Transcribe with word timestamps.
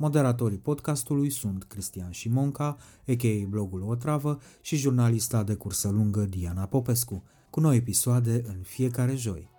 Moderatorii 0.00 0.58
podcastului 0.58 1.30
sunt 1.30 1.64
Cristian 1.64 2.10
Șimonca, 2.10 2.76
a.k.a. 3.06 3.46
blogul 3.48 3.82
Otravă 3.82 4.38
și 4.60 4.76
jurnalista 4.76 5.42
de 5.42 5.54
cursă 5.54 5.88
lungă 5.88 6.20
Diana 6.20 6.66
Popescu, 6.66 7.22
cu 7.50 7.60
noi 7.60 7.76
episoade 7.76 8.42
în 8.46 8.62
fiecare 8.62 9.14
joi. 9.14 9.50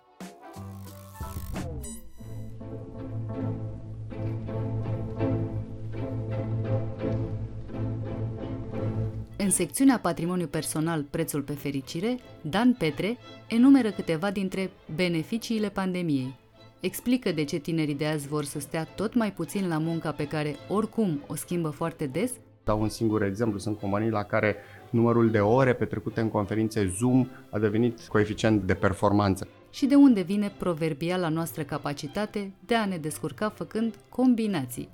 În 9.36 9.50
secțiunea 9.50 9.98
Patrimoniu 9.98 10.46
personal 10.46 11.02
Prețul 11.02 11.42
pe 11.42 11.52
fericire, 11.52 12.18
Dan 12.42 12.74
Petre 12.78 13.16
enumeră 13.48 13.90
câteva 13.90 14.30
dintre 14.30 14.70
beneficiile 14.94 15.68
pandemiei. 15.68 16.38
Explică 16.80 17.32
de 17.32 17.44
ce 17.44 17.58
tinerii 17.58 17.94
de 17.94 18.06
azi 18.06 18.28
vor 18.28 18.44
să 18.44 18.60
stea 18.60 18.84
tot 18.84 19.14
mai 19.14 19.32
puțin 19.32 19.68
la 19.68 19.78
munca 19.78 20.12
pe 20.12 20.26
care 20.26 20.56
oricum 20.68 21.22
o 21.26 21.34
schimbă 21.34 21.68
foarte 21.68 22.06
des. 22.06 22.32
Dau 22.64 22.80
un 22.80 22.88
singur 22.88 23.22
exemplu, 23.22 23.58
sunt 23.58 23.78
companii 23.78 24.10
la 24.10 24.22
care 24.22 24.56
numărul 24.90 25.30
de 25.30 25.40
ore 25.40 25.74
petrecute 25.74 26.20
în 26.20 26.28
conferințe 26.28 26.92
Zoom 26.98 27.28
a 27.50 27.58
devenit 27.58 28.06
coeficient 28.06 28.62
de 28.62 28.74
performanță. 28.74 29.48
Și 29.70 29.86
de 29.86 29.94
unde 29.94 30.20
vine 30.20 30.52
proverbiala 30.58 31.28
noastră 31.28 31.62
capacitate 31.62 32.52
de 32.66 32.74
a 32.74 32.84
ne 32.84 32.96
descurca 32.96 33.48
făcând 33.48 33.94
combinații. 34.08 34.88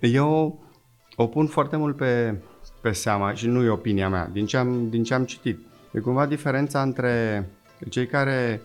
Eu 0.00 0.58
o 1.16 1.26
pun 1.26 1.46
foarte 1.46 1.76
mult 1.76 1.96
pe, 1.96 2.40
pe 2.80 2.92
seama 2.92 3.34
și 3.34 3.46
nu 3.46 3.62
e 3.62 3.68
opinia 3.68 4.08
mea, 4.08 4.28
din 4.32 4.46
ce 4.46 4.56
am, 4.56 4.88
din 4.90 5.02
ce 5.02 5.14
am 5.14 5.24
citit. 5.24 5.58
E 5.92 5.98
cumva 5.98 6.26
diferența 6.26 6.82
între 6.82 7.46
cei 7.88 8.06
care 8.06 8.60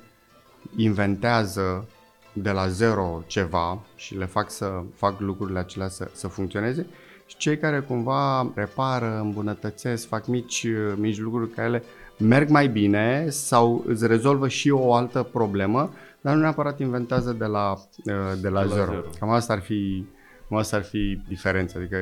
inventează 0.76 1.88
de 2.34 2.52
la 2.52 2.68
zero 2.68 3.24
ceva 3.28 3.80
și 3.96 4.18
le 4.18 4.26
fac 4.26 4.52
să 4.52 4.82
fac 4.96 5.20
lucrurile 5.20 5.60
acelea 5.60 5.88
să, 5.88 6.10
să 6.14 6.28
funcționeze 6.28 6.86
și 7.26 7.38
cei 7.38 7.58
care 7.58 7.80
cumva 7.80 8.52
repară, 8.56 9.20
îmbunătățesc, 9.22 10.08
fac 10.08 10.28
mici, 10.28 10.68
mici 10.96 11.20
lucruri 11.20 11.50
care 11.50 11.68
ele 11.68 11.84
merg 12.18 12.50
mai 12.50 12.68
bine 12.68 13.30
sau 13.30 13.84
îți 13.88 14.08
rezolvă 14.08 14.48
și 14.48 14.70
o 14.70 14.94
altă 14.94 15.24
problemă, 15.32 15.94
dar 16.22 16.36
nu 16.36 16.42
neapărat 16.42 16.80
inventează 16.80 17.32
de 17.32 17.46
la, 17.46 17.78
de 18.04 18.12
la, 18.12 18.34
de 18.34 18.40
zero. 18.48 18.54
la 18.54 18.66
zero. 18.66 19.04
Cam 19.20 19.30
asta 19.30 19.54
ar 19.54 19.60
fi 19.60 20.06
asta 20.50 20.76
ar 20.76 20.84
fi 20.84 21.22
diferența, 21.28 21.80
adică 21.80 21.98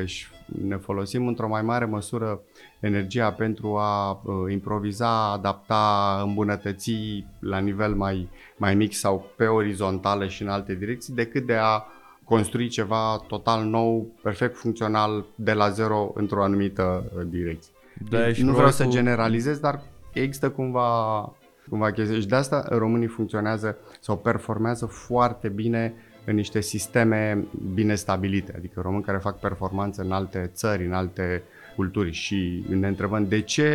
ne 0.66 0.78
folosim 0.78 1.28
într-o 1.28 1.47
mai 1.47 1.62
mare 1.62 1.85
măsură 1.85 2.41
energia 2.79 3.31
pentru 3.31 3.78
a 3.78 4.12
uh, 4.12 4.51
improviza, 4.51 5.31
adapta, 5.31 6.22
îmbunătăți 6.25 6.94
la 7.39 7.57
nivel 7.57 7.94
mai, 7.94 8.29
mai 8.57 8.75
mic 8.75 8.94
sau 8.94 9.31
pe 9.35 9.45
orizontală 9.45 10.28
și 10.28 10.41
în 10.41 10.47
alte 10.47 10.75
direcții, 10.75 11.13
decât 11.13 11.45
de 11.45 11.56
a 11.56 11.84
construi 12.23 12.67
ceva 12.67 13.23
total 13.28 13.63
nou, 13.63 14.07
perfect 14.22 14.57
funcțional, 14.57 15.25
de 15.35 15.53
la 15.53 15.69
zero 15.69 16.12
într-o 16.16 16.44
anumită 16.44 17.12
uh, 17.16 17.23
direcție. 17.29 17.72
Da, 18.09 18.18
nu 18.38 18.53
vreau 18.53 18.69
să 18.69 18.85
generalizez, 18.85 19.59
dar 19.59 19.81
există 20.13 20.50
cumva, 20.50 21.22
cumva 21.69 21.91
chestii. 21.91 22.22
Și 22.22 22.28
de 22.28 22.35
asta 22.35 22.66
românii 22.69 23.07
funcționează 23.07 23.78
sau 24.00 24.18
performează 24.18 24.85
foarte 24.85 25.47
bine 25.47 25.94
în 26.26 26.36
niște 26.36 26.62
sisteme 26.62 27.46
bine 27.74 27.96
stabilite, 27.96 28.54
adică 28.58 28.82
români 28.82 29.04
care 29.04 29.18
fac 29.18 29.40
performanță 29.40 30.02
în 30.02 30.12
alte 30.12 30.52
țări, 30.54 30.86
în 30.86 30.94
alte 30.94 31.44
culturi 31.76 32.12
și 32.12 32.66
ne 32.70 32.88
întrebăm 32.88 33.28
de 33.28 33.42
ce 33.42 33.70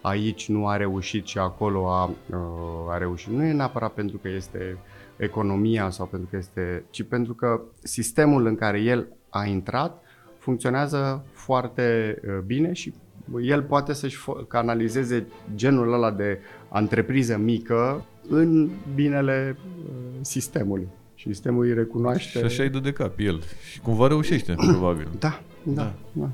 aici 0.00 0.48
nu 0.48 0.68
a 0.68 0.76
reușit 0.76 1.26
și 1.26 1.38
acolo 1.38 1.90
a, 1.90 2.04
uh, 2.04 2.92
a 2.92 2.98
reușit. 2.98 3.32
Nu 3.32 3.44
e 3.44 3.52
neapărat 3.52 3.92
pentru 3.92 4.16
că 4.16 4.28
este 4.28 4.76
economia 5.16 5.90
sau 5.90 6.06
pentru 6.06 6.28
că 6.30 6.36
este, 6.36 6.84
ci 6.90 7.02
pentru 7.02 7.34
că 7.34 7.60
sistemul 7.82 8.46
în 8.46 8.54
care 8.54 8.80
el 8.80 9.06
a 9.28 9.44
intrat 9.44 10.02
funcționează 10.38 11.24
foarte 11.32 12.18
uh, 12.26 12.38
bine 12.46 12.72
și 12.72 12.94
el 13.42 13.62
poate 13.62 13.92
să-și 13.92 14.18
canalizeze 14.48 15.26
genul 15.54 15.92
ăla 15.92 16.10
de 16.10 16.38
antrepriză 16.68 17.36
mică 17.36 18.04
în 18.28 18.70
binele 18.94 19.56
uh, 19.58 19.92
sistemului. 20.20 20.88
Și 21.24 21.30
sistemul 21.32 21.64
îi 21.64 21.74
recunoaște. 21.74 22.38
Și 22.38 22.44
așa 22.44 22.62
îi 22.62 22.68
dă 22.68 22.78
de 22.78 22.92
cap 22.92 23.18
el. 23.18 23.42
Și 23.70 23.80
cumva 23.80 24.06
reușește, 24.06 24.54
probabil. 24.72 25.08
Da, 25.18 25.40
da, 25.62 25.82
da. 25.82 25.94
da. 26.12 26.28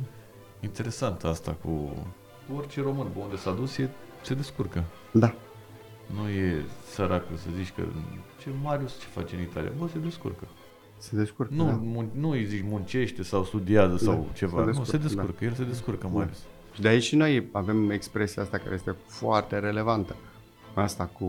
Interesant 0.61 1.25
asta 1.25 1.56
cu 1.62 1.91
orice 2.56 2.81
român 2.83 3.06
pe 3.12 3.19
unde 3.19 3.37
s-a 3.37 3.53
dus, 3.53 3.78
e, 3.78 3.89
se 4.23 4.34
descurcă. 4.34 4.84
Da. 5.12 5.34
Nu 6.15 6.28
e 6.28 6.65
săracul 6.91 7.37
să 7.37 7.47
zici 7.56 7.73
că 7.77 7.83
ce 8.41 8.49
Marius 8.62 8.99
ce 9.01 9.06
face 9.06 9.34
în 9.37 9.43
Italia? 9.43 9.71
Bă, 9.78 9.89
se 9.93 9.99
descurcă. 9.99 10.45
Se 10.99 11.17
descurcă, 11.17 11.55
Nu, 11.55 11.65
da. 11.65 11.81
mun- 11.83 12.12
nu 12.21 12.31
îi 12.31 12.45
zici 12.45 12.65
muncește 12.69 13.22
sau 13.22 13.45
studiază 13.45 13.93
da, 13.93 13.99
sau 14.12 14.28
ceva. 14.34 14.59
Se 14.59 14.65
descurcă, 14.65 14.78
nu, 14.78 14.84
se 14.84 14.97
descurcă. 14.97 15.34
Da. 15.41 15.47
El 15.47 15.53
se 15.53 15.65
descurcă, 15.65 16.07
da. 16.12 16.19
Marius. 16.19 16.39
Și 16.75 16.81
de 16.81 16.89
aici 16.89 17.03
și 17.03 17.17
noi 17.17 17.49
avem 17.53 17.91
expresia 17.91 18.43
asta 18.43 18.59
care 18.59 18.75
este 18.75 18.95
foarte 19.07 19.59
relevantă. 19.59 20.17
Asta 20.75 21.05
cu 21.05 21.25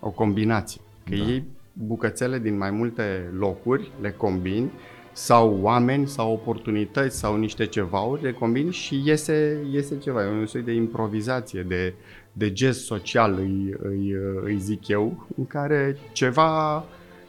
o 0.00 0.10
combinație. 0.10 0.80
Că 1.04 1.14
da. 1.14 1.22
ei 1.22 1.44
bucățele 1.78 2.38
din 2.38 2.56
mai 2.56 2.70
multe 2.70 3.30
locuri, 3.38 3.90
le 4.00 4.10
combini, 4.10 4.70
sau 5.12 5.58
oameni, 5.62 6.08
sau 6.08 6.32
oportunități, 6.32 7.18
sau 7.18 7.36
niște 7.36 7.66
cevauri, 7.66 8.22
le 8.22 8.32
combini 8.32 8.72
și 8.72 9.02
iese, 9.04 9.66
iese 9.70 9.98
ceva. 9.98 10.24
E 10.24 10.28
un 10.28 10.46
soi 10.46 10.62
de 10.62 10.72
improvizație, 10.72 11.62
de, 11.62 11.94
de 12.32 12.52
gest 12.52 12.84
social, 12.84 13.34
îi, 13.38 13.74
îi, 13.82 14.14
îi 14.44 14.58
zic 14.58 14.88
eu, 14.88 15.26
în 15.36 15.46
care 15.46 15.96
ceva, 16.12 16.84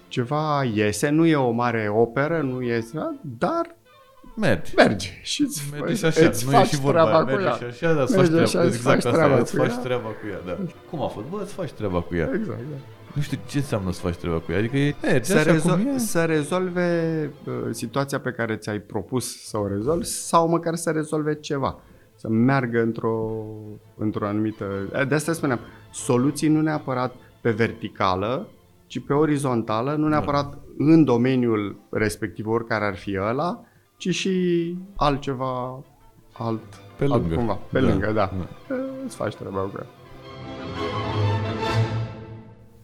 ceva 0.07 0.63
iese, 0.73 1.09
nu 1.09 1.25
e 1.25 1.35
o 1.35 1.51
mare 1.51 1.89
operă, 1.95 2.41
nu 2.41 2.61
iese, 2.61 3.19
dar 3.37 3.75
mergi. 4.35 4.73
Mergi 4.75 5.19
și 5.23 5.41
îți, 5.41 5.63
mergi 5.71 5.95
și 5.95 6.05
așa, 6.05 6.25
îți 6.27 6.45
nu 6.45 6.51
faci 6.51 6.65
e 6.65 6.75
și 6.75 6.79
vorba, 6.79 7.03
treaba 7.03 7.23
mergi 7.23 7.43
cu 7.43 7.49
ea. 7.49 7.55
și 7.55 7.63
așa, 7.63 7.93
dar 7.93 8.03
îți 8.03 8.15
Mergi 8.15 8.31
faci 8.31 8.41
așa, 8.41 8.49
treaba, 8.51 8.67
îți 8.67 8.75
exact 8.75 9.01
faci 9.01 9.05
asta, 9.05 9.11
treaba 9.11 9.39
îți 9.39 9.51
cu 9.51 9.57
faci 9.57 9.71
ea. 9.71 9.77
treaba 9.77 10.07
cu 10.07 10.27
ea, 10.31 10.39
da. 10.45 10.63
Cum 10.89 11.01
a 11.01 11.07
fost? 11.07 11.25
Bă, 11.27 11.39
îți 11.41 11.53
faci 11.53 11.71
treaba 11.71 12.01
cu 12.01 12.15
ea. 12.15 12.29
Exact, 12.33 12.59
da. 12.59 12.96
Nu 13.17 13.23
știu 13.23 13.37
ce 13.47 13.57
înseamnă 13.57 13.91
să 13.91 13.99
faci 14.01 14.15
treaba 14.15 14.37
cu 14.39 14.51
ea. 14.51 14.57
Adică 14.57 14.77
e, 14.77 14.95
mergi 15.01 15.29
să, 15.29 15.37
așa 15.37 15.51
rezol- 15.51 15.77
cum 15.77 15.87
e. 15.87 15.97
să 15.97 16.25
rezolve 16.25 16.89
uh, 17.45 17.53
situația 17.71 18.19
pe 18.19 18.31
care 18.31 18.55
ți-ai 18.55 18.79
propus 18.79 19.41
să 19.47 19.57
o 19.57 19.67
rezolvi 19.67 20.05
sau 20.05 20.47
măcar 20.49 20.75
să 20.75 20.91
rezolve 20.91 21.35
ceva. 21.35 21.79
Să 22.15 22.27
meargă 22.29 22.81
într-o, 22.81 23.43
într-o 23.97 24.25
anumită... 24.27 24.65
De 25.07 25.15
asta 25.15 25.33
spuneam, 25.33 25.59
soluții 25.91 26.47
nu 26.47 26.61
neapărat 26.61 27.15
pe 27.41 27.51
verticală, 27.51 28.47
ci 28.87 28.99
pe 29.05 29.13
orizontală, 29.13 29.95
nu 29.95 30.07
neapărat 30.07 30.49
da. 30.49 30.57
în 30.77 31.03
domeniul 31.03 31.75
respectiv, 31.89 32.47
oricare 32.47 32.85
ar 32.85 32.95
fi 32.95 33.17
ăla, 33.21 33.63
ci 33.97 34.09
și 34.15 34.75
altceva, 34.95 35.83
alt, 36.33 36.61
Pe 36.97 37.05
lângă. 37.05 37.25
altcumva. 37.27 37.53
Pe 37.71 37.79
Da, 37.79 37.87
lângă, 37.87 38.05
da. 38.05 38.11
da. 38.13 38.31
da. 38.67 38.75
Îți 39.05 39.15
faci 39.15 39.35
treaba 39.35 39.59
cu 39.59 39.71
ea. 39.75 39.85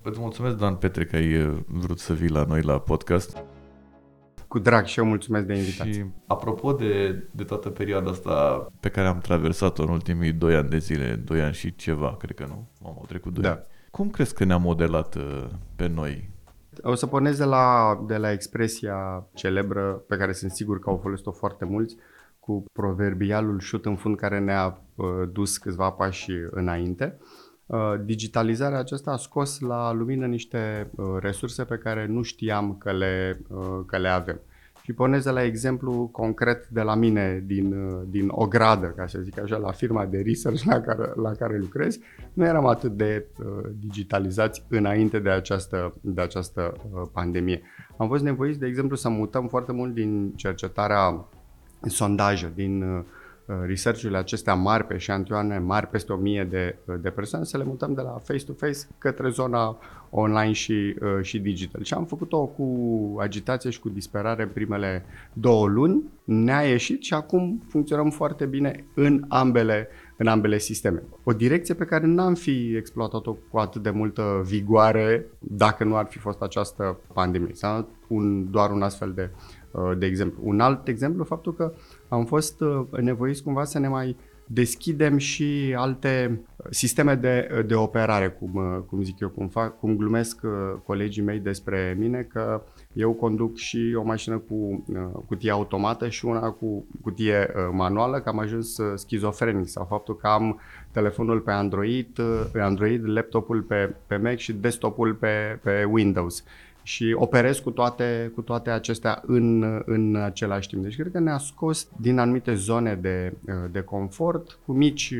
Îți 0.05 0.19
mulțumesc, 0.19 0.57
Dan 0.57 0.75
Petre, 0.75 1.05
că 1.05 1.15
ai 1.15 1.45
uh, 1.45 1.57
vrut 1.67 1.99
să 1.99 2.13
vii 2.13 2.29
la 2.29 2.43
noi 2.43 2.61
la 2.61 2.79
podcast. 2.79 3.37
Cu 4.47 4.59
drag 4.59 4.85
și 4.85 4.99
eu 4.99 5.05
mulțumesc 5.05 5.45
de 5.45 5.55
invitație. 5.55 5.93
Și 5.93 6.05
apropo 6.27 6.73
de, 6.73 7.23
de 7.31 7.43
toată 7.43 7.69
perioada 7.69 8.09
asta 8.09 8.67
pe 8.79 8.89
care 8.89 9.07
am 9.07 9.19
traversat-o 9.19 9.83
în 9.83 9.89
ultimii 9.89 10.31
2 10.31 10.55
ani 10.55 10.69
de 10.69 10.77
zile, 10.77 11.15
2 11.15 11.41
ani 11.41 11.53
și 11.53 11.75
ceva, 11.75 12.15
cred 12.19 12.35
că 12.35 12.45
nu, 12.47 12.67
am 12.85 12.95
au 12.97 13.05
trecut 13.07 13.33
2 13.33 13.43
Da. 13.43 13.49
ani. 13.49 13.61
Cum 13.91 14.09
crezi 14.09 14.33
că 14.33 14.43
ne-a 14.43 14.57
modelat 14.57 15.15
uh, 15.15 15.45
pe 15.75 15.87
noi? 15.87 16.29
O 16.81 16.95
să 16.95 17.07
pornesc 17.07 17.37
de 17.37 17.43
la, 17.43 17.97
de 18.07 18.17
la 18.17 18.31
expresia 18.31 19.27
celebră 19.33 20.03
pe 20.07 20.17
care 20.17 20.31
sunt 20.31 20.51
sigur 20.51 20.79
că 20.79 20.89
au 20.89 20.97
folosit-o 20.97 21.31
foarte 21.31 21.65
mulți, 21.65 21.95
cu 22.39 22.65
proverbialul 22.73 23.59
șut 23.59 23.85
în 23.85 23.95
fund 23.95 24.17
care 24.17 24.39
ne-a 24.39 24.81
uh, 24.95 25.05
dus 25.31 25.57
câțiva 25.57 25.89
pași 25.89 26.31
înainte. 26.51 27.17
Digitalizarea 28.03 28.79
aceasta 28.79 29.11
a 29.11 29.17
scos 29.17 29.59
la 29.59 29.91
lumină 29.91 30.25
niște 30.25 30.89
resurse 31.19 31.63
pe 31.63 31.77
care 31.77 32.05
nu 32.07 32.21
știam 32.21 32.75
că 32.77 32.91
le, 32.91 33.39
că 33.85 33.97
le 33.97 34.07
avem. 34.07 34.39
Și 34.83 34.93
poneze 34.93 35.31
la 35.31 35.43
exemplu 35.43 36.09
concret 36.11 36.67
de 36.67 36.81
la 36.81 36.95
mine 36.95 37.43
din, 37.45 37.75
din 38.09 38.27
o 38.31 38.47
gradă, 38.47 38.87
ca 38.87 39.07
să 39.07 39.19
zic 39.19 39.39
așa, 39.39 39.57
la 39.57 39.71
firma 39.71 40.05
de 40.05 40.21
research 40.25 40.61
la 40.61 40.81
care, 40.81 41.11
la 41.15 41.31
care 41.31 41.57
lucrez, 41.57 41.99
nu 42.33 42.45
eram 42.45 42.65
atât 42.65 42.91
de 42.91 43.25
uh, 43.39 43.69
digitalizați 43.79 44.65
înainte 44.69 45.19
de 45.19 45.29
această, 45.29 45.93
de 46.01 46.21
această 46.21 46.73
uh, 46.91 47.01
pandemie. 47.11 47.61
Am 47.97 48.07
fost 48.07 48.23
nevoiți, 48.23 48.59
de 48.59 48.67
exemplu, 48.67 48.95
să 48.95 49.09
mutăm 49.09 49.47
foarte 49.47 49.71
mult 49.71 49.93
din 49.93 50.33
cercetarea 50.35 51.25
sondaje, 51.81 52.51
din 52.55 52.81
uh, 52.81 52.99
Uh, 52.99 53.22
research-urile 53.45 54.17
acestea 54.17 54.53
mari 54.53 54.85
pe 54.85 54.97
șantioane 54.97 55.59
mari, 55.59 55.87
peste 55.87 56.13
1000 56.13 56.43
de, 56.43 56.75
uh, 56.85 56.95
de 57.01 57.09
persoane, 57.09 57.45
să 57.45 57.57
le 57.57 57.63
mutăm 57.63 57.93
de 57.93 58.01
la 58.01 58.21
face-to-face 58.23 58.79
către 58.97 59.29
zona 59.29 59.77
online 60.09 60.51
și, 60.51 60.95
uh, 61.01 61.21
și 61.21 61.39
digital. 61.39 61.83
Și 61.83 61.93
am 61.93 62.05
făcut-o 62.05 62.45
cu 62.45 62.67
agitație 63.19 63.69
și 63.69 63.79
cu 63.79 63.89
disperare 63.89 64.43
în 64.43 64.49
primele 64.49 65.05
două 65.33 65.67
luni, 65.67 66.03
ne-a 66.23 66.61
ieșit 66.61 67.03
și 67.03 67.13
acum 67.13 67.63
funcționăm 67.67 68.09
foarte 68.09 68.45
bine 68.45 68.85
în 68.95 69.25
ambele, 69.27 69.87
în 70.17 70.27
ambele 70.27 70.57
sisteme. 70.57 71.03
O 71.23 71.33
direcție 71.33 71.73
pe 71.73 71.85
care 71.85 72.05
n-am 72.05 72.33
fi 72.33 72.75
exploatat-o 72.75 73.37
cu 73.49 73.57
atât 73.57 73.83
de 73.83 73.89
multă 73.89 74.41
vigoare 74.45 75.25
dacă 75.39 75.83
nu 75.83 75.95
ar 75.95 76.05
fi 76.05 76.17
fost 76.17 76.41
această 76.41 76.99
pandemie. 77.13 77.53
Sau 77.53 77.87
un, 78.07 78.51
doar 78.51 78.71
un 78.71 78.81
astfel 78.81 79.11
de, 79.11 79.29
de 79.97 80.05
exemplu. 80.05 80.39
Un 80.43 80.59
alt 80.59 80.87
exemplu, 80.87 81.23
faptul 81.23 81.53
că 81.53 81.73
am 82.13 82.25
fost 82.25 82.61
uh, 82.61 82.85
nevoiți 83.01 83.43
cumva 83.43 83.63
să 83.63 83.79
ne 83.79 83.87
mai 83.87 84.15
deschidem 84.47 85.17
și 85.17 85.75
alte 85.77 86.41
sisteme 86.69 87.15
de, 87.15 87.63
de 87.67 87.75
operare, 87.75 88.29
cum, 88.29 88.55
uh, 88.55 88.83
cum 88.87 89.03
zic 89.03 89.19
eu, 89.19 89.29
cum, 89.29 89.47
fac, 89.47 89.79
cum 89.79 89.95
glumesc 89.95 90.39
uh, 90.43 90.51
colegii 90.85 91.23
mei 91.23 91.39
despre 91.39 91.95
mine, 91.99 92.21
că 92.21 92.61
eu 92.93 93.13
conduc 93.13 93.55
și 93.55 93.95
o 93.97 94.03
mașină 94.03 94.37
cu 94.37 94.85
cutie 95.27 95.51
automată 95.51 96.09
și 96.09 96.25
una 96.25 96.49
cu 96.49 96.85
cutie 97.01 97.53
manuală, 97.71 98.19
că 98.19 98.29
am 98.29 98.39
ajuns 98.39 98.79
schizofrenic 98.95 99.67
sau 99.67 99.85
faptul 99.89 100.15
că 100.15 100.27
am 100.27 100.59
telefonul 100.91 101.39
pe 101.39 101.51
Android, 101.51 102.19
Android 102.59 103.01
laptopul 103.05 103.61
pe, 103.61 103.95
pe 104.07 104.17
Mac 104.17 104.37
și 104.37 104.53
desktopul 104.53 105.13
pe, 105.13 105.59
pe 105.63 105.83
Windows 105.83 106.43
și 106.83 107.15
operez 107.17 107.59
cu 107.59 107.71
toate, 107.71 108.31
cu 108.35 108.41
toate 108.41 108.69
acestea 108.69 109.23
în, 109.25 109.81
în 109.85 110.15
același 110.15 110.67
timp. 110.67 110.83
Deci 110.83 110.95
cred 110.95 111.11
că 111.11 111.19
ne-a 111.19 111.37
scos 111.37 111.87
din 111.97 112.17
anumite 112.17 112.53
zone 112.53 112.95
de, 112.95 113.33
de 113.71 113.81
confort 113.81 114.59
cu 114.65 114.71
mici 114.71 115.13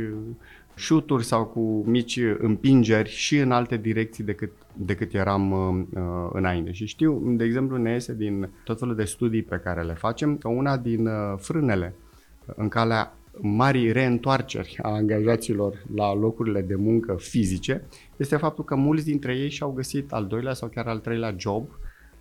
șuturi 0.75 1.23
sau 1.23 1.45
cu 1.45 1.83
mici 1.85 2.19
împingeri 2.37 3.09
și 3.09 3.37
în 3.37 3.51
alte 3.51 3.77
direcții 3.77 4.23
decât, 4.23 4.51
decât 4.73 5.13
eram 5.13 5.51
uh, 5.51 6.29
înainte. 6.33 6.71
Și 6.71 6.85
știu, 6.85 7.21
de 7.25 7.43
exemplu, 7.43 7.77
ne 7.77 7.91
iese 7.91 8.13
din 8.13 8.49
tot 8.63 8.79
felul 8.79 8.95
de 8.95 9.03
studii 9.03 9.43
pe 9.43 9.61
care 9.63 9.81
le 9.81 9.93
facem 9.93 10.37
că 10.37 10.47
una 10.47 10.77
din 10.77 11.05
uh, 11.05 11.33
frânele 11.37 11.93
în 12.55 12.67
calea 12.67 13.13
mari 13.41 13.91
reîntoarceri 13.91 14.77
a 14.81 14.89
angajaților 14.89 15.83
la 15.95 16.15
locurile 16.15 16.61
de 16.61 16.75
muncă 16.75 17.15
fizice 17.19 17.83
este 18.17 18.35
faptul 18.35 18.63
că 18.63 18.75
mulți 18.75 19.05
dintre 19.05 19.35
ei 19.35 19.49
și-au 19.49 19.71
găsit 19.71 20.11
al 20.11 20.25
doilea 20.25 20.53
sau 20.53 20.69
chiar 20.69 20.87
al 20.87 20.99
treilea 20.99 21.35
job 21.37 21.67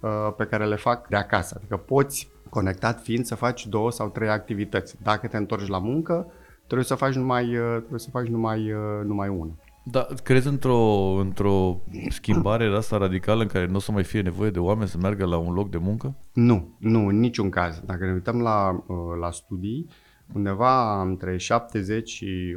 uh, 0.01 0.11
pe 0.37 0.45
care 0.45 0.67
le 0.67 0.77
fac 0.77 1.09
de 1.09 1.17
acasă. 1.17 1.55
Adică 1.59 1.77
poți, 1.77 2.31
conectat 2.49 3.03
fiind, 3.03 3.25
să 3.25 3.35
faci 3.35 3.67
două 3.67 3.91
sau 3.91 4.09
trei 4.09 4.29
activități. 4.29 4.97
Dacă 5.03 5.27
te 5.27 5.37
întorci 5.37 5.69
la 5.69 5.79
muncă, 5.79 6.27
trebuie 6.67 6.87
să 6.87 6.95
faci 6.95 7.15
numai, 7.15 7.57
uh, 7.57 7.77
trebuie 7.79 8.01
să 8.01 8.11
faci 8.11 8.27
numai, 8.27 8.73
uh, 8.73 9.05
numai 9.05 9.29
una. 9.29 9.53
Da, 9.85 10.07
crezi 10.23 10.49
într-o, 10.49 10.79
într-o 11.21 11.81
schimbare 12.09 12.69
de 12.69 12.77
asta 12.77 12.97
radicală 12.97 13.43
în 13.43 13.49
care 13.49 13.67
nu 13.67 13.77
o 13.77 13.79
să 13.79 13.93
mai 13.93 14.05
fie 14.05 14.21
nevoie 14.21 14.51
de 14.51 14.59
oameni 14.59 14.89
să 14.89 14.99
meargă 15.01 15.25
la 15.25 15.37
un 15.37 15.53
loc 15.53 15.71
de 15.71 15.79
muncă? 15.79 16.15
Nu, 16.33 16.77
nu, 16.79 17.07
în 17.07 17.19
niciun 17.19 17.51
caz. 17.51 17.83
Dacă 17.87 18.05
ne 18.05 18.13
uităm 18.13 18.41
la, 18.41 18.85
la 19.21 19.31
studii, 19.31 19.89
undeva 20.35 21.03
între 21.03 21.37
70 21.37 22.09
și 22.09 22.57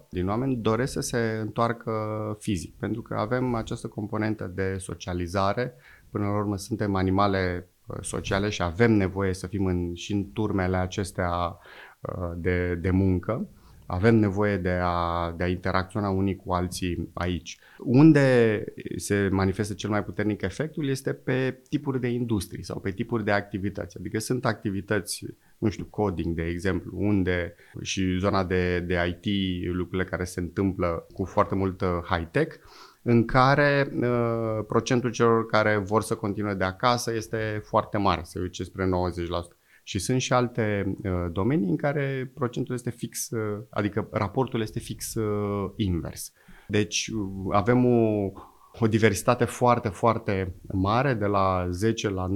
85% 0.00 0.08
din 0.10 0.28
oameni 0.28 0.56
doresc 0.56 0.92
să 0.92 1.00
se 1.00 1.38
întoarcă 1.40 1.92
fizic, 2.40 2.76
pentru 2.76 3.02
că 3.02 3.14
avem 3.14 3.54
această 3.54 3.88
componentă 3.88 4.52
de 4.54 4.76
socializare. 4.78 5.74
Până 6.10 6.24
la 6.24 6.36
urmă 6.36 6.56
suntem 6.56 6.94
animale 6.94 7.68
uh, 7.86 7.96
sociale 8.00 8.48
și 8.48 8.62
avem 8.62 8.92
nevoie 8.92 9.34
să 9.34 9.46
fim 9.46 9.64
în, 9.64 9.94
și 9.94 10.12
în 10.12 10.32
turmele 10.32 10.76
acestea 10.76 11.58
uh, 12.00 12.32
de, 12.36 12.74
de 12.74 12.90
muncă. 12.90 13.48
Avem 13.90 14.14
nevoie 14.14 14.56
de 14.56 14.78
a, 14.82 15.34
de 15.36 15.44
a 15.44 15.48
interacționa 15.48 16.08
unii 16.08 16.36
cu 16.36 16.52
alții 16.52 17.10
aici. 17.14 17.58
Unde 17.78 18.64
se 18.96 19.28
manifestă 19.32 19.74
cel 19.74 19.90
mai 19.90 20.04
puternic 20.04 20.42
efectul 20.42 20.88
este 20.88 21.12
pe 21.12 21.60
tipuri 21.68 22.00
de 22.00 22.08
industrie 22.08 22.62
sau 22.62 22.80
pe 22.80 22.90
tipuri 22.90 23.24
de 23.24 23.30
activități. 23.30 23.98
Adică 23.98 24.18
sunt 24.18 24.44
activități 24.44 25.26
nu 25.58 25.68
știu, 25.68 25.84
coding, 25.84 26.34
de 26.36 26.42
exemplu, 26.42 26.90
unde 26.94 27.54
și 27.82 28.18
zona 28.18 28.44
de, 28.44 28.80
de 28.80 29.18
IT, 29.22 29.66
lucrurile 29.74 30.08
care 30.08 30.24
se 30.24 30.40
întâmplă 30.40 31.06
cu 31.12 31.24
foarte 31.24 31.54
mult 31.54 31.82
high-tech, 32.10 32.56
în 33.02 33.24
care 33.24 33.92
uh, 33.94 34.64
procentul 34.66 35.10
celor 35.10 35.46
care 35.46 35.76
vor 35.76 36.02
să 36.02 36.14
continue 36.14 36.54
de 36.54 36.64
acasă 36.64 37.14
este 37.14 37.62
foarte 37.64 37.98
mare, 37.98 38.20
se 38.24 38.38
duce 38.38 38.64
spre 38.64 38.84
90%. 38.84 39.57
Și 39.88 39.98
sunt 39.98 40.20
și 40.20 40.32
alte 40.32 40.96
uh, 41.02 41.12
domenii 41.32 41.68
în 41.68 41.76
care 41.76 42.30
procentul 42.34 42.74
este 42.74 42.90
fix, 42.90 43.30
uh, 43.30 43.62
adică 43.70 44.08
raportul 44.10 44.60
este 44.60 44.78
fix 44.78 45.14
uh, 45.14 45.70
invers. 45.76 46.32
Deci 46.66 47.06
uh, 47.06 47.48
avem 47.52 47.84
o, 47.84 48.30
o 48.80 48.86
diversitate 48.86 49.44
foarte, 49.44 49.88
foarte 49.88 50.54
mare, 50.72 51.14
de 51.14 51.26
la 51.26 51.66
10 51.70 52.08
la 52.08 52.28
90% 52.28 52.30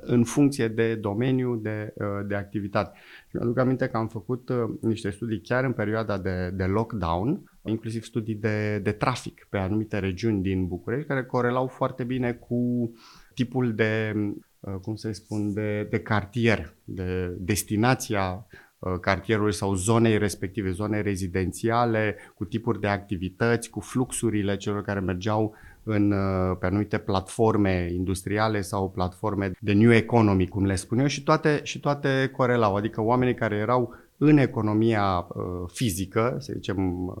în 0.00 0.24
funcție 0.24 0.68
de 0.68 0.94
domeniu 0.94 1.56
de, 1.56 1.94
de 2.26 2.34
activitate. 2.34 2.98
Și 3.28 3.36
mi-aduc 3.36 3.58
aminte 3.58 3.86
că 3.86 3.96
am 3.96 4.08
făcut 4.08 4.50
niște 4.80 5.10
studii 5.10 5.40
chiar 5.40 5.64
în 5.64 5.72
perioada 5.72 6.18
de, 6.18 6.50
de 6.54 6.64
lockdown, 6.64 7.50
inclusiv 7.64 8.02
studii 8.02 8.34
de, 8.34 8.78
de 8.78 8.92
trafic 8.92 9.46
pe 9.50 9.58
anumite 9.58 9.98
regiuni 9.98 10.42
din 10.42 10.66
București, 10.66 11.08
care 11.08 11.24
corelau 11.24 11.66
foarte 11.66 12.04
bine 12.04 12.32
cu 12.32 12.92
tipul 13.34 13.74
de, 13.74 14.14
cum 14.82 14.96
să 14.96 15.12
spun, 15.12 15.52
de, 15.52 15.86
de 15.90 16.00
cartier, 16.00 16.74
de 16.84 17.36
destinația 17.38 18.46
Uh, 18.78 18.98
cartierului 19.00 19.52
sau 19.52 19.74
zonei 19.74 20.18
respective, 20.18 20.70
zone 20.70 21.00
rezidențiale, 21.00 22.16
cu 22.34 22.44
tipuri 22.44 22.80
de 22.80 22.86
activități, 22.86 23.70
cu 23.70 23.80
fluxurile 23.80 24.56
celor 24.56 24.82
care 24.82 25.00
mergeau 25.00 25.54
în, 25.82 26.10
uh, 26.10 26.56
pe 26.60 26.66
anumite 26.66 26.98
platforme 26.98 27.90
industriale 27.92 28.60
sau 28.60 28.90
platforme 28.90 29.50
de 29.60 29.72
new 29.72 29.92
economy, 29.92 30.48
cum 30.48 30.64
le 30.64 30.74
spun 30.74 30.98
eu, 30.98 31.06
și 31.06 31.22
toate, 31.22 31.60
și 31.62 31.80
toate 31.80 32.30
corelau. 32.36 32.76
Adică 32.76 33.02
oamenii 33.02 33.34
care 33.34 33.56
erau 33.56 33.94
în 34.16 34.36
economia 34.36 35.26
uh, 35.28 35.44
fizică, 35.66 36.36
să 36.40 36.52
zicem 36.54 37.06
uh, 37.06 37.14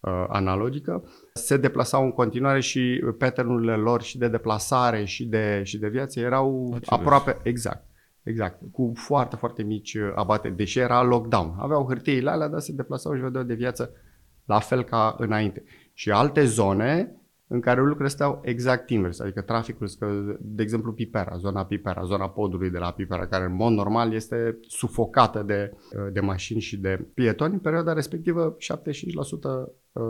uh, 0.00 0.24
analogică, 0.28 1.04
se 1.40 1.56
deplasau 1.56 2.04
în 2.04 2.12
continuare 2.12 2.60
și 2.60 3.04
pattern 3.18 3.80
lor 3.82 4.02
și 4.02 4.18
de 4.18 4.28
deplasare 4.28 5.04
și 5.04 5.26
de, 5.26 5.60
și 5.64 5.78
de 5.78 5.88
viață 5.88 6.20
erau 6.20 6.64
Același. 6.64 6.90
aproape 6.90 7.38
exact. 7.42 7.86
Exact, 8.22 8.60
cu 8.72 8.92
foarte, 8.96 9.36
foarte 9.36 9.62
mici 9.62 9.94
uh, 9.94 10.12
abate, 10.14 10.48
deși 10.48 10.78
era 10.78 11.02
lockdown. 11.02 11.54
Aveau 11.58 11.86
hârtiile 11.86 12.30
alea, 12.30 12.48
dar 12.48 12.60
se 12.60 12.72
deplasau 12.72 13.14
și 13.14 13.20
vedeau 13.20 13.44
de 13.44 13.54
viață 13.54 13.90
la 14.44 14.58
fel 14.58 14.84
ca 14.84 15.16
înainte. 15.18 15.64
Și 15.92 16.10
alte 16.10 16.44
zone 16.44 17.16
în 17.46 17.60
care 17.60 17.80
lucrurile 17.80 18.08
stau 18.08 18.40
exact 18.44 18.90
invers, 18.90 19.20
adică 19.20 19.40
traficul, 19.40 19.88
de 20.40 20.62
exemplu 20.62 20.92
Pipera, 20.92 21.36
zona 21.36 21.64
Pipera, 21.64 22.04
zona 22.04 22.28
podului 22.28 22.70
de 22.70 22.78
la 22.78 22.90
Pipera, 22.90 23.26
care 23.26 23.44
în 23.44 23.54
mod 23.54 23.72
normal 23.72 24.12
este 24.12 24.58
sufocată 24.68 25.42
de, 25.42 25.72
de 26.12 26.20
mașini 26.20 26.60
și 26.60 26.76
de 26.76 27.06
pietoni, 27.14 27.52
în 27.52 27.58
perioada 27.58 27.92
respectivă 27.92 28.56
75% 28.56 28.58
uh, 29.92 30.02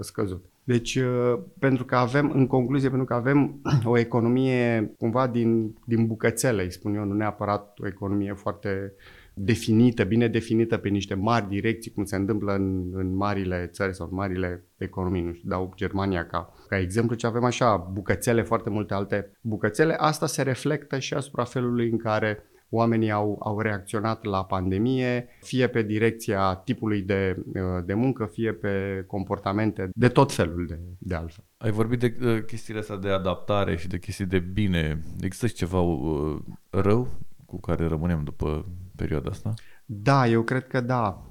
scăzut. 0.00 0.44
Deci, 0.70 0.94
uh, 0.94 1.38
pentru 1.58 1.84
că 1.84 1.96
avem, 1.96 2.30
în 2.34 2.46
concluzie, 2.46 2.88
pentru 2.88 3.06
că 3.06 3.14
avem 3.14 3.60
o 3.84 3.98
economie 3.98 4.94
cumva 4.98 5.26
din, 5.26 5.74
din 5.84 6.06
bucățele, 6.06 6.62
îi 6.62 6.72
spun 6.72 6.94
eu, 6.94 7.04
nu 7.04 7.14
neapărat 7.14 7.78
o 7.78 7.86
economie 7.86 8.32
foarte 8.32 8.92
definită, 9.34 10.04
bine 10.04 10.28
definită 10.28 10.76
pe 10.76 10.88
niște 10.88 11.14
mari 11.14 11.48
direcții, 11.48 11.90
cum 11.90 12.04
se 12.04 12.16
întâmplă 12.16 12.54
în, 12.54 12.90
în 12.92 13.16
marile 13.16 13.70
țări 13.72 13.94
sau 13.94 14.08
în 14.10 14.16
marile 14.16 14.64
economii, 14.76 15.22
nu 15.22 15.32
știu, 15.32 15.48
dau 15.48 15.72
Germania 15.76 16.26
ca, 16.26 16.52
ca 16.68 16.78
exemplu, 16.78 17.16
ce 17.16 17.26
avem 17.26 17.44
așa 17.44 17.76
bucățele, 17.76 18.42
foarte 18.42 18.70
multe 18.70 18.94
alte 18.94 19.30
bucățele, 19.40 19.94
asta 19.98 20.26
se 20.26 20.42
reflectă 20.42 20.98
și 20.98 21.14
asupra 21.14 21.44
felului 21.44 21.90
în 21.90 21.98
care 21.98 22.49
oamenii 22.70 23.10
au, 23.10 23.36
au 23.42 23.60
reacționat 23.60 24.24
la 24.24 24.44
pandemie, 24.44 25.28
fie 25.40 25.66
pe 25.66 25.82
direcția 25.82 26.54
tipului 26.54 27.02
de, 27.02 27.44
de 27.84 27.94
muncă, 27.94 28.28
fie 28.32 28.52
pe 28.52 29.04
comportamente 29.06 29.90
de 29.94 30.08
tot 30.08 30.32
felul 30.32 30.66
de, 30.66 30.78
de 30.98 31.14
altfel. 31.14 31.44
Ai 31.56 31.70
vorbit 31.70 31.98
de 31.98 32.16
uh, 32.22 32.44
chestiile 32.44 32.80
astea 32.80 32.96
de 32.96 33.08
adaptare 33.08 33.76
și 33.76 33.88
de 33.88 33.98
chestii 33.98 34.26
de 34.26 34.38
bine. 34.38 35.02
Există 35.20 35.46
și 35.46 35.54
ceva 35.54 35.80
uh, 35.80 36.38
rău 36.70 37.08
cu 37.46 37.60
care 37.60 37.86
rămânem 37.86 38.24
după 38.24 38.66
perioada 38.96 39.30
asta? 39.30 39.54
Da, 39.86 40.26
eu 40.26 40.42
cred 40.42 40.66
că 40.66 40.80
da. 40.80 41.29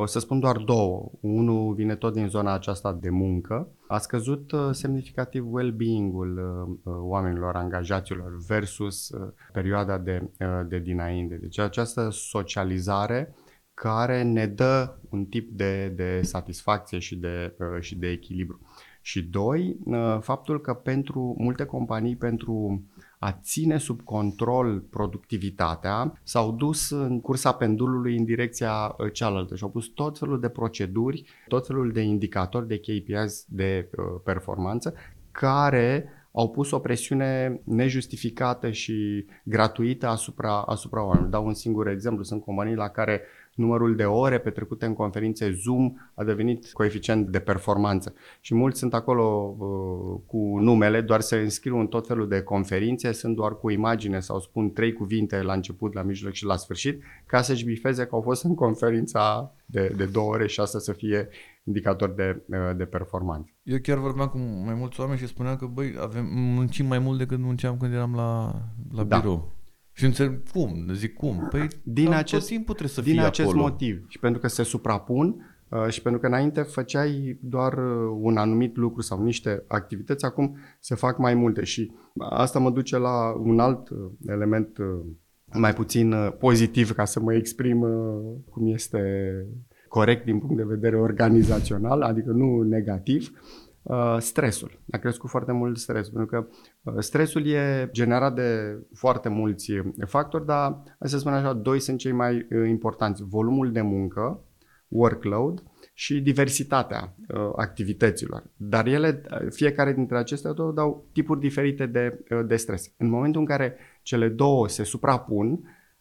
O 0.00 0.06
să 0.06 0.18
spun 0.18 0.40
doar 0.40 0.56
două. 0.56 1.10
Unul 1.20 1.74
vine 1.74 1.96
tot 1.96 2.12
din 2.12 2.28
zona 2.28 2.52
aceasta 2.52 2.92
de 2.92 3.10
muncă. 3.10 3.68
A 3.86 3.98
scăzut 3.98 4.52
semnificativ 4.70 5.52
well-being-ul 5.52 6.40
oamenilor, 6.84 7.54
angajaților 7.54 8.36
versus 8.46 9.10
perioada 9.52 9.98
de, 9.98 10.30
de 10.68 10.78
dinainte. 10.78 11.34
Deci 11.34 11.58
această 11.58 12.08
socializare 12.10 13.34
care 13.74 14.22
ne 14.22 14.46
dă 14.46 14.96
un 15.10 15.24
tip 15.24 15.50
de, 15.50 15.88
de 15.88 16.20
satisfacție 16.22 16.98
și 16.98 17.16
de, 17.16 17.56
și 17.80 17.96
de 17.96 18.08
echilibru. 18.08 18.60
Și 19.00 19.22
doi, 19.22 19.78
faptul 20.20 20.60
că 20.60 20.74
pentru 20.74 21.34
multe 21.38 21.64
companii, 21.64 22.16
pentru 22.16 22.82
a 23.18 23.32
ține 23.42 23.78
sub 23.78 24.02
control 24.02 24.80
productivitatea, 24.80 26.20
s-au 26.22 26.52
dus 26.52 26.90
în 26.90 27.20
cursa 27.20 27.52
pendulului 27.52 28.16
în 28.16 28.24
direcția 28.24 28.94
uh, 28.98 29.12
cealaltă 29.12 29.56
și 29.56 29.62
au 29.62 29.70
pus 29.70 29.86
tot 29.86 30.18
felul 30.18 30.40
de 30.40 30.48
proceduri, 30.48 31.24
tot 31.48 31.66
felul 31.66 31.92
de 31.92 32.00
indicatori, 32.00 32.66
de 32.66 32.78
KPIs 32.78 33.44
de 33.48 33.88
uh, 33.96 34.04
performanță, 34.24 34.94
care 35.30 36.08
au 36.32 36.50
pus 36.50 36.70
o 36.70 36.78
presiune 36.78 37.60
nejustificată 37.64 38.70
și 38.70 39.26
gratuită 39.44 40.06
asupra, 40.06 40.60
asupra 40.60 41.02
oamenilor. 41.02 41.30
Dau 41.30 41.46
un 41.46 41.54
singur 41.54 41.88
exemplu. 41.88 42.24
Sunt 42.24 42.42
companii 42.42 42.74
la 42.74 42.88
care 42.88 43.22
numărul 43.56 43.96
de 43.96 44.04
ore 44.04 44.38
petrecute 44.38 44.86
în 44.86 44.94
conferințe 44.94 45.52
Zoom 45.52 45.92
a 46.14 46.24
devenit 46.24 46.72
coeficient 46.72 47.28
de 47.28 47.38
performanță. 47.38 48.14
Și 48.40 48.54
mulți 48.54 48.78
sunt 48.78 48.94
acolo 48.94 49.56
uh, 49.58 50.20
cu 50.26 50.58
numele, 50.58 51.00
doar 51.00 51.20
se 51.20 51.36
înscriu 51.36 51.78
în 51.78 51.86
tot 51.86 52.06
felul 52.06 52.28
de 52.28 52.42
conferințe, 52.42 53.12
sunt 53.12 53.36
doar 53.36 53.58
cu 53.58 53.70
imagine 53.70 54.20
sau 54.20 54.40
spun 54.40 54.72
trei 54.72 54.92
cuvinte 54.92 55.42
la 55.42 55.52
început, 55.52 55.94
la 55.94 56.02
mijloc 56.02 56.32
și 56.32 56.44
la 56.44 56.56
sfârșit, 56.56 57.02
ca 57.26 57.42
să-și 57.42 57.64
bifeze 57.64 58.06
că 58.06 58.14
au 58.14 58.20
fost 58.20 58.44
în 58.44 58.54
conferința 58.54 59.54
de, 59.66 59.92
de 59.96 60.04
două 60.04 60.30
ore 60.30 60.46
și 60.46 60.60
asta 60.60 60.78
să 60.78 60.92
fie 60.92 61.28
indicator 61.64 62.10
de, 62.10 62.42
uh, 62.48 62.76
de 62.76 62.84
performanță. 62.84 63.50
Eu 63.62 63.78
chiar 63.82 63.98
vorbeam 63.98 64.28
cu 64.28 64.38
mai 64.38 64.74
mulți 64.74 65.00
oameni 65.00 65.18
și 65.18 65.26
spuneam 65.26 65.56
că, 65.56 65.66
băi, 65.66 65.94
avem, 66.00 66.26
muncim 66.32 66.86
mai 66.86 66.98
mult 66.98 67.18
decât 67.18 67.38
munceam 67.38 67.76
când 67.76 67.92
eram 67.92 68.14
la, 68.14 68.54
la 68.92 69.04
da. 69.04 69.18
birou. 69.18 69.55
Și 69.96 70.04
înțeleg 70.04 70.42
cum, 70.52 70.86
zic 70.92 71.14
cum. 71.14 71.46
Păi 71.50 71.68
din 71.82 72.12
acest, 72.12 72.40
tot 72.40 72.48
timpul 72.48 72.74
trebuie 72.74 72.94
să 72.94 73.02
din 73.02 73.12
fie 73.12 73.22
acest 73.22 73.48
acolo. 73.48 73.62
motiv 73.62 74.04
și 74.08 74.18
pentru 74.18 74.40
că 74.40 74.48
se 74.48 74.62
suprapun 74.62 75.56
uh, 75.68 75.88
și 75.88 76.02
pentru 76.02 76.20
că 76.20 76.26
înainte 76.26 76.60
făceai 76.62 77.38
doar 77.40 77.72
uh, 77.72 78.18
un 78.20 78.36
anumit 78.36 78.76
lucru 78.76 79.00
sau 79.00 79.22
niște 79.22 79.64
activități, 79.66 80.24
acum 80.24 80.56
se 80.80 80.94
fac 80.94 81.18
mai 81.18 81.34
multe 81.34 81.64
și 81.64 81.92
asta 82.18 82.58
mă 82.58 82.70
duce 82.70 82.98
la 82.98 83.32
un 83.38 83.58
alt 83.58 83.88
uh, 83.88 83.98
element 84.26 84.76
mai 85.52 85.74
puțin 85.74 86.14
pozitiv 86.38 86.92
ca 86.92 87.04
să 87.04 87.20
mă 87.20 87.34
exprim 87.34 87.80
cum 88.50 88.66
este 88.66 89.00
corect 89.88 90.24
din 90.24 90.38
punct 90.38 90.56
de 90.56 90.62
vedere 90.62 90.96
organizațional, 90.96 92.02
adică 92.02 92.30
nu 92.30 92.62
negativ. 92.62 93.30
Uh, 93.88 94.16
stresul. 94.18 94.80
A 94.90 94.96
crescut 94.96 95.30
foarte 95.30 95.52
mult 95.52 95.78
stresul, 95.78 96.12
pentru 96.12 96.30
că 96.30 96.46
uh, 96.82 96.94
stresul 96.98 97.46
e 97.46 97.88
generat 97.92 98.34
de 98.34 98.78
foarte 98.94 99.28
mulți 99.28 99.72
factori, 100.06 100.46
dar, 100.46 100.82
să 101.00 101.18
spun 101.18 101.32
așa, 101.32 101.52
doi 101.52 101.80
sunt 101.80 101.98
cei 101.98 102.12
mai 102.12 102.36
uh, 102.36 102.68
importanți. 102.68 103.22
Volumul 103.22 103.72
de 103.72 103.80
muncă, 103.80 104.40
workload, 104.88 105.62
și 105.94 106.20
diversitatea 106.20 107.14
uh, 107.28 107.50
activităților. 107.56 108.44
Dar 108.56 108.86
ele, 108.86 109.22
fiecare 109.50 109.92
dintre 109.92 110.16
acestea 110.16 110.52
două, 110.52 110.72
dau 110.72 111.06
tipuri 111.12 111.40
diferite 111.40 111.86
de, 111.86 112.24
uh, 112.30 112.46
de 112.46 112.56
stres. 112.56 112.92
În 112.96 113.08
momentul 113.08 113.40
în 113.40 113.46
care 113.46 113.76
cele 114.02 114.28
două 114.28 114.68
se 114.68 114.82
suprapun, 114.82 115.60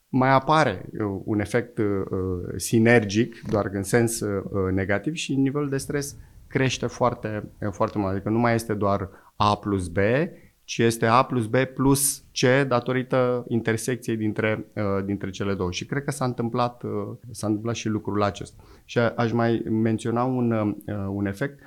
mai 0.09 0.29
apare 0.29 0.85
uh, 0.91 1.21
un 1.23 1.39
efect 1.39 1.77
uh, 1.77 1.85
sinergic, 2.55 3.41
doar 3.49 3.69
în 3.73 3.83
sens 3.83 4.19
uh, 4.19 4.41
negativ 4.71 5.13
și 5.13 5.35
nivelul 5.35 5.69
de 5.69 5.77
stres 5.77 6.15
crește 6.55 6.85
foarte, 6.85 7.49
foarte 7.71 7.97
mult. 7.97 8.11
Adică 8.11 8.29
nu 8.29 8.39
mai 8.39 8.53
este 8.53 8.73
doar 8.73 9.09
A 9.35 9.57
plus 9.57 9.87
B, 9.87 9.97
ci 10.63 10.77
este 10.77 11.05
A 11.05 11.23
plus 11.23 11.47
B 11.47 11.55
plus 11.55 12.23
C 12.31 12.67
datorită 12.67 13.45
intersecției 13.47 14.17
dintre, 14.17 14.65
uh, 14.75 15.05
dintre 15.05 15.29
cele 15.29 15.53
două. 15.53 15.71
Și 15.71 15.85
cred 15.85 16.03
că 16.03 16.11
s-a 16.11 16.25
întâmplat, 16.25 16.83
uh, 16.83 16.91
s-a 17.31 17.47
întâmplat 17.47 17.75
și 17.75 17.87
lucrul 17.87 18.23
acesta. 18.23 18.63
Și 18.85 18.99
aș 18.99 19.31
mai 19.31 19.63
menționa 19.69 20.23
un, 20.23 20.51
uh, 20.51 20.75
un 21.09 21.25
efect, 21.25 21.59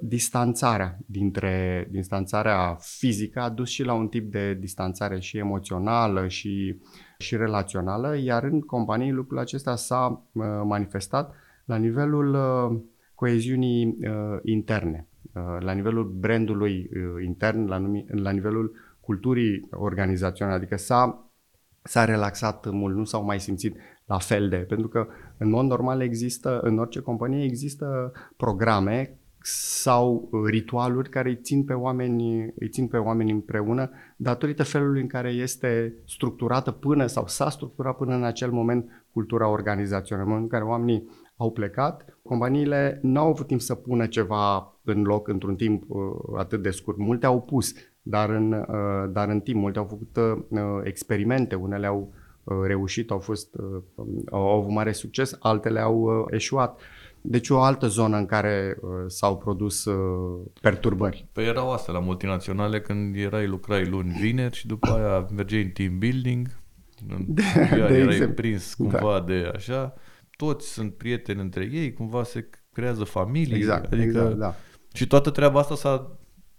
distanțarea 0.00 0.98
dintre 1.06 1.88
distanțarea 1.90 2.76
fizică 2.80 3.40
a 3.40 3.48
dus 3.48 3.68
și 3.68 3.82
la 3.82 3.92
un 3.92 4.08
tip 4.08 4.30
de 4.30 4.54
distanțare 4.54 5.20
și 5.20 5.38
emoțională 5.38 6.28
și, 6.28 6.76
și 7.18 7.36
relațională, 7.36 8.16
iar 8.16 8.42
în 8.42 8.60
companii 8.60 9.12
lucrul 9.12 9.38
acesta 9.38 9.76
s-a 9.76 10.22
manifestat 10.64 11.34
la 11.64 11.76
nivelul 11.76 12.36
coeziunii 13.22 13.86
uh, 13.86 14.38
interne, 14.42 15.08
uh, 15.34 15.42
la 15.60 15.72
nivelul 15.72 16.04
brandului 16.04 16.90
uh, 16.94 17.24
intern, 17.24 17.68
la, 17.68 17.78
numi, 17.78 18.04
la 18.08 18.30
nivelul 18.30 18.72
culturii 19.00 19.68
organizaționale, 19.70 20.56
adică 20.56 20.76
s-a, 20.76 21.30
s-a 21.82 22.04
relaxat 22.04 22.70
mult, 22.70 22.96
nu 22.96 23.04
s-au 23.04 23.24
mai 23.24 23.40
simțit 23.40 23.76
la 24.04 24.18
fel 24.18 24.48
de, 24.48 24.56
pentru 24.56 24.88
că 24.88 25.06
în 25.38 25.50
mod 25.50 25.64
normal 25.64 26.00
există, 26.00 26.60
în 26.60 26.78
orice 26.78 27.00
companie 27.00 27.44
există 27.44 28.12
programe 28.36 29.18
sau 29.42 30.30
ritualuri 30.46 31.08
care 31.08 31.28
îi 31.28 31.40
țin 31.42 31.64
pe 31.64 31.72
oameni, 31.72 32.52
îi 32.58 32.68
țin 32.68 32.88
pe 32.88 32.96
oameni 32.96 33.30
împreună 33.30 33.90
datorită 34.16 34.62
felului 34.62 35.00
în 35.00 35.06
care 35.06 35.30
este 35.30 35.94
structurată 36.06 36.70
până 36.70 37.06
sau 37.06 37.26
s-a 37.26 37.50
structurat 37.50 37.96
până 37.96 38.14
în 38.14 38.24
acel 38.24 38.50
moment 38.50 39.06
cultura 39.12 39.48
organizațională, 39.48 40.26
în 40.26 40.32
momentul 40.32 40.54
în 40.54 40.60
care 40.60 40.70
oamenii 40.70 41.08
au 41.36 41.52
plecat, 41.52 42.11
companiile 42.32 42.98
nu 43.02 43.20
au 43.20 43.28
avut 43.28 43.46
timp 43.46 43.60
să 43.60 43.74
pună 43.74 44.06
ceva 44.06 44.76
în 44.84 45.02
loc 45.02 45.28
într-un 45.28 45.56
timp 45.56 45.84
uh, 45.88 46.00
atât 46.36 46.62
de 46.62 46.70
scurt. 46.70 46.98
Multe 46.98 47.26
au 47.26 47.40
pus, 47.40 47.72
dar 48.02 48.30
în, 48.30 48.52
uh, 48.52 49.10
dar 49.12 49.28
în 49.28 49.40
timp. 49.40 49.60
Multe 49.60 49.78
au 49.78 49.84
făcut 49.84 50.16
uh, 50.16 50.80
experimente, 50.82 51.54
unele 51.54 51.86
au 51.86 52.12
uh, 52.44 52.56
reușit, 52.66 53.10
au, 53.10 53.18
fost, 53.18 53.54
uh, 53.54 53.82
au 54.30 54.60
avut 54.60 54.70
mare 54.70 54.92
succes, 54.92 55.36
altele 55.40 55.80
au 55.80 56.00
uh, 56.00 56.24
eșuat. 56.30 56.80
Deci 57.20 57.50
o 57.50 57.60
altă 57.60 57.86
zonă 57.86 58.16
în 58.16 58.26
care 58.26 58.78
uh, 58.80 58.90
s-au 59.06 59.38
produs 59.38 59.84
uh, 59.84 60.40
perturbări. 60.60 61.26
Păi 61.32 61.46
erau 61.46 61.72
astea 61.72 61.92
la 61.92 62.00
multinaționale 62.00 62.80
când 62.80 63.16
erai, 63.16 63.46
lucrai 63.46 63.86
luni, 63.86 64.10
vineri 64.20 64.56
și 64.56 64.66
după 64.66 64.88
aia 64.88 65.26
mergeai 65.34 65.62
în 65.62 65.68
team 65.68 65.98
building, 65.98 66.46
de, 67.26 67.42
de 67.70 67.76
erai 67.78 68.04
exemplu. 68.04 68.34
prins 68.34 68.74
cumva 68.74 69.18
da. 69.18 69.24
de 69.26 69.50
așa 69.54 69.94
toți 70.36 70.72
sunt 70.72 70.94
prieteni 70.94 71.40
între 71.40 71.68
ei, 71.72 71.92
cumva 71.92 72.22
se 72.22 72.48
creează 72.72 73.04
familii. 73.04 73.56
Exact, 73.56 73.92
adică... 73.92 74.02
exact, 74.02 74.36
da. 74.36 74.54
Și 74.92 75.06
toată 75.06 75.30
treaba 75.30 75.58
asta 75.58 75.74
s-a 75.74 76.18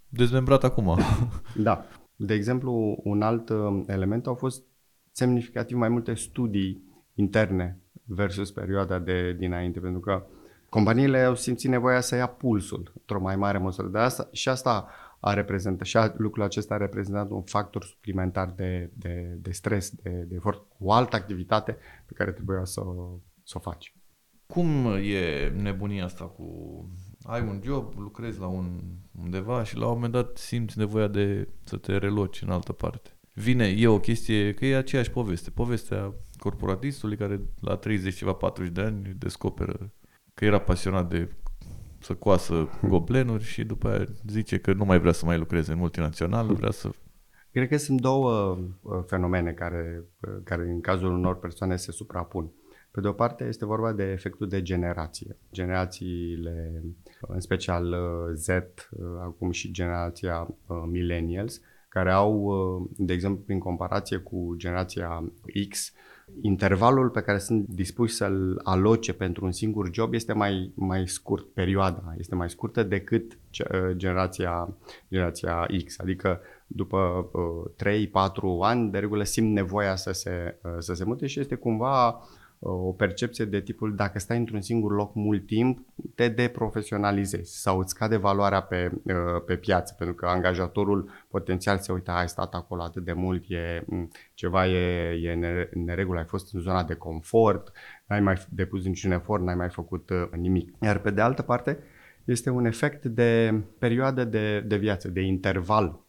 dezmembrat 0.09 0.63
acum. 0.63 0.97
da. 1.55 1.85
De 2.15 2.33
exemplu, 2.33 3.01
un 3.03 3.21
alt 3.21 3.49
uh, 3.49 3.83
element 3.87 4.27
au 4.27 4.35
fost 4.35 4.63
semnificativ 5.11 5.77
mai 5.77 5.89
multe 5.89 6.13
studii 6.13 6.83
interne 7.13 7.77
versus 8.05 8.51
perioada 8.51 8.99
de 8.99 9.33
dinainte, 9.33 9.79
pentru 9.79 9.99
că 9.99 10.25
companiile 10.69 11.23
au 11.23 11.35
simțit 11.35 11.69
nevoia 11.69 12.01
să 12.01 12.15
ia 12.15 12.27
pulsul 12.27 12.91
într-o 12.99 13.21
mai 13.21 13.35
mare 13.35 13.57
măsură. 13.57 13.87
De 13.87 13.97
asta, 13.97 14.29
și 14.31 14.49
asta 14.49 14.87
a 15.19 15.33
reprezentat, 15.33 15.85
și 15.85 15.97
lucrul 16.17 16.43
acesta 16.43 16.73
a 16.73 16.77
reprezentat 16.77 17.29
un 17.29 17.41
factor 17.41 17.83
suplimentar 17.83 18.53
de, 18.55 18.89
de, 18.93 19.37
de 19.41 19.51
stres, 19.51 19.89
de, 19.89 20.09
de 20.09 20.35
efort, 20.35 20.65
o 20.79 20.91
altă 20.91 21.15
activitate 21.15 21.77
pe 22.05 22.13
care 22.13 22.31
trebuia 22.31 22.65
să 22.65 22.81
să 23.43 23.53
o 23.57 23.59
faci. 23.59 23.95
Cum 24.45 24.85
e 25.01 25.49
nebunia 25.55 26.03
asta 26.03 26.25
cu 26.25 26.45
ai 27.23 27.41
un 27.41 27.61
job, 27.63 27.93
lucrezi 27.97 28.39
la 28.39 28.47
un 28.47 28.81
undeva 29.21 29.63
și 29.63 29.77
la 29.77 29.87
un 29.87 29.93
moment 29.93 30.13
dat 30.13 30.37
simți 30.37 30.77
nevoia 30.77 31.07
de 31.07 31.49
să 31.63 31.77
te 31.77 31.97
reloci 31.97 32.41
în 32.41 32.49
altă 32.49 32.71
parte. 32.71 33.09
Vine, 33.33 33.65
e 33.65 33.87
o 33.87 33.99
chestie, 33.99 34.53
că 34.53 34.65
e 34.65 34.75
aceeași 34.75 35.11
poveste. 35.11 35.49
Povestea 35.49 36.13
corporatistului 36.37 37.17
care 37.17 37.41
la 37.59 37.75
30 37.75 38.15
ceva 38.15 38.33
40 38.33 38.73
de 38.73 38.81
ani 38.81 39.13
descoperă 39.17 39.93
că 40.33 40.45
era 40.45 40.59
pasionat 40.59 41.09
de 41.09 41.35
să 41.99 42.13
coasă 42.13 42.69
goblenuri 42.87 43.43
și 43.43 43.63
după 43.63 43.87
aia 43.89 44.05
zice 44.27 44.59
că 44.59 44.73
nu 44.73 44.85
mai 44.85 44.99
vrea 44.99 45.11
să 45.11 45.25
mai 45.25 45.37
lucreze 45.37 45.71
în 45.71 45.77
multinațional, 45.77 46.53
vrea 46.53 46.71
să... 46.71 46.89
Cred 47.51 47.67
că 47.67 47.77
sunt 47.77 48.01
două 48.01 48.57
uh, 48.81 49.03
fenomene 49.07 49.51
care, 49.51 50.03
uh, 50.21 50.33
care 50.43 50.61
în 50.61 50.81
cazul 50.81 51.11
unor 51.11 51.39
persoane 51.39 51.75
se 51.75 51.91
suprapun. 51.91 52.51
Pe 52.93 53.01
de 53.01 53.07
o 53.07 53.11
parte 53.11 53.43
este 53.43 53.65
vorba 53.65 53.91
de 53.91 54.03
efectul 54.03 54.47
de 54.47 54.61
generație. 54.61 55.37
Generațiile, 55.51 56.83
în 57.21 57.39
special 57.39 57.85
uh, 57.85 58.35
Z, 58.35 58.47
uh, 58.47 58.63
acum 59.21 59.51
și 59.51 59.71
generația 59.71 60.47
uh, 60.67 60.83
millennials, 60.85 61.61
care 61.89 62.11
au, 62.11 62.91
de 62.97 63.13
exemplu, 63.13 63.43
prin 63.43 63.59
comparație 63.59 64.17
cu 64.17 64.53
generația 64.57 65.31
X, 65.69 65.93
intervalul 66.41 67.09
pe 67.09 67.21
care 67.21 67.37
sunt 67.37 67.67
dispuși 67.67 68.13
să-l 68.13 68.61
aloce 68.63 69.13
pentru 69.13 69.45
un 69.45 69.51
singur 69.51 69.89
job 69.93 70.13
este 70.13 70.33
mai, 70.33 70.71
mai 70.75 71.07
scurt, 71.07 71.45
perioada 71.45 72.13
este 72.17 72.35
mai 72.35 72.49
scurtă 72.49 72.83
decât 72.83 73.37
generația, 73.91 74.73
generația 75.09 75.67
X. 75.85 75.99
Adică 75.99 76.41
după 76.67 77.29
uh, 77.31 77.71
3-4 78.03 78.09
ani, 78.61 78.91
de 78.91 78.99
regulă 78.99 79.23
simt 79.23 79.53
nevoia 79.53 79.95
să 79.95 80.11
se, 80.11 80.59
uh, 80.63 80.75
să 80.79 80.93
se 80.93 81.03
mute 81.03 81.27
și 81.27 81.39
este 81.39 81.55
cumva 81.55 82.21
o 82.65 82.91
percepție 82.91 83.45
de 83.45 83.61
tipul 83.61 83.95
dacă 83.95 84.19
stai 84.19 84.37
într-un 84.37 84.61
singur 84.61 84.91
loc 84.91 85.15
mult 85.15 85.45
timp, 85.45 85.79
te 86.15 86.27
deprofesionalizezi 86.27 87.61
sau 87.61 87.79
îți 87.79 87.89
scade 87.89 88.17
valoarea 88.17 88.61
pe, 88.61 88.91
pe 89.45 89.55
piață, 89.55 89.95
pentru 89.97 90.15
că 90.15 90.25
angajatorul 90.25 91.09
potențial 91.27 91.77
se 91.77 91.91
uită, 91.91 92.11
ai 92.11 92.29
stat 92.29 92.53
acolo 92.53 92.81
atât 92.81 93.03
de 93.03 93.13
mult, 93.13 93.43
e, 93.47 93.85
ceva 94.33 94.67
e, 94.67 95.09
e 95.23 95.33
neregulă, 95.73 96.19
ai 96.19 96.25
fost 96.25 96.53
în 96.53 96.59
zona 96.59 96.83
de 96.83 96.93
confort, 96.93 97.71
n-ai 98.07 98.21
mai 98.21 98.35
depus 98.49 98.85
niciun 98.85 99.11
efort, 99.11 99.43
n-ai 99.43 99.55
mai 99.55 99.69
făcut 99.69 100.09
nimic. 100.35 100.73
Iar 100.81 100.99
pe 100.99 101.11
de 101.11 101.21
altă 101.21 101.41
parte, 101.41 101.79
este 102.23 102.49
un 102.49 102.65
efect 102.65 103.05
de 103.05 103.61
perioadă 103.79 104.23
de, 104.23 104.59
de 104.59 104.77
viață, 104.77 105.07
de 105.07 105.21
interval, 105.21 105.99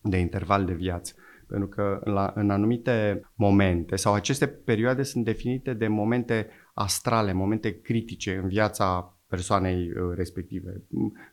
de 0.00 0.16
interval 0.16 0.64
de 0.64 0.72
viață. 0.72 1.14
Pentru 1.46 1.68
că 1.68 2.00
la, 2.04 2.32
în 2.34 2.50
anumite 2.50 3.20
momente, 3.34 3.96
sau 3.96 4.14
aceste 4.14 4.46
perioade 4.46 5.02
sunt 5.02 5.24
definite 5.24 5.72
de 5.72 5.86
momente 5.86 6.48
astrale, 6.74 7.32
momente 7.32 7.80
critice 7.80 8.40
în 8.42 8.48
viața 8.48 9.16
persoanei 9.28 9.90
uh, 9.90 10.14
respective. 10.14 10.82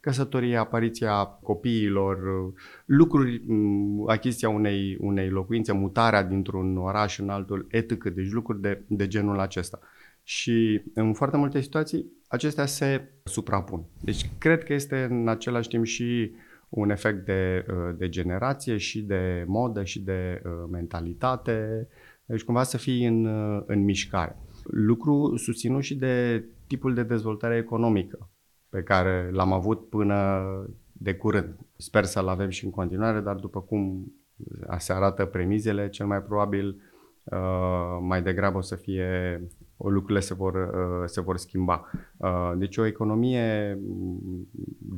Căsătoria, 0.01 0.59
apariția 0.59 1.23
copiilor, 1.25 2.17
uh, 2.17 2.53
lucruri, 2.85 3.43
mm, 3.45 4.09
achiziția 4.09 4.49
unei, 4.49 4.97
unei 4.99 5.29
locuințe, 5.29 5.71
mutarea 5.71 6.23
dintr-un 6.23 6.77
oraș 6.77 7.19
în 7.19 7.29
altul, 7.29 7.67
etc. 7.69 8.03
Deci 8.03 8.31
lucruri 8.31 8.61
de, 8.61 8.83
de 8.87 9.07
genul 9.07 9.39
acesta. 9.39 9.79
Și 10.23 10.81
în 10.93 11.13
foarte 11.13 11.37
multe 11.37 11.61
situații 11.61 12.05
acestea 12.27 12.65
se 12.65 13.09
suprapun. 13.23 13.85
Deci 14.01 14.29
cred 14.37 14.63
că 14.63 14.73
este 14.73 15.07
în 15.09 15.27
același 15.27 15.67
timp 15.67 15.85
și 15.85 16.31
un 16.73 16.89
efect 16.89 17.25
de, 17.25 17.65
uh, 17.69 17.95
de 17.97 18.09
generație 18.09 18.77
și 18.77 19.01
de 19.01 19.43
modă 19.47 19.83
și 19.83 20.01
de 20.01 20.41
uh, 20.45 20.51
mentalitate, 20.71 21.87
deci 22.25 22.43
cumva 22.43 22.63
să 22.63 22.77
fii 22.77 23.05
în, 23.05 23.25
uh, 23.25 23.63
în 23.65 23.83
mișcare. 23.83 24.37
Lucru 24.63 25.35
susținut 25.35 25.83
și 25.83 25.95
de 25.95 26.45
tipul 26.67 26.93
de 26.93 27.03
dezvoltare 27.03 27.57
economică 27.57 28.29
pe 28.69 28.83
care 28.83 29.29
l-am 29.31 29.53
avut 29.53 29.89
până 29.89 30.41
de 30.91 31.13
curând. 31.15 31.55
Sper 31.77 32.03
să-l 32.03 32.27
avem 32.27 32.49
și 32.49 32.65
în 32.65 32.71
continuare, 32.71 33.19
dar 33.19 33.35
după 33.35 33.61
cum 33.61 34.13
se 34.77 34.93
arată 34.93 35.25
premizele, 35.25 35.89
cel 35.89 36.05
mai 36.05 36.21
probabil 36.21 36.81
mai 38.01 38.21
degrabă 38.21 38.57
o 38.57 38.61
să 38.61 38.75
fie 38.75 39.41
lucrurile 39.89 40.19
se 40.19 40.33
vor, 40.33 40.53
uh, 40.53 41.03
se 41.05 41.21
vor 41.21 41.37
schimba. 41.37 41.89
Uh, 42.17 42.51
deci 42.57 42.77
o 42.77 42.85
economie 42.85 43.79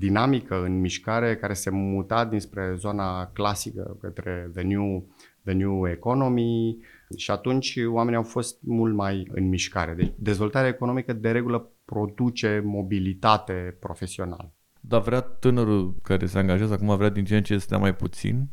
dinamică, 0.06 0.64
în 0.64 0.80
mișcare, 0.80 1.36
care 1.36 1.54
se 1.54 1.70
muta 1.70 2.26
dinspre 2.26 2.74
zona 2.78 3.26
clasică 3.26 3.98
către 4.02 4.50
the 4.54 4.64
new, 4.64 5.08
the 5.44 5.54
new 5.54 5.88
economy 5.88 6.78
și 7.18 7.32
atunci 7.32 7.78
oamenii 7.88 8.18
au 8.18 8.24
fost 8.24 8.58
mult 8.62 8.96
mai 8.96 9.28
în 9.32 9.48
mișcare. 9.48 9.94
Deci 9.94 10.14
dezvoltarea 10.18 10.70
economică 10.70 11.14
de 11.14 11.32
regulă 11.32 11.72
produce 11.86 12.62
mobilitate 12.66 13.78
profesională. 13.80 14.54
Dar 14.80 15.02
vrea 15.02 15.22
tânărul 15.22 15.96
care 16.04 16.26
se 16.26 16.38
angajează 16.38 16.74
acum, 16.74 16.98
vrea 16.98 17.10
din 17.10 17.26
ce 17.26 17.38
în 17.38 17.44
ce 17.44 17.58
să 17.58 17.78
mai 17.78 17.96
puțin 17.96 18.50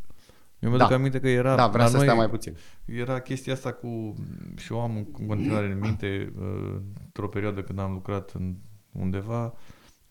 eu 0.63 0.69
mi-aduc 0.69 0.89
da. 0.89 0.95
aminte 0.95 1.21
că 1.21 1.29
era... 1.29 1.55
Da, 1.55 1.67
vrea 1.67 1.87
să 1.87 1.97
noi, 1.97 2.05
stea 2.05 2.17
mai 2.17 2.29
puțin. 2.29 2.57
Era 2.85 3.21
chestia 3.21 3.53
asta 3.53 3.73
cu... 3.73 4.15
Și 4.57 4.73
o 4.73 4.81
am 4.81 4.97
în 4.97 5.27
continuare 5.27 5.67
în 5.67 5.79
minte, 5.79 6.33
uh, 6.39 6.81
într-o 7.05 7.29
perioadă 7.29 7.63
când 7.63 7.79
am 7.79 7.93
lucrat 7.93 8.31
în 8.31 8.57
undeva, 8.93 9.55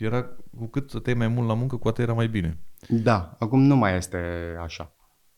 era 0.05 0.23
cu 0.57 0.65
cât 0.65 0.89
stăteai 0.89 1.15
mai 1.15 1.27
mult 1.27 1.47
la 1.47 1.53
muncă, 1.53 1.75
cu 1.75 1.87
atât 1.87 2.03
era 2.03 2.13
mai 2.13 2.27
bine. 2.27 2.57
Da, 2.87 3.35
acum 3.39 3.61
nu 3.61 3.75
mai 3.75 3.97
este 3.97 4.17
așa. 4.63 4.95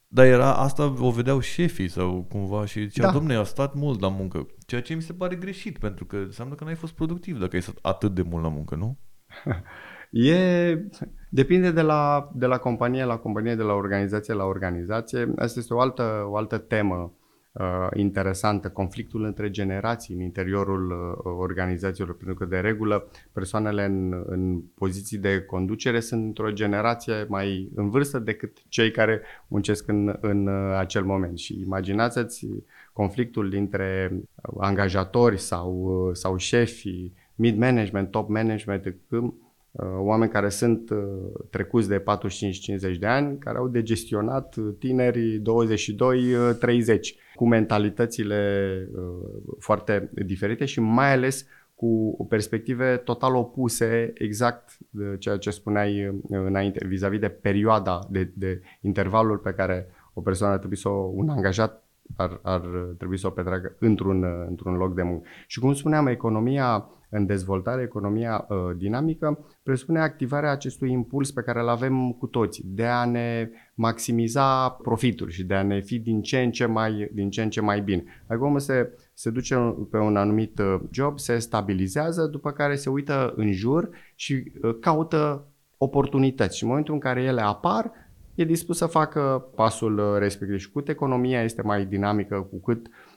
Dar 0.08 0.26
era, 0.26 0.54
asta 0.56 0.94
o 1.00 1.12
vedeau 1.12 1.40
șefii 1.40 1.88
sau 1.88 2.26
cumva 2.30 2.66
și 2.66 2.88
zicea, 2.88 3.06
da. 3.06 3.12
domne, 3.12 3.36
a 3.36 3.44
stat 3.44 3.74
mult 3.74 4.02
la 4.02 4.10
muncă. 4.10 4.48
Ceea 4.66 4.82
ce 4.82 4.94
mi 4.94 5.02
se 5.02 5.14
pare 5.14 5.36
greșit, 5.36 5.78
pentru 5.78 6.06
că 6.06 6.16
înseamnă 6.16 6.56
că 6.56 6.64
n-ai 6.64 6.76
fost 6.76 6.94
productiv 6.94 7.40
dacă 7.40 7.56
ai 7.56 7.62
stat 7.62 7.78
atât 7.82 8.14
de 8.14 8.22
mult 8.22 8.44
la 8.44 8.50
muncă, 8.50 8.76
nu? 8.76 8.98
e 10.28 10.78
Depinde 11.34 11.72
de 11.72 11.82
la, 11.82 12.30
de 12.34 12.46
la 12.46 12.58
companie 12.58 13.06
la 13.06 13.18
companie, 13.18 13.56
de 13.56 13.64
la 13.64 13.74
organizație 13.74 14.34
la 14.34 14.44
organizație. 14.44 15.34
Asta 15.36 15.60
este 15.60 15.74
o 15.74 15.80
altă, 15.80 16.24
o 16.28 16.36
altă 16.36 16.58
temă 16.58 17.14
uh, 17.54 17.88
interesantă, 17.94 18.70
conflictul 18.70 19.24
între 19.24 19.50
generații 19.50 20.16
în 20.16 20.22
interiorul 20.22 20.92
uh, 20.92 21.34
organizațiilor, 21.38 22.16
pentru 22.16 22.36
că 22.36 22.46
de 22.46 22.60
regulă 22.60 23.08
persoanele 23.32 23.86
în, 23.86 24.24
în 24.26 24.62
poziții 24.76 25.18
de 25.18 25.42
conducere 25.42 26.00
sunt 26.00 26.24
într-o 26.24 26.52
generație 26.52 27.26
mai 27.28 27.70
în 27.76 27.90
vârstă 27.90 28.20
decât 28.20 28.58
cei 28.68 28.92
care 28.92 29.22
muncesc 29.48 29.88
în, 29.88 30.18
în 30.22 30.48
uh, 30.48 30.76
acel 30.78 31.04
moment. 31.04 31.38
Și 31.38 31.60
imaginați-ți 31.60 32.48
conflictul 32.94 33.50
dintre 33.50 34.14
angajatori 34.58 35.40
sau, 35.40 36.06
uh, 36.08 36.16
sau 36.16 36.38
șefi, 36.38 37.12
mid-management, 37.36 38.12
top 38.12 38.30
management, 38.30 38.96
când 39.10 39.34
Uh, 39.74 39.86
oameni 39.98 40.32
care 40.32 40.50
sunt 40.50 40.90
uh, 40.90 40.98
trecuți 41.50 41.88
de 41.88 42.04
45-50 42.96 42.98
de 43.00 43.06
ani, 43.06 43.38
care 43.38 43.58
au 43.58 43.68
de 43.68 43.84
gestionat 43.84 44.56
uh, 44.56 44.74
tineri 44.80 45.42
22-30, 45.42 45.42
cu 47.36 47.48
mentalitățile 47.48 48.90
foarte 49.60 50.10
diferite 50.14 50.66
și 50.66 50.80
mai 50.80 51.12
ales 51.12 51.48
cu 51.76 52.26
perspective 52.30 52.98
total 52.98 53.36
opuse 53.36 54.14
exact 54.14 54.78
de 54.90 55.16
ceea 55.20 55.38
ce 55.38 55.50
spuneai 55.50 56.22
înainte, 56.30 56.88
vis-a-vis 56.88 57.20
de 57.20 57.30
perioada, 57.30 58.00
de, 58.10 58.32
de 58.34 58.62
intervalul 58.82 59.38
pe 59.38 59.54
care 59.54 59.88
o 60.14 60.22
persoană 60.22 60.54
ar 60.54 60.60
trebui 60.60 60.78
să 60.78 60.90
o, 60.90 61.12
un 61.14 61.30
angajat 61.30 61.84
ar, 62.16 62.40
ar 62.42 62.62
trebui 62.98 63.18
să 63.18 63.28
o 63.28 63.30
petreacă 63.30 63.76
într-un, 63.80 64.26
într-un 64.48 64.76
loc 64.76 64.96
de 64.96 65.02
muncă. 65.02 65.28
Și 65.48 65.60
cum 65.60 65.74
spuneam, 65.74 66.08
economia 66.08 66.90
în 67.14 67.26
dezvoltare, 67.26 67.82
economia 67.82 68.46
uh, 68.50 68.58
dinamică, 68.78 69.46
presupune 69.64 70.00
activarea 70.00 70.52
acestui 70.52 70.92
impuls 70.92 71.32
pe 71.32 71.42
care 71.42 71.60
îl 71.60 71.70
avem 71.70 72.12
cu 72.12 72.28
toții, 72.28 72.64
de 72.68 72.86
a 72.86 73.06
ne 73.06 73.50
maximiza 73.76 74.70
profitul 74.70 75.30
și 75.30 75.44
de 75.44 75.54
a 75.54 75.64
ne 75.64 75.80
fi 75.80 76.00
din 76.00 76.22
ce 76.22 76.40
în 76.40 76.52
ce 76.52 76.66
mai, 76.66 77.10
din 77.14 77.30
ce 77.30 77.42
în 77.42 77.50
ce 77.50 77.62
mai 77.62 77.82
bine. 77.82 78.04
Acum 78.28 78.58
se, 78.58 78.90
se 79.14 79.30
duce 79.30 79.76
pe 79.92 79.98
un 79.98 80.18
anumit 80.18 80.60
uh, 80.60 80.80
job, 80.92 81.20
se 81.20 81.38
stabilizează, 81.38 82.26
după 82.26 82.52
care 82.52 82.76
se 82.76 82.90
uită 82.90 83.34
în 83.36 83.52
jur 83.52 83.90
și 84.16 84.52
uh, 84.62 84.76
caută 84.80 85.48
oportunități. 85.78 86.58
Și 86.58 86.64
în 86.64 86.70
momentul 86.70 86.94
în 86.94 87.00
care 87.00 87.22
ele 87.22 87.42
apar, 87.42 87.92
e 88.36 88.44
dispus 88.44 88.78
să 88.78 88.86
facă 88.86 89.46
pasul 89.56 89.98
uh, 89.98 90.18
respectiv. 90.18 90.60
Și 90.60 90.72
cât 90.72 90.88
economia 90.88 91.44
este 91.44 91.62
mai 91.62 91.86
dinamică, 91.86 92.48
cu 92.52 92.62
cât 92.62 92.88
uh, 92.88 92.92
uh, 92.92 93.13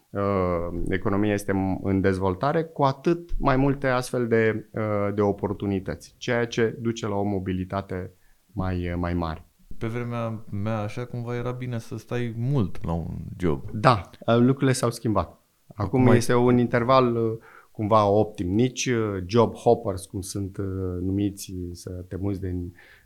economia 0.89 1.33
este 1.33 1.79
în 1.83 2.01
dezvoltare, 2.01 2.65
cu 2.65 2.83
atât 2.83 3.31
mai 3.39 3.57
multe 3.57 3.87
astfel 3.87 4.29
de, 4.29 4.69
uh, 4.71 5.15
de 5.15 5.21
oportunități, 5.21 6.15
ceea 6.17 6.47
ce 6.47 6.77
duce 6.81 7.09
la 7.09 7.15
o 7.15 7.23
mobilitate 7.23 8.13
mai, 8.53 8.95
mai 8.97 9.15
mare. 9.15 9.45
Pe 9.79 9.87
vremea 9.87 10.45
mea, 10.51 10.79
așa 10.79 11.05
cumva 11.05 11.37
era 11.37 11.51
bine 11.51 11.79
să 11.79 11.97
stai 11.97 12.35
mult 12.37 12.85
la 12.85 12.93
un 12.93 13.15
job. 13.37 13.71
Da, 13.73 14.11
uh, 14.27 14.37
lucrurile 14.37 14.73
s-au 14.73 14.91
schimbat. 14.91 15.41
Acum 15.75 16.03
mai... 16.03 16.17
este 16.17 16.35
un 16.35 16.59
interval 16.59 17.17
uh, 17.17 17.39
cumva 17.71 18.07
optim. 18.07 18.55
Nici 18.55 18.87
uh, 18.87 19.23
job 19.27 19.55
hoppers, 19.55 20.05
cum 20.05 20.21
sunt 20.21 20.57
numiți, 21.01 21.55
să 21.73 21.91
te 21.91 22.17
muți 22.17 22.41
de 22.41 22.55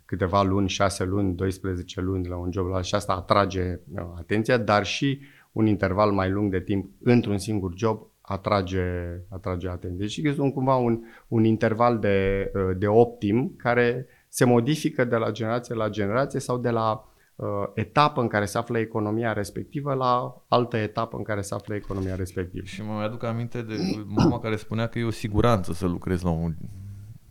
câteva 0.05 0.43
luni, 0.43 0.69
6 0.69 1.03
luni, 1.03 1.35
12 1.35 2.01
luni 2.01 2.27
la 2.27 2.35
un 2.35 2.51
job 2.51 2.67
la 2.67 2.81
și 2.81 2.95
asta 2.95 3.13
atrage 3.13 3.79
atenția, 4.17 4.57
dar 4.57 4.85
și 4.85 5.19
uh, 5.21 5.40
un 5.51 5.65
interval 5.65 6.11
mai 6.11 6.29
lung 6.29 6.51
de 6.51 6.59
timp 6.59 6.89
într-un 7.03 7.37
singur 7.37 7.73
job 7.75 8.11
atrage, 8.21 8.83
atrage 9.29 9.69
atenție. 9.69 9.99
Deci 9.99 10.17
este 10.17 10.41
un, 10.41 10.51
cumva 10.51 10.75
un, 10.75 10.99
un 11.27 11.43
interval 11.43 11.99
de, 11.99 12.51
uh, 12.55 12.77
de 12.77 12.87
optim 12.87 13.53
care 13.57 14.05
se 14.27 14.45
modifică 14.45 15.03
de 15.03 15.15
la 15.15 15.31
generație 15.31 15.75
la 15.75 15.89
generație 15.89 16.39
sau 16.39 16.57
de 16.57 16.69
la 16.69 17.05
uh, 17.35 17.47
etapă 17.73 18.21
în 18.21 18.27
care 18.27 18.45
se 18.45 18.57
află 18.57 18.77
economia 18.77 19.33
respectivă 19.33 19.93
la 19.93 20.43
altă 20.47 20.77
etapă 20.77 21.17
în 21.17 21.23
care 21.23 21.41
se 21.41 21.53
află 21.53 21.75
economia 21.75 22.15
respectivă. 22.15 22.65
Și 22.65 22.83
mă 22.83 22.93
aduc 22.93 23.23
aminte 23.23 23.61
de 23.61 23.75
mama 24.05 24.39
care 24.39 24.55
spunea 24.55 24.87
că 24.87 24.99
e 24.99 25.03
o 25.03 25.11
siguranță 25.11 25.73
să 25.73 25.87
lucrezi 25.87 26.23
la 26.23 26.29
un... 26.29 26.55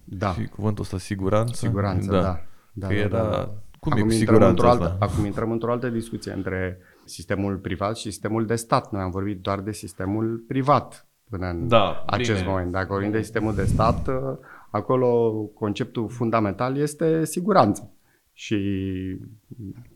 Da. 0.04 0.32
Și 0.32 0.44
cuvântul 0.44 0.82
ăsta 0.82 0.98
siguranță? 0.98 1.66
Siguranță, 1.66 2.10
da. 2.10 2.20
da. 2.20 2.40
da 2.72 2.86
că 2.86 2.94
da, 2.94 3.00
era... 3.00 3.22
Da, 3.22 3.30
da. 3.30 3.52
Cum 3.80 3.92
acum 3.92 4.10
e 4.10 4.14
intrăm 4.14 4.42
într-o 4.42 4.68
altă, 4.68 4.96
Acum 4.98 5.24
intrăm 5.24 5.50
într-o 5.50 5.72
altă 5.72 5.88
discuție 5.88 6.32
între 6.32 6.78
sistemul 7.10 7.56
privat 7.56 7.96
și 7.96 8.10
sistemul 8.10 8.46
de 8.46 8.54
stat. 8.54 8.92
Noi 8.92 9.00
am 9.00 9.10
vorbit 9.10 9.40
doar 9.40 9.60
de 9.60 9.72
sistemul 9.72 10.44
privat 10.48 11.08
până 11.30 11.46
în 11.46 11.68
da, 11.68 12.02
acest 12.06 12.38
bine. 12.38 12.50
moment. 12.50 12.72
Dacă 12.72 12.92
vorbim 12.92 13.10
de 13.10 13.22
sistemul 13.22 13.54
de 13.54 13.64
stat, 13.64 14.08
acolo 14.70 15.30
conceptul 15.54 16.08
fundamental 16.08 16.76
este 16.76 17.24
siguranța 17.24 17.90
și 18.32 18.58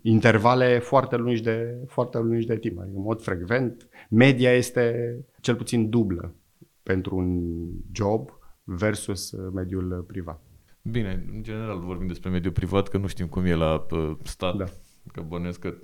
intervale 0.02 0.78
foarte 0.78 1.16
lungi 1.16 1.42
de, 1.42 1.76
foarte 1.86 2.18
lungi 2.18 2.46
de 2.46 2.56
timp, 2.56 2.78
adică 2.78 2.96
în 2.96 3.02
mod 3.02 3.22
frecvent. 3.22 3.88
Media 4.10 4.52
este 4.52 5.16
cel 5.40 5.54
puțin 5.54 5.90
dublă 5.90 6.34
pentru 6.82 7.16
un 7.16 7.60
job 7.92 8.30
versus 8.64 9.32
mediul 9.52 10.04
privat. 10.06 10.42
Bine, 10.82 11.24
în 11.32 11.42
general 11.42 11.78
vorbim 11.78 12.06
despre 12.06 12.30
mediul 12.30 12.52
privat, 12.52 12.88
că 12.88 12.98
nu 12.98 13.06
știm 13.06 13.26
cum 13.26 13.44
e 13.44 13.54
la 13.54 13.86
stat, 14.22 14.56
da. 14.56 14.64
că 15.12 15.20
bănuiesc 15.20 15.60
că 15.60 15.74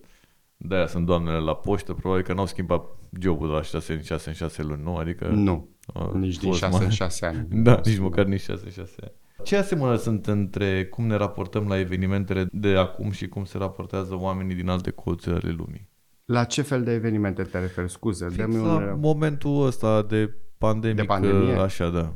de-aia 0.63 0.87
sunt 0.87 1.07
doamnele 1.07 1.39
la 1.39 1.55
poștă, 1.55 1.93
probabil 1.93 2.25
că 2.25 2.33
n-au 2.33 2.47
schimbat 2.47 2.85
jobul 3.21 3.49
de 3.49 3.55
la 3.55 3.63
6 3.63 3.93
în 3.93 4.01
6 4.03 4.29
în 4.29 4.35
6 4.35 4.63
luni, 4.63 4.83
nu? 4.83 4.97
Adică 4.97 5.29
nu. 5.29 5.69
a 5.95 6.11
Nici 6.15 6.39
din 6.39 6.49
fost 6.49 6.61
6 6.61 6.77
mai- 6.77 6.85
în 6.85 6.91
6 6.91 7.27
ani. 7.27 7.47
Da, 7.63 7.81
nici 7.85 7.99
măcar 7.99 8.25
nici 8.25 8.41
6 8.41 8.71
6 8.71 8.95
ani. 9.01 9.13
Ce 9.45 9.57
asemănări 9.57 9.99
sunt 10.01 10.27
între 10.27 10.85
cum 10.87 11.07
ne 11.07 11.15
raportăm 11.17 11.67
la 11.69 11.79
evenimentele 11.79 12.47
de 12.53 12.77
acum 12.77 13.11
și 13.11 13.29
cum 13.29 13.45
se 13.45 13.59
raportează 13.59 14.17
oamenii 14.19 14.55
din 14.55 14.69
alte 14.69 14.91
colțuri 14.91 15.35
ale 15.35 15.51
lumii? 15.57 15.89
La 16.25 16.45
ce 16.45 16.63
fel 16.63 16.83
de 16.85 16.93
evenimente 16.93 17.43
te 17.43 17.59
referi? 17.59 17.91
Scuze, 17.91 18.25
Fix 18.29 18.37
dă-mi 18.37 18.57
la 18.65 18.75
un... 18.75 18.99
momentul 19.01 19.67
ăsta 19.67 20.03
de 20.03 20.35
pandemic, 20.59 20.97
De 20.97 21.03
pandemie? 21.05 21.55
așa, 21.55 21.89
da. 21.89 22.13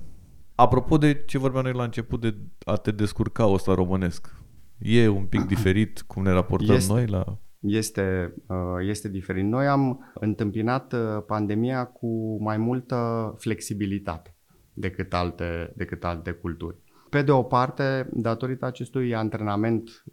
Apropo 0.55 0.97
de 0.99 1.23
ce 1.27 1.39
vorbeam 1.39 1.65
noi 1.65 1.73
la 1.73 1.83
început 1.85 2.21
de 2.21 2.35
a 2.65 2.75
te 2.77 2.91
descurca 2.91 3.47
ăsta 3.47 3.75
românesc, 3.75 4.35
e 4.79 5.09
un 5.09 5.25
pic 5.25 5.41
diferit 5.55 6.03
cum 6.07 6.23
ne 6.23 6.31
raportăm 6.31 6.75
Este. 6.75 6.93
noi 6.93 7.07
la... 7.07 7.39
Este, 7.65 8.35
uh, 8.47 8.57
este 8.81 9.09
diferit. 9.09 9.45
Noi 9.45 9.67
am 9.67 10.13
întâmpinat 10.15 10.93
uh, 10.93 11.23
pandemia 11.27 11.85
cu 11.85 12.43
mai 12.43 12.57
multă 12.57 13.35
flexibilitate 13.39 14.35
decât 14.73 15.15
alte, 15.15 15.73
decât 15.77 16.05
alte 16.05 16.31
culturi. 16.31 16.77
Pe 17.11 17.23
de 17.23 17.31
o 17.31 17.43
parte, 17.43 18.09
datorită 18.13 18.67
acestui 18.67 19.15
antrenament 19.15 20.05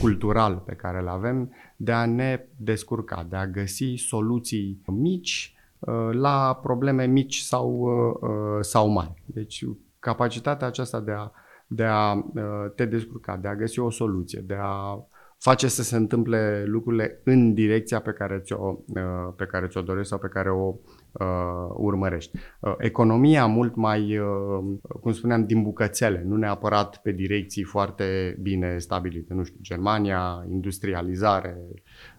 cultural 0.00 0.62
pe 0.66 0.74
care 0.74 0.98
îl 0.98 1.08
avem, 1.08 1.52
de 1.76 1.92
a 1.92 2.06
ne 2.06 2.46
descurca, 2.56 3.26
de 3.28 3.36
a 3.36 3.46
găsi 3.46 3.94
soluții 3.94 4.82
mici 4.86 5.54
uh, 5.78 6.08
la 6.12 6.58
probleme 6.62 7.06
mici 7.06 7.36
sau, 7.36 7.70
uh, 7.80 8.30
uh, 8.30 8.58
sau 8.60 8.88
mari. 8.88 9.22
Deci 9.24 9.64
capacitatea 9.98 10.66
aceasta 10.66 11.00
de 11.00 11.12
a, 11.12 11.30
de 11.66 11.84
a 11.84 12.12
uh, 12.12 12.22
te 12.74 12.84
descurca, 12.84 13.36
de 13.36 13.48
a 13.48 13.56
găsi 13.56 13.78
o 13.78 13.90
soluție, 13.90 14.40
de 14.40 14.56
a 14.60 15.06
face 15.38 15.68
să 15.68 15.82
se 15.82 15.96
întâmple 15.96 16.64
lucrurile 16.66 17.20
în 17.24 17.54
direcția 17.54 18.00
pe 18.00 18.10
care 18.12 18.38
ți-o, 18.38 18.78
uh, 18.86 19.32
pe 19.36 19.44
care 19.44 19.66
ți-o 19.66 19.80
dorești 19.80 20.08
sau 20.08 20.18
pe 20.18 20.28
care 20.28 20.50
o 20.50 20.74
uh, 21.12 21.70
urmărești. 21.76 22.38
Uh, 22.60 22.74
economia 22.78 23.46
mult 23.46 23.74
mai, 23.76 24.18
uh, 24.18 24.78
cum 25.00 25.12
spuneam, 25.12 25.46
din 25.46 25.62
bucățele, 25.62 26.22
nu 26.26 26.36
neapărat 26.36 26.96
pe 27.02 27.12
direcții 27.12 27.62
foarte 27.62 28.38
bine 28.40 28.78
stabilite. 28.78 29.34
Nu 29.34 29.42
știu, 29.42 29.58
Germania, 29.62 30.46
industrializare. 30.50 31.56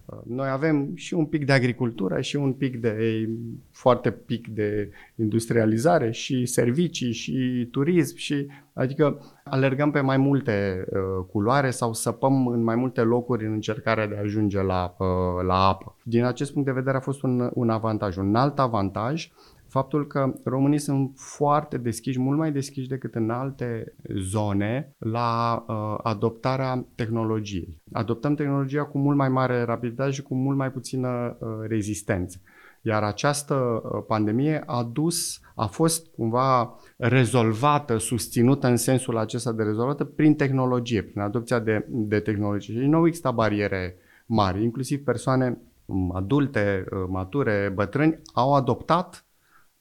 Uh, 0.09 0.19
Noi 0.25 0.49
avem 0.49 0.91
și 0.95 1.13
un 1.13 1.25
pic 1.25 1.45
de 1.45 1.53
agricultură 1.53 2.21
și 2.21 2.35
un 2.35 2.53
pic 2.53 2.81
de, 2.81 3.27
foarte 3.71 4.11
pic 4.11 4.47
de 4.47 4.91
industrializare 5.15 6.11
și 6.11 6.45
servicii 6.45 7.11
și 7.11 7.67
turism 7.71 8.15
și 8.17 8.47
adică 8.73 9.21
alergăm 9.43 9.91
pe 9.91 9.99
mai 9.99 10.17
multe 10.17 10.85
uh, 10.89 11.25
culoare 11.31 11.69
sau 11.69 11.93
săpăm 11.93 12.47
în 12.47 12.63
mai 12.63 12.75
multe 12.75 13.01
locuri 13.01 13.45
în 13.45 13.51
încercarea 13.51 14.07
de 14.07 14.15
a 14.15 14.19
ajunge 14.19 14.61
la, 14.61 14.95
uh, 14.97 15.07
la 15.45 15.67
apă. 15.67 15.95
Din 16.03 16.23
acest 16.23 16.53
punct 16.53 16.67
de 16.67 16.73
vedere 16.73 16.97
a 16.97 16.99
fost 16.99 17.23
un, 17.23 17.49
un 17.53 17.69
avantaj. 17.69 18.17
Un 18.17 18.35
alt 18.35 18.59
avantaj, 18.59 19.31
faptul 19.69 20.07
că 20.07 20.33
românii 20.43 20.79
sunt 20.79 21.11
foarte 21.15 21.77
deschiși, 21.77 22.19
mult 22.19 22.37
mai 22.37 22.51
deschiși 22.51 22.87
decât 22.87 23.15
în 23.15 23.29
alte 23.29 23.93
zone, 24.15 24.95
la 24.97 25.63
uh, 25.67 25.99
adoptarea 26.03 26.85
tehnologiei. 26.95 27.81
Adoptăm 27.91 28.35
tehnologia 28.35 28.83
cu 28.83 28.97
mult 28.97 29.17
mai 29.17 29.29
mare 29.29 29.63
rapiditate 29.63 30.11
și 30.11 30.21
cu 30.21 30.35
mult 30.35 30.57
mai 30.57 30.71
puțină 30.71 31.37
uh, 31.39 31.47
rezistență. 31.67 32.41
Iar 32.81 33.03
această 33.03 33.53
uh, 33.53 34.03
pandemie 34.07 34.63
a 34.65 34.83
dus, 34.83 35.39
a 35.55 35.65
fost 35.65 36.07
cumva 36.07 36.75
rezolvată, 36.97 37.97
susținută 37.97 38.67
în 38.67 38.77
sensul 38.77 39.17
acesta 39.17 39.51
de 39.51 39.63
rezolvată 39.63 40.03
prin 40.03 40.35
tehnologie, 40.35 41.01
prin 41.01 41.21
adopția 41.21 41.59
de, 41.59 41.85
de 41.87 42.19
tehnologie. 42.19 42.73
Și 42.73 42.87
nu 42.87 43.07
există 43.07 43.31
bariere 43.31 43.95
mari, 44.25 44.63
inclusiv 44.63 45.03
persoane 45.03 45.57
um, 45.85 46.15
adulte, 46.15 46.85
uh, 46.91 46.97
mature, 47.07 47.71
bătrâni, 47.75 48.21
au 48.33 48.53
adoptat 48.53 49.23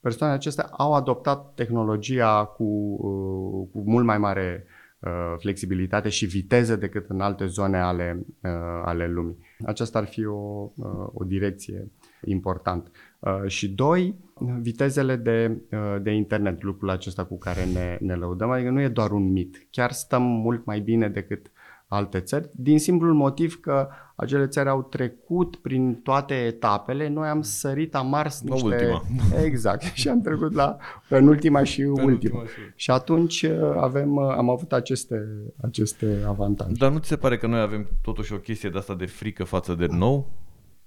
persoanele 0.01 0.37
acestea 0.39 0.69
au 0.71 0.93
adoptat 0.93 1.53
tehnologia 1.53 2.45
cu, 2.45 2.63
uh, 2.63 3.67
cu 3.71 3.83
mult 3.91 4.05
mai 4.05 4.17
mare 4.17 4.65
uh, 4.99 5.35
flexibilitate 5.37 6.09
și 6.09 6.25
viteză 6.25 6.75
decât 6.75 7.09
în 7.09 7.21
alte 7.21 7.45
zone 7.45 7.77
ale, 7.77 8.25
uh, 8.43 8.51
ale 8.85 9.07
lumii. 9.07 9.37
Aceasta 9.65 9.99
ar 9.99 10.05
fi 10.05 10.25
o, 10.25 10.71
uh, 10.75 11.07
o 11.13 11.23
direcție 11.23 11.91
importantă. 12.23 12.91
Uh, 13.19 13.47
și 13.47 13.69
doi, 13.69 14.15
vitezele 14.61 15.15
de, 15.15 15.57
uh, 15.71 16.01
de 16.01 16.11
internet, 16.11 16.63
lucrul 16.63 16.89
acesta 16.89 17.25
cu 17.25 17.37
care 17.37 17.65
ne, 17.65 17.97
ne 17.99 18.15
lăudăm, 18.15 18.49
adică 18.49 18.69
nu 18.69 18.81
e 18.81 18.87
doar 18.87 19.11
un 19.11 19.31
mit. 19.31 19.67
Chiar 19.69 19.91
stăm 19.91 20.23
mult 20.23 20.65
mai 20.65 20.79
bine 20.79 21.09
decât 21.09 21.51
alte 21.91 22.19
țări, 22.19 22.49
din 22.51 22.79
simplul 22.79 23.13
motiv 23.13 23.59
că 23.59 23.87
acele 24.15 24.47
țări 24.47 24.69
au 24.69 24.83
trecut 24.83 25.55
prin 25.55 25.93
toate 26.03 26.33
etapele, 26.33 27.07
noi 27.07 27.27
am 27.27 27.41
sărit, 27.41 27.95
am 27.95 28.07
mars 28.09 28.41
La 28.43 28.53
niște... 28.53 28.67
ultima. 28.67 29.01
Exact, 29.45 29.81
și 29.81 30.07
am 30.09 30.21
trecut 30.21 30.53
la 30.53 30.77
penultima 31.07 31.63
și 31.63 31.81
ultima. 31.81 32.05
ultima 32.07 32.43
și- 32.43 32.49
Și 32.75 32.91
atunci 32.91 33.41
uh, 33.41 33.73
avem, 33.77 34.15
uh, 34.15 34.33
am 34.37 34.49
avut 34.49 34.71
aceste, 34.73 35.27
aceste 35.61 36.23
avantaje. 36.27 36.71
Dar 36.77 36.91
nu 36.91 36.97
ți 36.97 37.07
se 37.07 37.15
pare 37.15 37.37
că 37.37 37.47
noi 37.47 37.59
avem 37.61 37.87
totuși 38.01 38.33
o 38.33 38.37
chestie 38.37 38.69
de 38.69 38.77
asta 38.77 38.95
de 38.95 39.05
frică 39.05 39.43
față 39.43 39.73
de 39.75 39.85
nou? 39.89 40.31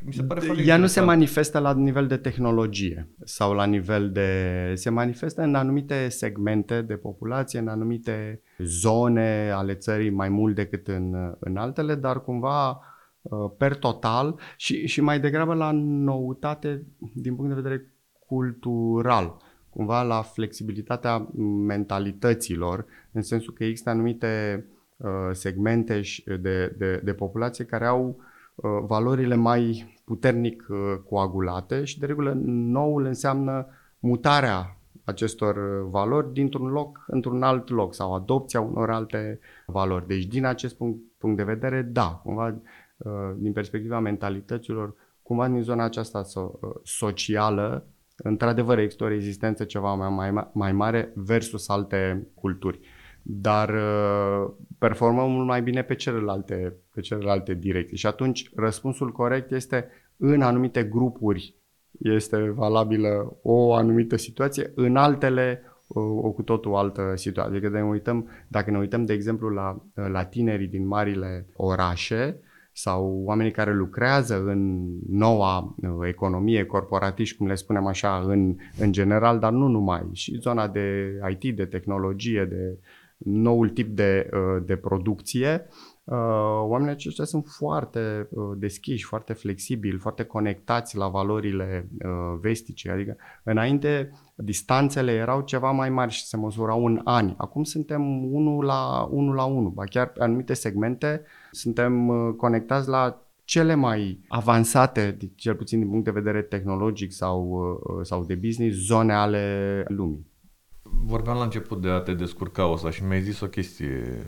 Mi 0.04 0.12
se 0.12 0.22
pare 0.22 0.40
foarte 0.40 0.62
Ea 0.62 0.76
nu 0.76 0.86
se 0.86 0.98
interesant. 0.98 1.06
manifestă 1.06 1.58
la 1.58 1.74
nivel 1.74 2.06
de 2.06 2.16
tehnologie 2.16 3.08
sau 3.24 3.52
la 3.52 3.64
nivel 3.64 4.10
de... 4.12 4.28
Se 4.74 4.90
manifestă 4.90 5.42
în 5.42 5.54
anumite 5.54 6.08
segmente 6.08 6.82
de 6.82 6.94
populație, 6.94 7.58
în 7.58 7.68
anumite 7.68 8.40
zone 8.58 9.50
ale 9.50 9.74
țării 9.74 10.10
mai 10.10 10.28
mult 10.28 10.54
decât 10.54 10.88
în, 10.88 11.34
în 11.38 11.56
altele, 11.56 11.94
dar 11.94 12.22
cumva 12.22 12.70
uh, 13.22 13.50
per 13.58 13.76
total 13.76 14.38
și, 14.56 14.86
și 14.86 15.00
mai 15.00 15.20
degrabă 15.20 15.54
la 15.54 15.70
noutate 15.72 16.86
din 17.14 17.34
punct 17.34 17.54
de 17.54 17.60
vedere 17.60 17.92
cultural, 18.26 19.36
cumva 19.70 20.02
la 20.02 20.22
flexibilitatea 20.22 21.28
mentalităților, 21.66 22.84
în 23.12 23.22
sensul 23.22 23.52
că 23.52 23.64
există 23.64 23.90
anumite 23.90 24.64
uh, 24.96 25.08
segmente 25.32 26.00
și- 26.00 26.24
de, 26.40 26.74
de, 26.78 27.00
de 27.04 27.12
populație 27.12 27.64
care 27.64 27.86
au 27.86 28.16
uh, 28.18 28.30
valorile 28.62 29.34
mai 29.34 29.92
puternic 30.04 30.66
uh, 30.68 30.78
coagulate 31.08 31.84
și 31.84 31.98
de 31.98 32.06
regulă 32.06 32.32
noul 32.44 33.04
înseamnă 33.04 33.66
mutarea 33.98 34.76
acestor 35.04 35.56
uh, 35.56 35.88
valori 35.90 36.32
dintr-un 36.32 36.68
loc 36.68 37.04
într-un 37.06 37.42
alt 37.42 37.68
loc 37.68 37.94
sau 37.94 38.14
adopția 38.14 38.60
unor 38.60 38.90
alte 38.90 39.38
valori. 39.66 40.06
Deci 40.06 40.24
din 40.24 40.44
acest 40.44 40.76
punct, 40.76 40.98
punct 41.18 41.36
de 41.36 41.42
vedere, 41.42 41.82
da, 41.82 42.20
cumva 42.24 42.60
uh, 42.96 43.12
din 43.36 43.52
perspectiva 43.52 43.98
mentalităților, 43.98 44.94
cumva 45.22 45.48
din 45.48 45.62
zona 45.62 45.84
aceasta 45.84 46.22
so- 46.22 46.60
uh, 46.60 46.70
socială, 46.82 47.86
într-adevăr 48.16 48.78
există 48.78 49.04
o 49.04 49.08
rezistență 49.08 49.64
ceva 49.64 49.94
mai, 49.94 50.10
mai, 50.10 50.30
ma- 50.30 50.52
mai 50.52 50.72
mare 50.72 51.12
versus 51.14 51.68
alte 51.68 52.26
culturi. 52.34 52.80
Dar 53.22 53.68
uh, 53.68 54.50
performăm 54.78 55.30
mult 55.30 55.46
mai 55.46 55.62
bine 55.62 55.82
pe 55.82 55.94
celelalte, 55.94 56.74
pe 56.94 57.00
celelalte 57.00 57.54
direcții. 57.54 57.96
Și 57.96 58.06
atunci 58.06 58.50
răspunsul 58.54 59.12
corect 59.12 59.50
este 59.50 59.88
în 60.16 60.42
anumite 60.42 60.84
grupuri 60.84 61.54
este 61.98 62.50
valabilă 62.50 63.38
o 63.42 63.74
anumită 63.74 64.16
situație, 64.16 64.72
în 64.74 64.96
altele 64.96 65.62
o, 65.88 66.00
o 66.00 66.30
cu 66.30 66.42
totul 66.42 66.74
altă 66.74 67.12
situație. 67.14 67.52
Adică 67.52 67.68
ne 67.68 67.84
uităm, 67.84 68.28
dacă 68.48 68.70
ne 68.70 68.78
uităm, 68.78 69.04
de 69.04 69.12
exemplu, 69.12 69.48
la, 69.48 69.82
la 69.94 70.24
tinerii 70.24 70.66
din 70.66 70.86
marile 70.86 71.46
orașe 71.56 72.40
sau 72.72 73.22
oamenii 73.24 73.52
care 73.52 73.74
lucrează 73.74 74.42
în 74.46 74.90
noua 75.08 75.74
uh, 75.76 75.90
economie, 76.08 76.64
corporatiști, 76.64 77.36
cum 77.36 77.46
le 77.46 77.54
spunem 77.54 77.86
așa, 77.86 78.24
în, 78.26 78.56
în 78.78 78.92
general, 78.92 79.38
dar 79.38 79.52
nu 79.52 79.66
numai, 79.66 80.08
și 80.12 80.38
zona 80.40 80.68
de 80.68 81.18
IT, 81.30 81.56
de 81.56 81.64
tehnologie, 81.64 82.44
de 82.44 82.78
noul 83.24 83.68
tip 83.68 83.96
de, 83.96 84.30
uh, 84.32 84.62
de 84.66 84.76
producție, 84.76 85.66
Uh, 86.04 86.18
oamenii 86.62 86.92
aceștia 86.92 87.24
sunt 87.24 87.46
foarte 87.46 88.28
uh, 88.30 88.56
deschiși, 88.56 89.04
foarte 89.04 89.32
flexibili, 89.32 89.98
foarte 89.98 90.24
conectați 90.24 90.96
la 90.96 91.08
valorile 91.08 91.88
uh, 92.04 92.38
vestice. 92.40 92.90
Adică, 92.90 93.16
înainte, 93.42 94.10
distanțele 94.34 95.12
erau 95.12 95.40
ceva 95.40 95.70
mai 95.70 95.90
mari 95.90 96.12
și 96.12 96.26
se 96.26 96.36
măsurau 96.36 96.84
în 96.84 97.00
ani. 97.04 97.34
Acum 97.38 97.62
suntem 97.62 98.32
unul 98.32 98.64
la 98.64 99.08
unul 99.10 99.34
la 99.34 99.44
unul. 99.44 99.70
Ba 99.70 99.84
chiar 99.84 100.08
pe 100.08 100.22
anumite 100.22 100.54
segmente 100.54 101.22
suntem 101.50 102.08
uh, 102.08 102.34
conectați 102.36 102.88
la 102.88 103.26
cele 103.44 103.74
mai 103.74 104.20
avansate, 104.28 105.16
cel 105.34 105.54
puțin 105.54 105.78
din 105.78 105.88
punct 105.88 106.04
de 106.04 106.10
vedere 106.10 106.42
tehnologic 106.42 107.12
sau, 107.12 107.48
uh, 107.48 108.04
sau 108.04 108.24
de 108.24 108.34
business, 108.34 108.76
zone 108.76 109.12
ale 109.12 109.84
lumii. 109.88 110.31
Vorbeam 111.12 111.36
la 111.36 111.42
început 111.42 111.80
de 111.80 111.88
a 111.88 112.00
te 112.00 112.14
descurca 112.14 112.70
ăsta 112.70 112.90
și 112.90 113.04
mi-ai 113.04 113.22
zis 113.22 113.40
o 113.40 113.46
chestie. 113.46 114.26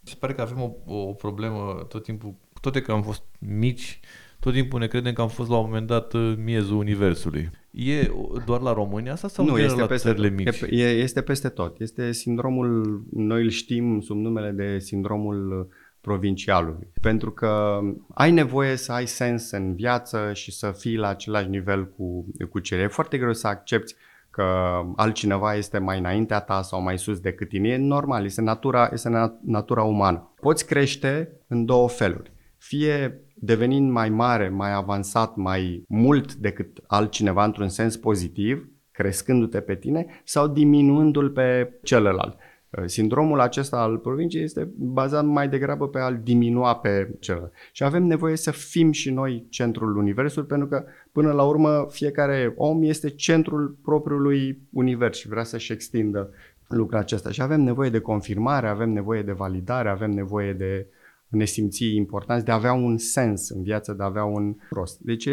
Mi 0.00 0.08
se 0.08 0.14
pare 0.18 0.32
că 0.32 0.40
avem 0.40 0.60
o, 0.60 0.94
o 0.94 1.12
problemă 1.12 1.86
tot 1.88 2.02
timpul, 2.02 2.34
toate 2.60 2.82
că 2.82 2.92
am 2.92 3.02
fost 3.02 3.22
mici, 3.38 4.00
tot 4.40 4.52
timpul 4.52 4.80
ne 4.80 4.86
credem 4.86 5.12
că 5.12 5.20
am 5.20 5.28
fost 5.28 5.50
la 5.50 5.56
un 5.56 5.64
moment 5.64 5.86
dat 5.86 6.12
uh, 6.12 6.34
miezul 6.44 6.76
universului. 6.76 7.50
E 7.70 8.10
doar 8.46 8.60
la 8.60 8.72
România 8.72 9.12
asta 9.12 9.28
sau 9.28 9.44
nu, 9.44 9.50
în 9.50 9.56
general 9.56 9.78
este 9.78 9.88
la 9.88 9.94
peste 9.94 10.08
țările 10.08 10.28
tot. 10.28 10.36
mici? 10.36 10.80
E, 10.80 10.88
este 10.90 11.22
peste 11.22 11.48
tot. 11.48 11.80
Este 11.80 12.12
sindromul, 12.12 13.02
noi 13.12 13.42
îl 13.42 13.48
știm 13.48 14.00
sub 14.00 14.16
numele 14.16 14.50
de 14.50 14.78
sindromul 14.78 15.68
provincialului. 16.00 16.86
Pentru 17.00 17.30
că 17.30 17.80
ai 18.14 18.30
nevoie 18.30 18.76
să 18.76 18.92
ai 18.92 19.06
sens 19.06 19.50
în 19.50 19.74
viață 19.74 20.30
și 20.32 20.52
să 20.52 20.70
fii 20.70 20.96
la 20.96 21.08
același 21.08 21.48
nivel 21.48 21.86
cu, 21.86 22.26
cu 22.50 22.58
cele. 22.58 22.82
E 22.82 22.86
foarte 22.86 23.18
greu 23.18 23.32
să 23.32 23.46
accepti 23.46 23.94
că 24.34 24.80
altcineva 24.96 25.54
este 25.54 25.78
mai 25.78 25.98
înaintea 25.98 26.40
ta 26.40 26.62
sau 26.62 26.82
mai 26.82 26.98
sus 26.98 27.20
decât 27.20 27.48
tine. 27.48 27.68
E 27.68 27.76
normal, 27.76 28.24
este 28.24 28.40
natura, 28.40 28.90
este 28.92 29.38
natura 29.44 29.82
umană. 29.82 30.32
Poți 30.40 30.66
crește 30.66 31.30
în 31.48 31.64
două 31.64 31.88
feluri. 31.88 32.32
Fie 32.56 33.20
devenind 33.34 33.90
mai 33.90 34.08
mare, 34.08 34.48
mai 34.48 34.72
avansat, 34.72 35.36
mai 35.36 35.84
mult 35.88 36.34
decât 36.34 36.78
altcineva 36.86 37.44
într-un 37.44 37.68
sens 37.68 37.96
pozitiv, 37.96 38.68
crescându-te 38.90 39.60
pe 39.60 39.74
tine, 39.74 40.06
sau 40.24 40.48
diminuându-l 40.48 41.30
pe 41.30 41.72
celălalt. 41.82 42.36
Uh, 42.70 42.84
sindromul 42.86 43.40
acesta 43.40 43.76
al 43.76 43.98
provinciei 43.98 44.42
este 44.42 44.68
bazat 44.76 45.24
mai 45.24 45.48
degrabă 45.48 45.88
pe 45.88 45.98
a-l 45.98 46.20
diminua 46.22 46.76
pe 46.76 47.16
celălalt. 47.20 47.52
Și 47.72 47.84
avem 47.84 48.04
nevoie 48.04 48.36
să 48.36 48.50
fim 48.50 48.92
și 48.92 49.10
noi 49.10 49.46
centrul 49.50 49.96
universului, 49.96 50.48
pentru 50.48 50.68
că, 50.68 50.84
până 51.14 51.32
la 51.32 51.42
urmă, 51.42 51.86
fiecare 51.90 52.52
om 52.56 52.82
este 52.82 53.10
centrul 53.10 53.76
propriului 53.82 54.58
univers 54.72 55.18
și 55.18 55.28
vrea 55.28 55.44
să-și 55.44 55.72
extindă 55.72 56.30
lucrul 56.68 56.98
acesta. 56.98 57.30
Și 57.30 57.42
avem 57.42 57.60
nevoie 57.60 57.90
de 57.90 58.00
confirmare, 58.00 58.68
avem 58.68 58.90
nevoie 58.90 59.22
de 59.22 59.32
validare, 59.32 59.88
avem 59.88 60.10
nevoie 60.10 60.52
de 60.52 60.86
ne 61.28 61.44
simți 61.44 61.94
importanți, 61.94 62.44
de 62.44 62.50
a 62.50 62.54
avea 62.54 62.72
un 62.72 62.98
sens 62.98 63.48
în 63.48 63.62
viață, 63.62 63.92
de 63.92 64.02
a 64.02 64.06
avea 64.06 64.24
un 64.24 64.54
rost. 64.70 64.98
Deci 65.00 65.28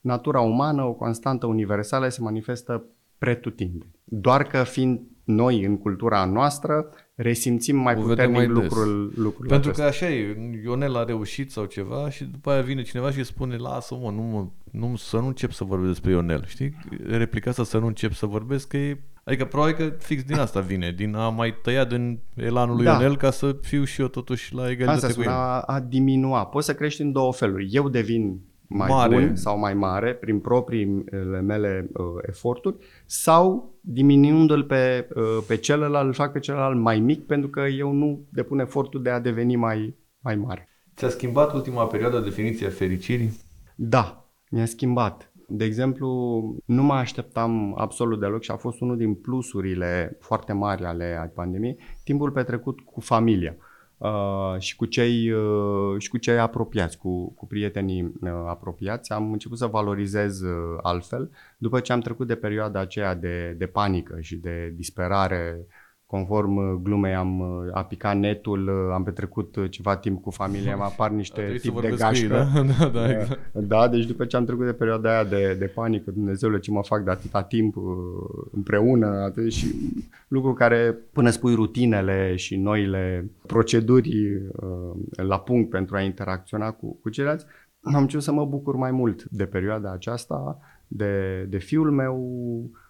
natura 0.00 0.40
umană, 0.40 0.82
o 0.82 0.92
constantă 0.92 1.46
universală, 1.46 2.08
se 2.08 2.20
manifestă 2.20 2.84
pretutinde. 3.18 3.86
Doar 4.04 4.42
că 4.42 4.62
fiind 4.62 5.00
noi 5.24 5.64
în 5.64 5.78
cultura 5.78 6.24
noastră 6.24 6.90
resimțim 7.14 7.76
mai 7.76 7.94
o 7.96 8.00
puternic 8.00 8.36
mai 8.36 8.46
lucrul, 8.46 9.12
lucrul 9.16 9.46
Pentru 9.48 9.70
acesta. 9.70 9.82
că 9.82 9.88
așa 9.88 10.08
e, 10.08 10.36
Ionel 10.64 10.96
a 10.96 11.04
reușit 11.04 11.50
sau 11.50 11.64
ceva 11.64 12.10
și 12.10 12.24
după 12.24 12.50
aia 12.50 12.62
vine 12.62 12.82
cineva 12.82 13.10
și 13.10 13.24
spune 13.24 13.56
lasă-mă, 13.56 14.10
nu, 14.10 14.22
mă, 14.22 14.46
nu, 14.70 14.96
să 14.96 15.16
nu 15.16 15.26
încep 15.26 15.50
să 15.50 15.64
vorbesc 15.64 15.90
despre 15.92 16.10
Ionel, 16.10 16.44
știi? 16.46 16.76
Replica 17.06 17.50
asta 17.50 17.64
să 17.64 17.78
nu 17.78 17.86
încep 17.86 18.12
să 18.12 18.26
vorbesc 18.26 18.68
că 18.68 18.76
e 18.76 18.98
Adică 19.24 19.44
probabil 19.44 19.74
că 19.74 19.92
fix 19.98 20.22
din 20.22 20.38
asta 20.38 20.60
vine, 20.60 20.92
din 20.96 21.14
a 21.14 21.28
mai 21.28 21.54
tăia 21.62 21.84
din 21.84 22.18
elanul 22.34 22.76
lui 22.76 22.84
da. 22.84 22.92
Ionel 22.92 23.16
ca 23.16 23.30
să 23.30 23.56
fiu 23.60 23.84
și 23.84 24.00
eu 24.00 24.08
totuși 24.08 24.54
la 24.54 24.70
egalitate 24.70 25.06
asta 25.06 25.16
cu 25.16 25.22
el. 25.22 25.28
A, 25.28 25.60
a 25.60 25.80
diminua. 25.80 26.46
Poți 26.46 26.66
să 26.66 26.74
crești 26.74 27.02
în 27.02 27.12
două 27.12 27.32
feluri. 27.32 27.68
Eu 27.70 27.88
devin 27.88 28.40
mai 28.66 28.88
mare. 28.88 29.16
bun 29.16 29.36
sau 29.36 29.58
mai 29.58 29.74
mare 29.74 30.14
prin 30.14 30.38
propriile 30.38 31.40
mele 31.40 31.90
uh, 31.92 32.04
eforturi 32.28 32.76
sau 33.06 33.71
diminuându-l 33.82 34.64
pe, 34.64 35.08
uh, 35.14 35.44
pe 35.46 35.56
celălalt, 35.56 36.06
îl 36.06 36.12
fac 36.12 36.32
pe 36.32 36.38
celălalt 36.38 36.78
mai 36.78 37.00
mic 37.00 37.26
pentru 37.26 37.48
că 37.48 37.60
eu 37.60 37.92
nu 37.92 38.26
depun 38.32 38.58
efortul 38.58 39.02
de 39.02 39.10
a 39.10 39.20
deveni 39.20 39.56
mai, 39.56 39.96
mai 40.20 40.36
mare. 40.36 40.68
Ți-a 40.96 41.08
schimbat 41.08 41.52
ultima 41.52 41.86
perioadă 41.86 42.20
definiția 42.20 42.68
fericirii? 42.68 43.32
Da, 43.74 44.26
mi-a 44.50 44.66
schimbat. 44.66 45.32
De 45.48 45.64
exemplu, 45.64 46.08
nu 46.64 46.82
mă 46.82 46.92
așteptam 46.92 47.74
absolut 47.78 48.20
deloc 48.20 48.42
și 48.42 48.50
a 48.50 48.56
fost 48.56 48.80
unul 48.80 48.96
din 48.96 49.14
plusurile 49.14 50.16
foarte 50.20 50.52
mari 50.52 50.84
ale 50.84 51.32
pandemiei, 51.34 51.78
timpul 52.04 52.30
petrecut 52.30 52.80
cu 52.80 53.00
familia. 53.00 53.56
Uh, 54.02 54.54
și, 54.58 54.76
cu 54.76 54.84
cei, 54.84 55.30
uh, 55.30 55.94
și 55.98 56.08
cu 56.08 56.16
cei 56.18 56.38
apropiați, 56.38 56.98
cu, 56.98 57.32
cu 57.32 57.46
prietenii 57.46 58.02
uh, 58.02 58.30
apropiați. 58.46 59.12
Am 59.12 59.32
început 59.32 59.58
să 59.58 59.66
valorizez 59.66 60.40
uh, 60.40 60.78
altfel 60.82 61.30
după 61.58 61.80
ce 61.80 61.92
am 61.92 62.00
trecut 62.00 62.26
de 62.26 62.34
perioada 62.34 62.80
aceea 62.80 63.14
de, 63.14 63.54
de 63.58 63.66
panică 63.66 64.20
și 64.20 64.36
de 64.36 64.72
disperare 64.76 65.66
conform 66.12 66.56
uh, 66.56 66.80
glumei 66.82 67.14
am 67.14 67.40
uh, 67.40 67.70
apicat 67.72 68.16
netul, 68.16 68.68
uh, 68.68 68.94
am 68.94 69.02
petrecut 69.02 69.56
ceva 69.70 69.96
timp 69.96 70.22
cu 70.22 70.30
familia, 70.30 70.76
mă 70.76 70.82
apar 70.82 71.10
niște 71.22 71.56
tip 71.60 71.80
de 71.80 71.94
gașcă. 71.96 72.24
Ei, 72.24 72.28
da? 72.28 72.62
da, 72.78 72.88
da, 72.88 73.10
exact. 73.10 73.52
da, 73.52 73.88
deci 73.88 74.04
după 74.04 74.24
ce 74.24 74.36
am 74.36 74.44
trecut 74.44 74.64
de 74.64 74.72
perioada 74.72 75.10
aia 75.10 75.24
de, 75.24 75.56
de 75.58 75.66
panică, 75.66 76.10
Dumnezeule 76.10 76.58
ce 76.58 76.70
mă 76.70 76.82
fac 76.82 77.04
de 77.04 77.10
atâta 77.10 77.42
timp 77.42 77.74
împreună, 78.52 79.06
atât 79.06 79.52
și 79.52 79.66
lucru 80.28 80.52
care 80.52 80.98
până 81.12 81.30
spui 81.30 81.54
rutinele 81.54 82.36
și 82.36 82.56
noile 82.56 83.30
proceduri 83.46 84.42
la 85.12 85.38
punct 85.38 85.70
pentru 85.70 85.96
a 85.96 86.00
interacționa 86.00 86.70
cu, 86.70 86.98
cu 87.02 87.08
ceilalți, 87.08 87.44
am 87.80 88.00
început 88.00 88.24
să 88.24 88.32
mă 88.32 88.44
bucur 88.44 88.76
mai 88.76 88.90
mult 88.90 89.24
de 89.24 89.44
perioada 89.44 89.92
aceasta, 89.92 90.58
de, 90.88 91.46
de 91.48 91.58
fiul 91.58 91.90
meu, 91.90 92.16
Uh, 92.72 92.80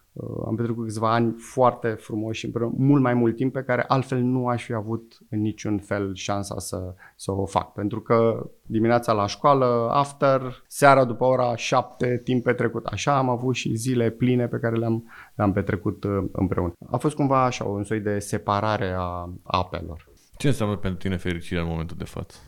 am 0.47 0.55
petrecut 0.57 0.85
câțiva 0.85 1.13
ani 1.13 1.35
foarte 1.39 1.89
frumoși 1.89 2.45
împreună, 2.45 2.75
mult 2.79 3.03
mai 3.03 3.15
mult 3.15 3.37
timp 3.37 3.53
pe 3.53 3.63
care 3.63 3.85
altfel 3.89 4.21
nu 4.21 4.47
aș 4.47 4.65
fi 4.65 4.73
avut 4.73 5.19
în 5.31 5.41
niciun 5.41 5.79
fel 5.79 6.15
șansa 6.15 6.59
să, 6.59 6.95
să 7.17 7.33
o 7.33 7.47
fac. 7.47 7.73
Pentru 7.73 8.01
că 8.01 8.47
dimineața 8.67 9.13
la 9.13 9.27
școală, 9.27 9.89
after, 9.93 10.65
seara 10.67 11.05
după 11.05 11.25
ora 11.25 11.57
7, 11.57 12.21
timp 12.25 12.43
petrecut. 12.43 12.87
Așa 12.87 13.17
am 13.17 13.29
avut 13.29 13.55
și 13.55 13.75
zile 13.75 14.11
pline 14.11 14.47
pe 14.47 14.59
care 14.59 14.77
le-am, 14.77 15.05
le-am 15.35 15.53
petrecut 15.53 16.05
uh, 16.05 16.25
împreună. 16.33 16.73
A 16.91 16.97
fost 16.97 17.15
cumva 17.15 17.45
așa, 17.45 17.65
un 17.65 17.85
soi 17.85 18.01
de 18.01 18.19
separare 18.19 18.95
a 18.97 19.33
apelor. 19.43 20.09
Ce 20.37 20.47
înseamnă 20.47 20.77
pentru 20.77 21.01
tine 21.01 21.17
fericirea 21.17 21.63
în 21.63 21.69
momentul 21.69 21.97
de 21.97 22.05
față? 22.05 22.39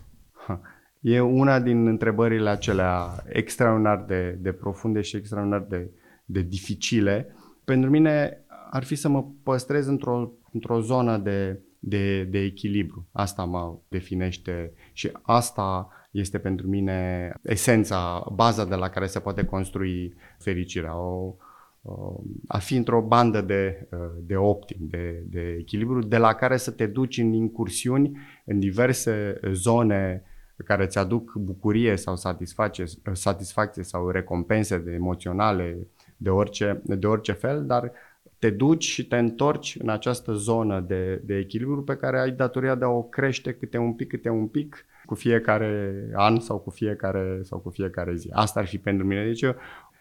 E 1.00 1.20
una 1.20 1.60
din 1.60 1.86
întrebările 1.86 2.48
acelea 2.48 3.22
extraordinar 3.26 4.04
de, 4.06 4.38
de 4.40 4.52
profunde 4.52 5.00
și 5.00 5.16
extraordinar 5.16 5.66
de, 5.68 5.90
de 6.24 6.40
dificile 6.40 7.34
pentru 7.64 7.90
mine 7.90 8.44
ar 8.70 8.84
fi 8.84 8.94
să 8.94 9.08
mă 9.08 9.24
păstrez 9.42 9.86
într-o, 9.86 10.32
într-o 10.52 10.80
zonă 10.80 11.16
de, 11.16 11.60
de, 11.78 12.24
de 12.24 12.38
echilibru. 12.38 13.08
Asta 13.12 13.44
mă 13.44 13.78
definește 13.88 14.72
și 14.92 15.10
asta 15.22 15.88
este 16.10 16.38
pentru 16.38 16.66
mine 16.66 17.32
esența, 17.42 18.26
baza 18.34 18.64
de 18.64 18.74
la 18.74 18.88
care 18.88 19.06
se 19.06 19.20
poate 19.20 19.44
construi 19.44 20.14
fericirea. 20.38 20.96
O, 20.98 21.34
o, 21.82 22.20
a 22.48 22.58
fi 22.58 22.76
într-o 22.76 23.00
bandă 23.00 23.40
de, 23.40 23.88
de 24.20 24.36
optim, 24.36 24.78
de, 24.80 25.24
de 25.26 25.56
echilibru, 25.58 26.00
de 26.00 26.16
la 26.16 26.34
care 26.34 26.56
să 26.56 26.70
te 26.70 26.86
duci 26.86 27.18
în 27.18 27.32
incursiuni 27.32 28.18
în 28.44 28.58
diverse 28.58 29.40
zone 29.52 30.22
care 30.64 30.84
îți 30.84 30.98
aduc 30.98 31.32
bucurie 31.36 31.96
sau 31.96 32.16
satisfacție, 32.16 32.84
satisfacție 33.12 33.82
sau 33.82 34.08
recompense 34.08 34.78
de 34.78 34.92
emoționale, 34.92 35.86
de 36.24 36.30
orice, 36.30 36.82
de 36.84 37.06
orice 37.06 37.32
fel, 37.32 37.66
dar 37.66 37.92
te 38.38 38.50
duci 38.50 38.84
și 38.84 39.06
te 39.06 39.16
întorci 39.16 39.76
în 39.80 39.88
această 39.88 40.32
zonă 40.32 40.80
de, 40.80 41.22
de 41.24 41.36
echilibru 41.36 41.82
pe 41.82 41.96
care 41.96 42.20
ai 42.20 42.30
datoria 42.30 42.74
de 42.74 42.84
a 42.84 42.88
o 42.88 43.02
crește 43.02 43.52
câte 43.52 43.78
un 43.78 43.94
pic, 43.94 44.08
câte 44.08 44.28
un 44.28 44.46
pic, 44.46 44.86
cu 45.04 45.14
fiecare 45.14 45.94
an 46.14 46.40
sau 46.40 46.58
cu 46.58 46.70
fiecare, 46.70 47.40
sau 47.42 47.58
cu 47.58 47.70
fiecare 47.70 48.14
zi. 48.14 48.30
Asta 48.32 48.60
ar 48.60 48.66
fi 48.66 48.78
pentru 48.78 49.06
mine. 49.06 49.24
Deci 49.24 49.44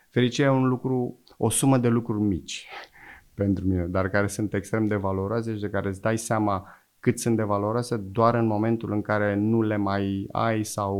fericirea 0.10 0.52
e 0.52 0.56
un 0.56 0.68
lucru, 0.68 1.20
o 1.38 1.50
sumă 1.50 1.78
de 1.78 1.88
lucruri 1.88 2.22
mici 2.22 2.68
pentru 3.42 3.66
mine, 3.66 3.86
dar 3.86 4.10
care 4.10 4.28
sunt 4.28 4.54
extrem 4.54 4.88
de 4.88 4.96
valoroase 4.96 5.54
și 5.54 5.62
de 5.62 5.70
care 5.70 5.88
îți 5.88 6.02
dai 6.02 6.18
seama 6.18 6.68
cât 7.00 7.20
sunt 7.20 7.36
de 7.36 7.44
valoroase 7.44 7.98
doar 7.98 8.36
în 8.36 8.46
momentul 8.46 8.92
în 8.92 9.02
care 9.02 9.36
nu 9.36 9.62
le 9.62 9.78
mai 9.78 10.28
ai 10.32 10.64
sau 10.64 10.98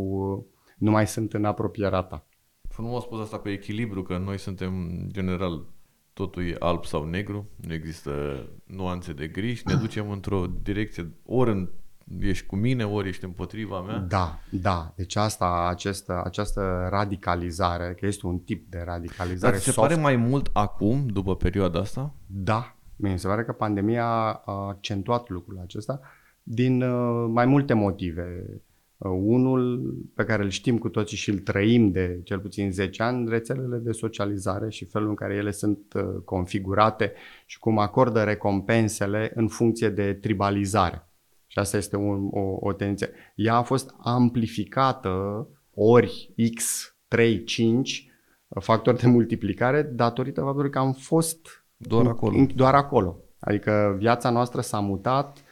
nu 0.78 0.92
mai 0.92 1.08
sunt 1.08 1.34
în 1.34 1.46
apropierea 1.46 2.02
ta 2.02 2.26
frumos 2.74 3.04
spus 3.04 3.20
asta 3.20 3.40
cu 3.40 3.50
echilibru, 3.50 4.04
că 4.04 4.18
noi 4.18 4.38
suntem, 4.38 5.00
general, 5.12 5.66
totul 6.14 6.48
e 6.48 6.56
alb 6.60 6.86
sau 6.86 7.06
negru, 7.06 7.50
nu 7.56 7.74
există 7.74 8.44
nuanțe 8.66 9.14
de 9.14 9.28
gri 9.28 9.54
și 9.54 9.64
ne 9.66 9.74
ducem 9.76 10.12
într-o 10.12 10.46
direcție, 10.64 11.12
ori 11.26 11.52
în, 11.52 11.70
ești 12.20 12.46
cu 12.46 12.56
mine, 12.56 12.86
ori 12.86 13.08
ești 13.08 13.26
împotriva 13.26 13.82
mea. 13.82 13.98
Da, 13.98 14.40
da. 14.52 14.94
Deci 14.96 15.16
asta, 15.16 15.68
această, 15.70 16.22
această 16.26 16.88
radicalizare, 16.90 17.96
că 18.00 18.06
este 18.06 18.28
un 18.28 18.38
tip 18.38 18.70
de 18.70 18.82
radicalizare 18.86 19.54
Dar 19.54 19.62
se 19.62 19.72
soft. 19.72 19.88
pare 19.88 20.02
mai 20.02 20.16
mult 20.16 20.50
acum, 20.54 21.08
după 21.08 21.36
perioada 21.36 21.80
asta? 21.80 22.14
Da. 22.26 22.76
Mi 22.96 23.20
se 23.20 23.28
pare 23.28 23.44
că 23.44 23.52
pandemia 23.52 24.06
a 24.46 24.68
accentuat 24.68 25.30
lucrul 25.30 25.60
acesta 25.64 26.00
din 26.44 26.82
uh, 26.82 27.30
mai 27.30 27.46
multe 27.46 27.74
motive 27.74 28.46
Uh, 28.50 28.62
unul 29.10 29.94
pe 30.16 30.24
care 30.24 30.44
îl 30.44 30.50
știm 30.50 30.78
cu 30.78 30.90
toții 30.90 31.18
și 31.18 31.30
îl 31.30 31.38
trăim 31.38 31.92
de 31.92 32.22
cel 32.24 32.40
puțin 32.40 32.72
10 32.72 33.04
ani, 33.04 33.30
rețelele 33.30 33.78
de 33.78 33.92
socializare 33.92 34.70
și 34.70 34.86
felul 34.86 35.10
în 35.10 35.16
care 35.16 35.34
ele 35.34 35.52
sunt 35.52 35.94
uh, 35.96 36.04
configurate 36.26 37.14
și 37.46 37.60
cum 37.60 37.78
acordă 37.78 38.24
recompensele 38.24 39.32
în 39.36 39.48
funcție 39.48 39.90
de 39.90 40.14
tribalizare. 40.14 41.08
Și 41.48 41.60
asta 41.60 41.78
este 41.78 41.96
un, 41.96 42.30
o, 42.32 42.58
o 42.60 42.74
tendință. 42.74 43.10
Ea 43.36 43.56
a 43.56 43.62
fost 43.62 43.96
amplificată 43.98 45.48
ori 45.74 46.34
X, 46.56 46.88
3, 47.08 47.44
5 47.44 48.08
factori 48.60 49.00
de 49.00 49.08
multiplicare 49.08 49.82
datorită 49.82 50.42
faptului 50.42 50.70
că 50.70 50.80
am 50.80 50.92
fost 50.92 51.66
doar 51.78 52.06
acolo. 52.06 52.46
Doar 52.56 52.76
acolo. 52.76 53.18
Adică 53.40 53.96
viața 54.00 54.30
noastră 54.30 54.62
s-a 54.62 54.80
mutat 54.80 55.38
Uh, 55.38 55.43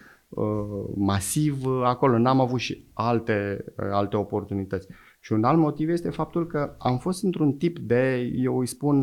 masiv 0.96 1.65
uh, 1.65 1.82
acolo, 1.84 2.17
n-am 2.17 2.39
avut 2.39 2.60
și 2.60 2.86
alte, 2.94 3.63
uh, 3.67 3.86
alte 3.91 4.17
oportunități. 4.17 4.88
Și 5.20 5.34
un 5.34 5.44
alt 5.44 5.58
motiv 5.58 5.89
este 5.89 6.10
faptul 6.10 6.48
că 6.48 6.76
am 6.78 6.98
fost 6.98 7.24
într-un 7.24 7.54
tip 7.54 7.80
de, 7.80 8.32
eu 8.36 8.60
îi 8.60 8.67
spun, 8.67 8.98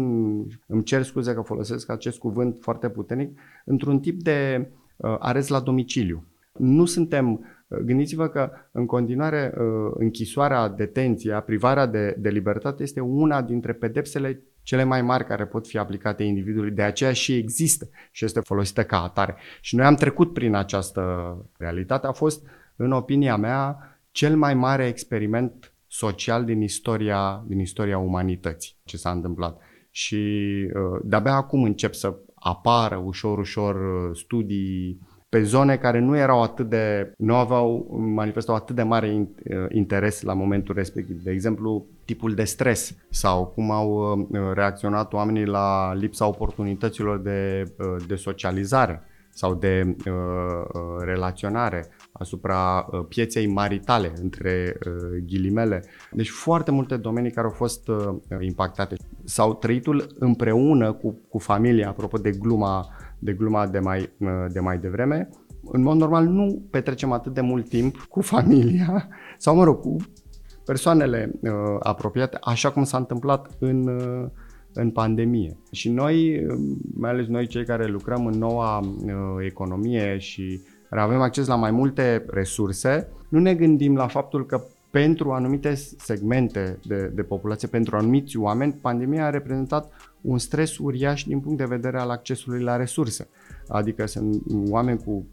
îmi 0.66 0.82
cer 0.82 1.02
scuze 1.02 1.34
că 1.34 1.40
folosesc 1.40 1.90
acest 1.90 2.18
cuvânt 2.18 2.58
foarte 2.60 2.88
puternic, 2.88 3.38
într-un 3.64 4.00
tip 4.00 4.22
de 4.22 4.70
uh, 4.96 5.16
arest 5.18 5.48
la 5.48 5.60
domiciliu. 5.60 6.24
Nu 6.52 6.84
suntem, 6.84 7.44
gândiți-vă 7.68 8.28
că 8.28 8.50
în 8.72 8.87
continuare 8.87 9.54
uh, 9.54 9.92
închisoarea, 9.94 10.68
detenția, 10.68 11.40
privarea 11.40 11.87
de, 11.87 12.16
de 12.18 12.28
libertate 12.28 12.83
este 12.83 13.00
una 13.00 13.42
dintre 13.42 13.72
pedepsele 13.72 14.42
cele 14.62 14.85
mai 14.85 15.02
mari 15.02 15.24
care 15.24 15.46
pot 15.46 15.66
fi 15.66 15.78
aplicate 15.78 16.22
individului, 16.22 16.70
de 16.70 16.83
aceea 16.83 17.12
și 17.12 17.37
există 17.37 17.88
și 18.11 18.24
este 18.24 18.40
folosită 18.40 18.85
ca 18.85 19.02
atare. 19.02 19.37
Și 19.61 19.76
noi 19.76 19.87
am 19.87 19.94
trecut 19.94 20.33
prin 20.33 20.54
această 20.54 21.02
realitate, 21.59 22.07
a 22.07 22.12
fost, 22.12 22.46
în 22.76 22.92
opinia 22.92 23.37
mea, 23.37 23.78
cel 24.11 24.37
mai 24.37 24.54
mare 24.54 24.87
experiment 24.87 25.72
social 25.87 26.44
din 26.44 26.61
istoria, 26.61 27.44
din 27.46 27.59
istoria 27.59 27.98
umanității, 27.98 28.76
ce 28.85 28.96
s-a 28.96 29.11
întâmplat. 29.11 29.61
Și 29.90 30.16
uh, 30.74 31.00
de-abia 31.04 31.33
acum 31.33 31.62
încep 31.62 31.94
să 31.94 32.16
apară 32.35 32.96
ușor, 32.96 33.38
ușor 33.38 33.74
uh, 33.74 34.16
studii 34.16 34.98
pe 35.28 35.42
zone 35.42 35.76
care 35.76 35.98
nu 35.98 36.16
erau 36.16 36.42
atât 36.42 36.68
de, 36.68 37.12
nu 37.18 37.34
aveau, 37.34 37.86
manifestau 38.14 38.54
atât 38.54 38.76
de 38.76 38.82
mare 38.82 39.08
uh, 39.08 39.56
interes 39.68 40.22
la 40.22 40.32
momentul 40.32 40.74
respectiv. 40.74 41.22
De 41.22 41.30
exemplu, 41.30 41.86
tipul 42.04 42.34
de 42.34 42.44
stres 42.44 42.96
sau 43.10 43.46
cum 43.46 43.70
au 43.70 44.28
reacționat 44.54 45.12
oamenii 45.12 45.44
la 45.44 45.94
lipsa 45.94 46.26
oportunităților 46.26 47.18
de, 47.18 47.62
de 48.06 48.14
socializare 48.14 49.02
sau 49.38 49.54
de 49.54 49.96
uh, 50.06 51.04
relaționare 51.04 51.86
asupra 52.12 52.86
uh, 52.90 53.04
pieței 53.08 53.46
maritale, 53.46 54.12
între 54.22 54.76
uh, 54.86 55.22
ghilimele. 55.26 55.84
Deci 56.10 56.30
foarte 56.30 56.70
multe 56.70 56.96
domenii 56.96 57.30
care 57.30 57.46
au 57.46 57.52
fost 57.52 57.88
uh, 57.88 58.16
impactate. 58.40 58.96
Sau 59.24 59.54
trăitul 59.54 60.06
împreună 60.18 60.92
cu, 60.92 61.20
cu 61.28 61.38
familia, 61.38 61.88
apropo 61.88 62.18
de 62.18 62.30
gluma 62.30 62.88
de, 63.18 63.33
gluma 63.33 63.66
de, 63.66 63.78
mai, 63.78 64.11
de 64.52 64.61
mai 64.61 64.78
devreme. 64.78 65.28
În 65.64 65.83
mod 65.83 65.96
normal 65.96 66.26
nu 66.26 66.62
petrecem 66.70 67.12
atât 67.12 67.35
de 67.35 67.40
mult 67.40 67.68
timp 67.68 67.96
cu 68.11 68.20
familia 68.20 69.09
sau, 69.38 69.57
mă 69.57 69.64
rog, 69.64 69.81
cu 69.81 69.96
persoanele 70.64 71.33
uh, 71.40 71.50
apropiate, 71.81 72.38
așa 72.40 72.70
cum 72.70 72.85
s-a 72.85 72.96
întâmplat 72.96 73.50
în, 73.59 73.87
uh, 73.87 74.28
în 74.72 74.90
pandemie. 74.90 75.57
Și 75.72 75.90
noi, 75.90 76.46
mai 76.94 77.11
ales 77.11 77.26
noi 77.26 77.46
cei 77.46 77.64
care 77.64 77.87
lucrăm 77.87 78.26
în 78.26 78.38
noua 78.38 78.78
uh, 78.78 79.14
economie 79.44 80.18
și 80.18 80.61
care 80.88 81.02
avem 81.02 81.20
acces 81.20 81.46
la 81.46 81.54
mai 81.54 81.70
multe 81.70 82.24
resurse, 82.31 83.09
nu 83.28 83.38
ne 83.38 83.54
gândim 83.54 83.96
la 83.96 84.07
faptul 84.07 84.46
că 84.46 84.61
pentru 84.90 85.31
anumite 85.31 85.74
segmente 85.98 86.78
de, 86.87 87.12
de 87.14 87.22
populație, 87.22 87.68
pentru 87.68 87.96
anumiți 87.96 88.37
oameni, 88.37 88.78
pandemia 88.81 89.26
a 89.26 89.31
reprezentat 89.31 89.92
un 90.20 90.38
stres 90.38 90.78
uriaș 90.78 91.24
din 91.24 91.40
punct 91.40 91.59
de 91.59 91.64
vedere 91.64 91.98
al 91.98 92.11
accesului 92.11 92.62
la 92.62 92.76
resurse. 92.76 93.28
Adică 93.68 94.07
sunt 94.07 94.42
oameni 94.68 94.98
cu 95.04 95.26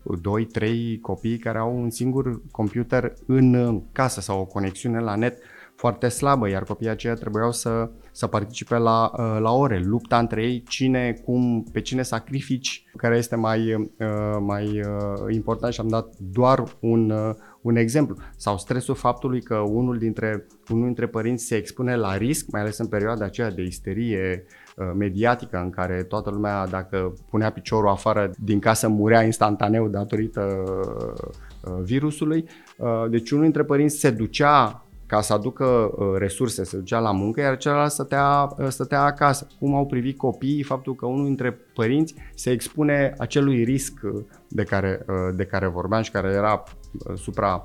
2-3 0.59 0.69
copii 1.01 1.37
care 1.37 1.57
au 1.57 1.81
un 1.81 1.89
singur 1.89 2.41
computer 2.51 3.13
în 3.25 3.81
casă 3.91 4.21
sau 4.21 4.39
o 4.39 4.45
conexiune 4.45 4.99
la 4.99 5.15
net 5.15 5.37
foarte 5.75 6.07
slabă, 6.07 6.49
iar 6.49 6.63
copiii 6.63 6.89
aceia 6.89 7.13
trebuiau 7.13 7.51
să, 7.51 7.89
să 8.11 8.27
participe 8.27 8.77
la, 8.77 9.11
uh, 9.17 9.37
la 9.39 9.51
ore, 9.51 9.79
lupta 9.79 10.19
între 10.19 10.43
ei, 10.43 10.63
cine, 10.67 11.21
cum, 11.23 11.63
pe 11.71 11.81
cine 11.81 12.01
sacrifici, 12.01 12.85
care 12.97 13.17
este 13.17 13.35
mai, 13.35 13.73
uh, 13.73 14.37
mai 14.39 14.79
uh, 14.79 15.33
important 15.33 15.73
și 15.73 15.79
am 15.79 15.87
dat 15.87 16.15
doar 16.17 16.63
un, 16.79 17.13
un 17.61 17.75
exemplu. 17.75 18.15
Sau 18.37 18.57
stresul 18.57 18.95
faptului 18.95 19.41
că 19.41 19.55
unul 19.55 19.97
dintre, 19.97 20.47
unul 20.69 20.85
dintre 20.85 21.07
părinți 21.07 21.45
se 21.45 21.55
expune 21.55 21.95
la 21.95 22.17
risc, 22.17 22.45
mai 22.51 22.61
ales 22.61 22.77
în 22.77 22.87
perioada 22.87 23.25
aceea 23.25 23.51
de 23.51 23.61
isterie 23.61 24.45
mediatică 24.97 25.57
în 25.57 25.69
care 25.69 26.03
toată 26.03 26.29
lumea, 26.29 26.67
dacă 26.67 27.13
punea 27.29 27.51
piciorul 27.51 27.89
afară 27.89 28.31
din 28.39 28.59
casă, 28.59 28.87
murea 28.87 29.23
instantaneu 29.23 29.87
datorită 29.87 30.63
virusului. 31.81 32.45
Deci 33.09 33.31
unul 33.31 33.43
dintre 33.43 33.63
părinți 33.63 33.99
se 33.99 34.11
ducea 34.11 34.85
ca 35.05 35.21
să 35.21 35.33
aducă 35.33 35.65
uh, 35.65 36.17
resurse, 36.17 36.63
să 36.63 36.77
ducea 36.77 36.99
la 36.99 37.11
muncă, 37.11 37.41
iar 37.41 37.57
celălalt 37.57 37.91
stătea, 37.91 38.47
uh, 38.57 38.67
stătea 38.67 39.01
acasă. 39.01 39.47
Cum 39.59 39.75
au 39.75 39.85
privit 39.85 40.17
copiii 40.17 40.63
faptul 40.63 40.95
că 40.95 41.05
unul 41.05 41.25
dintre 41.25 41.59
părinți 41.73 42.15
se 42.35 42.51
expune 42.51 43.13
acelui 43.17 43.63
risc 43.63 43.93
uh, 44.03 44.23
de 44.47 44.63
care, 44.63 45.05
de 45.35 45.45
care 45.45 45.67
vorbeam 45.67 46.01
și 46.01 46.11
care 46.11 46.31
era 46.33 46.63
supra 47.15 47.63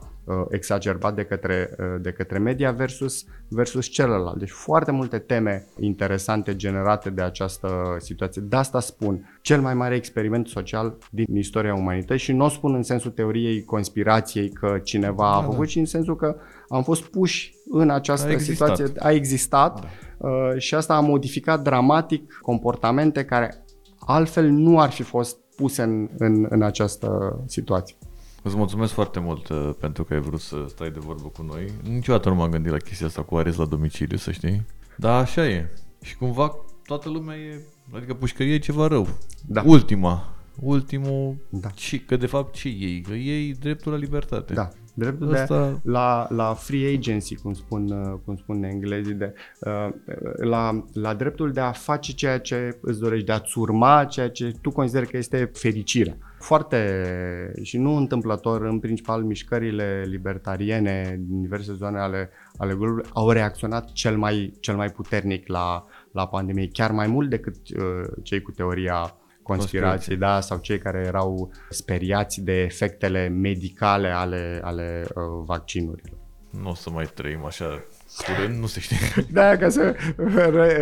exagerbat 0.50 1.14
de 1.14 1.24
către, 1.24 1.76
de 2.00 2.12
către 2.12 2.38
media 2.38 2.70
versus, 2.70 3.24
versus 3.48 3.86
celălalt. 3.86 4.38
Deci 4.38 4.50
foarte 4.50 4.90
multe 4.90 5.18
teme 5.18 5.66
interesante 5.78 6.56
generate 6.56 7.10
de 7.10 7.22
această 7.22 7.96
situație. 7.98 8.42
De 8.42 8.56
asta 8.56 8.80
spun, 8.80 9.38
cel 9.42 9.60
mai 9.60 9.74
mare 9.74 9.94
experiment 9.94 10.48
social 10.48 10.96
din 11.10 11.36
istoria 11.36 11.74
umanității 11.74 12.24
și 12.24 12.32
nu 12.32 12.44
o 12.44 12.48
spun 12.48 12.74
în 12.74 12.82
sensul 12.82 13.10
teoriei 13.10 13.64
conspirației 13.64 14.50
că 14.50 14.78
cineva 14.82 15.32
a 15.32 15.40
da, 15.40 15.46
făcut, 15.46 15.58
da. 15.58 15.64
ci 15.64 15.76
în 15.76 15.84
sensul 15.84 16.16
că 16.16 16.36
am 16.68 16.82
fost 16.82 17.04
puși 17.04 17.54
în 17.70 17.90
această 17.90 18.34
a 18.34 18.38
situație, 18.38 18.92
a 18.98 19.10
existat 19.10 19.80
da. 19.80 20.28
uh, 20.28 20.58
și 20.58 20.74
asta 20.74 20.94
a 20.94 21.00
modificat 21.00 21.62
dramatic 21.62 22.38
comportamente 22.40 23.24
care 23.24 23.64
altfel 23.98 24.48
nu 24.48 24.80
ar 24.80 24.90
fi 24.90 25.02
fost 25.02 25.38
puse 25.56 25.82
în, 25.82 26.08
în, 26.18 26.46
în 26.48 26.62
această 26.62 27.40
situație. 27.46 27.96
Îți 28.42 28.56
mulțumesc 28.56 28.92
foarte 28.92 29.20
mult 29.20 29.48
uh, 29.48 29.70
pentru 29.80 30.04
că 30.04 30.14
ai 30.14 30.20
vrut 30.20 30.40
să 30.40 30.64
stai 30.68 30.90
de 30.90 30.98
vorbă 30.98 31.28
cu 31.28 31.42
noi. 31.42 31.72
Niciodată 31.82 32.28
nu 32.28 32.34
m-am 32.34 32.50
gândit 32.50 32.70
la 32.72 32.76
chestia 32.76 33.06
asta 33.06 33.22
cu 33.22 33.36
arest 33.36 33.58
la 33.58 33.64
domiciliu, 33.64 34.16
să 34.16 34.30
știi. 34.30 34.66
Dar 34.96 35.20
așa 35.20 35.48
e. 35.48 35.68
Și 36.02 36.16
cumva 36.16 36.56
toată 36.86 37.08
lumea 37.08 37.36
e... 37.36 37.60
Adică 37.94 38.14
pușcăria 38.14 38.54
e 38.54 38.58
ceva 38.58 38.86
rău. 38.86 39.08
Da. 39.46 39.62
Ultima. 39.66 40.34
Ultimul... 40.60 41.36
Da. 41.48 41.68
Și 41.74 42.00
că 42.00 42.16
de 42.16 42.26
fapt 42.26 42.54
ce 42.54 42.68
ei? 42.68 43.00
Că 43.00 43.14
ei 43.14 43.54
dreptul 43.54 43.92
la 43.92 43.98
libertate. 43.98 44.54
Da. 44.54 44.68
Dreptul 44.94 45.34
Asta... 45.34 45.68
de, 45.68 45.90
la, 45.90 46.26
la 46.30 46.54
free 46.54 46.94
agency, 46.94 47.34
cum 47.34 47.52
spun, 47.52 47.90
uh, 47.90 48.18
cum 48.24 48.36
spun 48.36 48.62
englezii, 48.62 49.14
de, 49.14 49.34
uh, 49.60 49.88
la, 50.36 50.84
la 50.92 51.14
dreptul 51.14 51.52
de 51.52 51.60
a 51.60 51.72
face 51.72 52.12
ceea 52.12 52.38
ce 52.38 52.78
îți 52.80 53.00
dorești, 53.00 53.26
de 53.26 53.32
a-ți 53.32 53.58
urma 53.58 54.04
ceea 54.04 54.30
ce 54.30 54.54
tu 54.60 54.70
consideri 54.70 55.08
că 55.08 55.16
este 55.16 55.50
fericirea. 55.52 56.16
Foarte 56.40 57.52
și 57.62 57.78
nu 57.78 57.96
întâmplător, 57.96 58.62
în 58.62 58.78
principal, 58.78 59.22
mișcările 59.22 60.04
libertariene 60.06 61.20
din 61.20 61.40
diverse 61.40 61.72
zone 61.72 61.98
ale, 61.98 62.30
ale 62.56 62.74
globului 62.74 63.08
au 63.12 63.30
reacționat 63.30 63.92
cel 63.92 64.16
mai, 64.16 64.52
cel 64.60 64.76
mai 64.76 64.90
puternic 64.90 65.48
la, 65.48 65.84
la 66.12 66.26
pandemie, 66.26 66.68
chiar 66.72 66.90
mai 66.90 67.06
mult 67.06 67.30
decât 67.30 67.56
uh, 67.76 67.84
cei 68.22 68.42
cu 68.42 68.50
teoria 68.50 69.14
conspirații, 69.42 70.16
da, 70.16 70.40
sau 70.40 70.58
cei 70.58 70.78
care 70.78 71.02
erau 71.06 71.50
speriați 71.68 72.40
de 72.40 72.52
efectele 72.52 73.28
medicale 73.28 74.08
ale, 74.08 74.60
ale 74.62 75.04
uh, 75.14 75.22
vaccinurilor. 75.44 76.18
Nu 76.50 76.70
o 76.70 76.74
să 76.74 76.90
mai 76.90 77.10
trăim 77.14 77.44
așa 77.44 77.84
curând, 78.16 78.60
nu 78.60 78.66
se 78.66 78.80
știe. 78.80 78.96
Da, 79.32 79.56
ca 79.56 79.68
să 79.68 79.94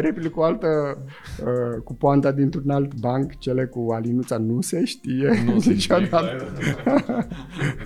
replic 0.00 0.30
cu 0.30 0.40
altă, 0.40 0.98
uh, 1.44 1.82
cu 1.84 1.94
poanta 1.94 2.32
dintr-un 2.32 2.70
alt 2.70 2.94
banc, 2.94 3.38
cele 3.38 3.66
cu 3.66 3.92
alinuța 3.92 4.36
nu 4.38 4.60
se 4.60 4.84
știe 4.84 5.42
nu 5.44 5.60
se 5.60 5.70
niciodată. 5.70 6.46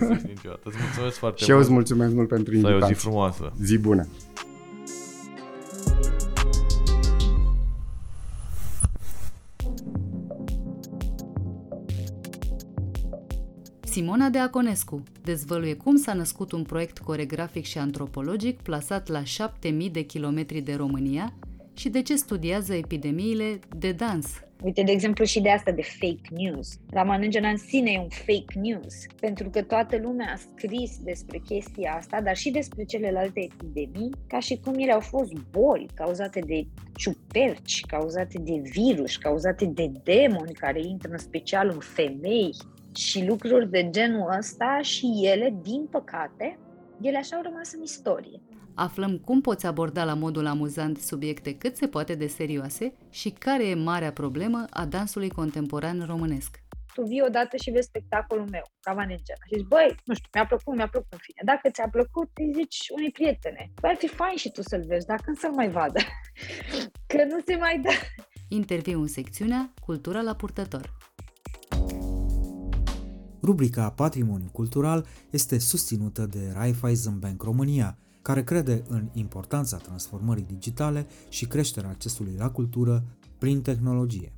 nu 0.00 0.06
se 0.06 0.16
știe 0.16 0.32
niciodată. 0.34 0.60
Îți 0.64 0.76
mulțumesc 0.80 1.16
foarte 1.16 1.44
Și 1.44 1.50
eu 1.50 1.58
îți 1.58 1.70
mulțumesc 1.70 2.14
mult 2.14 2.28
pentru 2.28 2.54
invitație. 2.54 2.78
Să 2.80 2.84
ai 2.84 2.90
o 2.90 2.94
zi 2.94 3.00
frumoasă. 3.00 3.52
Zi 3.62 3.78
bună. 3.78 4.06
Simona 13.92 14.28
Deaconescu 14.28 15.02
dezvăluie 15.24 15.74
cum 15.74 15.96
s-a 15.96 16.12
născut 16.12 16.52
un 16.52 16.62
proiect 16.62 16.98
coregrafic 16.98 17.64
și 17.64 17.78
antropologic 17.78 18.60
plasat 18.60 19.08
la 19.08 19.24
7000 19.24 19.90
de 19.90 20.02
kilometri 20.02 20.60
de 20.60 20.74
România 20.74 21.32
și 21.74 21.88
de 21.88 22.02
ce 22.02 22.16
studiază 22.16 22.74
epidemiile 22.74 23.58
de 23.76 23.92
dans. 23.92 24.26
Uite, 24.62 24.82
de 24.82 24.92
exemplu, 24.92 25.24
și 25.24 25.40
de 25.40 25.50
asta 25.50 25.70
de 25.70 25.82
fake 25.82 26.28
news. 26.30 26.78
La 26.90 27.02
Manângena 27.02 27.48
în 27.48 27.56
sine 27.56 27.90
e 27.90 27.98
un 27.98 28.08
fake 28.08 28.58
news, 28.58 28.94
pentru 29.20 29.50
că 29.50 29.62
toată 29.62 29.98
lumea 30.02 30.32
a 30.32 30.36
scris 30.36 30.98
despre 31.02 31.38
chestia 31.38 31.94
asta, 31.98 32.20
dar 32.20 32.36
și 32.36 32.50
despre 32.50 32.84
celelalte 32.84 33.48
epidemii, 33.52 34.10
ca 34.26 34.38
și 34.38 34.60
cum 34.64 34.74
ele 34.78 34.92
au 34.92 35.00
fost 35.00 35.32
boli 35.50 35.86
cauzate 35.94 36.40
de 36.46 36.66
ciuperci, 36.96 37.84
cauzate 37.86 38.38
de 38.38 38.62
virus, 38.70 39.16
cauzate 39.16 39.64
de 39.64 39.92
demoni 40.02 40.52
care 40.52 40.80
intră 40.86 41.10
în 41.10 41.18
special 41.18 41.70
în 41.72 41.80
femei 41.80 42.50
și 42.96 43.24
lucruri 43.26 43.70
de 43.70 43.90
genul 43.90 44.34
ăsta 44.38 44.78
și 44.82 45.20
ele, 45.22 45.54
din 45.62 45.86
păcate, 45.90 46.58
ele 47.00 47.16
așa 47.16 47.36
au 47.36 47.42
rămas 47.42 47.72
în 47.72 47.82
istorie. 47.82 48.40
Aflăm 48.74 49.18
cum 49.18 49.40
poți 49.40 49.66
aborda 49.66 50.04
la 50.04 50.14
modul 50.14 50.46
amuzant 50.46 50.98
subiecte 50.98 51.56
cât 51.56 51.76
se 51.76 51.86
poate 51.86 52.14
de 52.14 52.26
serioase 52.26 52.92
și 53.10 53.30
care 53.30 53.68
e 53.68 53.74
marea 53.74 54.12
problemă 54.12 54.64
a 54.70 54.84
dansului 54.84 55.30
contemporan 55.30 56.04
românesc. 56.06 56.60
Tu 56.94 57.02
vii 57.02 57.22
odată 57.26 57.56
și 57.56 57.70
vezi 57.70 57.86
spectacolul 57.86 58.48
meu, 58.50 58.62
Cavanegena, 58.80 59.44
și 59.46 59.54
zici, 59.56 59.66
băi, 59.66 59.96
nu 60.04 60.14
știu, 60.14 60.28
mi-a 60.34 60.46
plăcut, 60.46 60.74
mi-a 60.74 60.88
plăcut 60.88 61.12
în 61.12 61.18
fine. 61.20 61.40
Dacă 61.44 61.70
ți-a 61.70 61.88
plăcut, 61.90 62.30
îi 62.34 62.52
zici 62.54 62.86
unei 62.96 63.10
prietene, 63.10 63.70
băi, 63.80 63.90
ar 63.90 63.96
fi 63.96 64.08
fain 64.08 64.36
și 64.36 64.50
tu 64.50 64.62
să-l 64.62 64.84
vezi, 64.86 65.06
dacă 65.06 65.22
când 65.24 65.36
să-l 65.36 65.52
mai 65.52 65.68
vadă? 65.68 66.00
Că 67.12 67.24
nu 67.24 67.38
se 67.46 67.56
mai 67.56 67.80
dă. 67.80 67.90
Interviu 68.48 69.00
în 69.00 69.06
secțiunea 69.06 69.72
Cultura 69.84 70.20
la 70.20 70.34
purtător. 70.34 71.01
Rubrica 73.42 73.90
Patrimoniu 73.90 74.48
Cultural 74.52 75.06
este 75.30 75.58
susținută 75.58 76.26
de 76.26 76.52
Raiffeisen 76.54 77.18
Bank 77.18 77.42
România, 77.42 77.98
care 78.22 78.44
crede 78.44 78.82
în 78.88 79.08
importanța 79.12 79.76
transformării 79.76 80.44
digitale 80.48 81.06
și 81.28 81.46
creșterea 81.46 81.90
accesului 81.90 82.34
la 82.38 82.50
cultură 82.50 83.04
prin 83.38 83.62
tehnologie. 83.62 84.32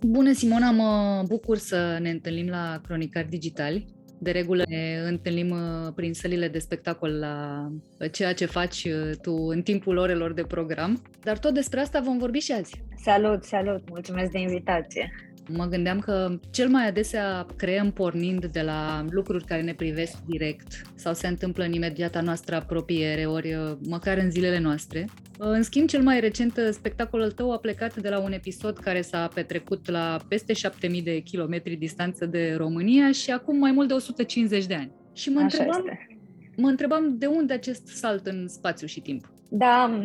Bună, 0.00 0.32
Simona, 0.32 0.70
mă 0.70 1.22
bucur 1.26 1.58
să 1.58 1.98
ne 2.00 2.10
întâlnim 2.10 2.48
la 2.48 2.80
Cronicari 2.82 3.28
Digitali. 3.28 4.01
De 4.22 4.30
regulă 4.30 4.62
ne 4.68 5.02
întâlnim 5.06 5.50
uh, 5.50 5.92
prin 5.94 6.14
sălile 6.14 6.48
de 6.48 6.58
spectacol 6.58 7.18
la 7.18 7.66
uh, 7.98 8.10
ceea 8.12 8.34
ce 8.34 8.46
faci 8.46 8.84
uh, 8.84 9.10
tu 9.22 9.32
în 9.32 9.62
timpul 9.62 9.96
orelor 9.96 10.32
de 10.32 10.42
program, 10.42 11.02
dar 11.22 11.38
tot 11.38 11.54
despre 11.54 11.80
asta 11.80 12.00
vom 12.00 12.18
vorbi 12.18 12.38
și 12.38 12.52
azi. 12.52 12.82
Salut, 12.96 13.44
salut! 13.44 13.88
Mulțumesc 13.88 14.30
de 14.30 14.38
invitație! 14.38 15.31
Mă 15.48 15.66
gândeam 15.66 15.98
că 15.98 16.38
cel 16.50 16.68
mai 16.68 16.88
adesea 16.88 17.46
creăm 17.56 17.90
pornind 17.90 18.46
de 18.46 18.60
la 18.60 19.04
lucruri 19.10 19.44
care 19.44 19.62
ne 19.62 19.74
privesc 19.74 20.16
direct 20.26 20.82
sau 20.94 21.14
se 21.14 21.26
întâmplă 21.26 21.64
în 21.64 21.72
imediata 21.72 22.20
noastră 22.20 22.54
apropiere, 22.54 23.26
ori 23.26 23.76
măcar 23.88 24.18
în 24.18 24.30
zilele 24.30 24.58
noastre. 24.58 25.08
În 25.38 25.62
schimb, 25.62 25.88
cel 25.88 26.02
mai 26.02 26.20
recent 26.20 26.60
spectacolul 26.70 27.30
tău 27.30 27.52
a 27.52 27.58
plecat 27.58 27.96
de 27.96 28.08
la 28.08 28.18
un 28.18 28.32
episod 28.32 28.78
care 28.78 29.00
s-a 29.00 29.28
petrecut 29.34 29.90
la 29.90 30.20
peste 30.28 30.52
7000 30.52 31.02
de 31.02 31.18
kilometri 31.18 31.76
distanță 31.76 32.26
de 32.26 32.54
România 32.56 33.12
și 33.12 33.30
acum 33.30 33.58
mai 33.58 33.72
mult 33.72 33.88
de 33.88 33.94
150 33.94 34.66
de 34.66 34.74
ani. 34.74 34.92
Și 35.12 35.30
mă 35.30 35.40
întrebam, 35.40 35.84
mă 36.56 36.68
întrebam 36.68 37.18
de 37.18 37.26
unde 37.26 37.52
acest 37.52 37.86
salt 37.86 38.26
în 38.26 38.48
spațiu 38.48 38.86
și 38.86 39.00
timp. 39.00 39.31
Da, 39.54 40.00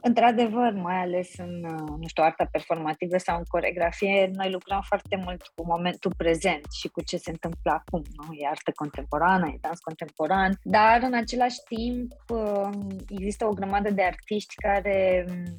într-adevăr, 0.00 0.72
mai 0.72 1.00
ales 1.00 1.28
în, 1.36 1.60
nu 1.98 2.06
știu, 2.06 2.22
arta 2.22 2.48
performativă 2.50 3.16
sau 3.16 3.36
în 3.36 3.44
coregrafie, 3.48 4.30
noi 4.34 4.50
lucrăm 4.50 4.80
foarte 4.86 5.16
mult 5.24 5.42
cu 5.54 5.66
momentul 5.66 6.12
prezent 6.16 6.64
și 6.80 6.88
cu 6.88 7.02
ce 7.02 7.16
se 7.16 7.30
întâmplă 7.30 7.70
acum, 7.70 8.02
nu? 8.16 8.32
E 8.34 8.46
artă 8.46 8.72
contemporană, 8.74 9.46
e 9.46 9.58
dans 9.60 9.80
contemporan, 9.80 10.58
dar 10.62 11.00
în 11.02 11.14
același 11.14 11.58
timp 11.68 12.12
um, 12.28 12.96
există 13.08 13.46
o 13.46 13.52
grămadă 13.52 13.90
de 13.90 14.02
artiști 14.02 14.54
care 14.54 15.24
um, 15.28 15.58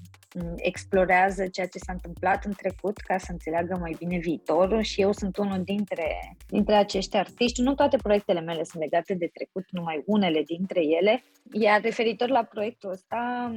explorează 0.56 1.48
ceea 1.48 1.68
ce 1.68 1.78
s-a 1.78 1.94
întâmplat 1.94 2.46
în 2.46 2.52
trecut 2.52 2.98
ca 2.98 3.18
să 3.18 3.32
înțeleagă 3.32 3.78
mai 3.80 3.96
bine 3.98 4.18
viitorul 4.18 4.82
și 4.82 5.02
eu 5.02 5.12
sunt 5.12 5.38
unul 5.38 5.62
dintre, 5.64 6.36
dintre 6.48 6.76
acești 6.76 7.18
artiști. 7.18 7.62
Nu 7.62 7.74
toate 7.76 7.98
proiectele 7.98 8.40
mele 8.40 8.64
sunt 8.64 8.82
legate 8.82 9.14
de 9.14 9.30
trecut, 9.34 9.66
numai 9.72 10.04
unele 10.06 10.42
dintre 10.42 10.82
ele, 11.00 11.24
iar 11.52 11.82
referitor 11.82 12.30
la 12.30 12.44
proiectul 12.44 12.90
ăsta 12.90 13.52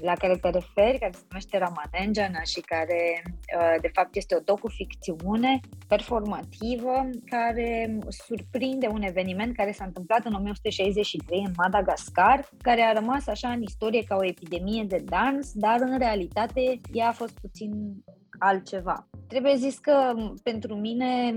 la 0.00 0.14
care 0.14 0.36
te 0.36 0.50
referi, 0.50 0.98
care 0.98 1.12
se 1.12 1.24
numește 1.28 1.58
Ramanenjana 1.58 2.42
și 2.42 2.60
care 2.60 3.22
uh, 3.26 3.74
de 3.80 3.90
fapt 3.92 4.16
este 4.16 4.36
o 4.36 4.40
docu-ficțiune 4.44 5.60
performativă 5.88 7.08
care 7.24 7.98
surprinde 8.08 8.86
un 8.86 9.02
eveniment 9.02 9.56
care 9.56 9.72
s-a 9.72 9.84
întâmplat 9.84 10.24
în 10.24 10.34
1963 10.34 11.42
în 11.46 11.52
Madagascar, 11.56 12.48
care 12.62 12.80
a 12.80 12.92
rămas 12.92 13.26
așa 13.26 13.48
în 13.48 13.62
istorie 13.62 14.02
ca 14.02 14.16
o 14.16 14.26
epidemie 14.26 14.84
de 14.84 15.02
dans, 15.04 15.52
dar 15.52 15.76
în 15.80 15.98
realitate 15.98 16.13
ea 16.92 17.08
a 17.08 17.12
fost 17.12 17.38
puțin 17.40 17.70
altceva. 18.38 19.08
Trebuie 19.28 19.56
zis 19.56 19.78
că 19.78 20.14
pentru 20.42 20.74
mine, 20.74 21.34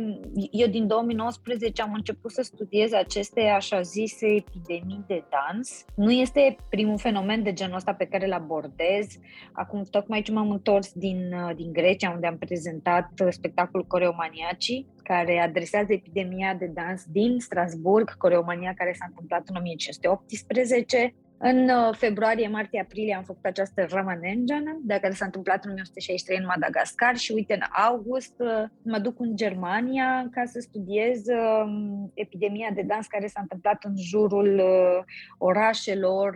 eu 0.52 0.68
din 0.68 0.88
2019 0.88 1.82
am 1.82 1.94
început 1.94 2.32
să 2.32 2.42
studiez 2.42 2.92
aceste 2.92 3.42
așa 3.42 3.82
zise 3.82 4.28
epidemii 4.28 5.04
de 5.08 5.24
dans. 5.30 5.86
Nu 5.96 6.12
este 6.12 6.56
primul 6.70 6.98
fenomen 6.98 7.44
de 7.44 7.54
genul 7.54 7.76
ăsta 7.76 7.94
pe 7.94 8.06
care 8.06 8.26
îl 8.26 8.34
abordez. 8.34 9.08
Acum 9.52 9.84
tocmai 9.84 10.22
ce 10.22 10.32
m-am 10.32 10.52
întors 10.52 10.92
din, 10.94 11.36
din 11.56 11.72
Grecia, 11.72 12.12
unde 12.12 12.28
am 12.28 12.38
prezentat 12.38 13.10
spectacolul 13.30 13.86
Coreomaniaci, 13.86 14.86
care 15.04 15.40
adresează 15.40 15.94
epidemia 15.94 16.54
de 16.54 16.72
dans 16.74 17.04
din 17.12 17.40
Strasburg, 17.40 18.18
Coreomania 18.18 18.74
care 18.74 18.94
s-a 18.94 19.06
întâmplat 19.08 19.48
în 19.48 19.56
1518 19.56 21.16
în 21.40 21.70
uh, 21.70 21.96
februarie, 21.96 22.48
martie, 22.48 22.80
aprilie 22.80 23.16
am 23.16 23.24
făcut 23.24 23.46
această 23.46 23.86
Ramanenjan, 23.90 24.80
de 24.84 24.98
care 25.02 25.14
s-a 25.14 25.26
întâmplat 25.26 25.64
în 25.66 25.72
1963 25.72 26.38
în 26.38 26.46
Madagascar 26.46 27.16
și 27.16 27.32
uite, 27.32 27.54
în 27.54 27.62
august 27.88 28.34
uh, 28.38 28.64
mă 28.82 29.00
duc 29.00 29.20
în 29.20 29.36
Germania 29.36 30.28
ca 30.32 30.46
să 30.46 30.60
studiez 30.60 31.22
um, 31.28 32.12
epidemia 32.14 32.70
de 32.74 32.82
dans 32.82 33.08
care 33.08 33.28
s-a 33.28 33.42
întâmplat 33.42 33.84
în 33.84 33.94
jurul 33.98 34.60
uh, 34.60 35.04
orașelor 35.38 36.36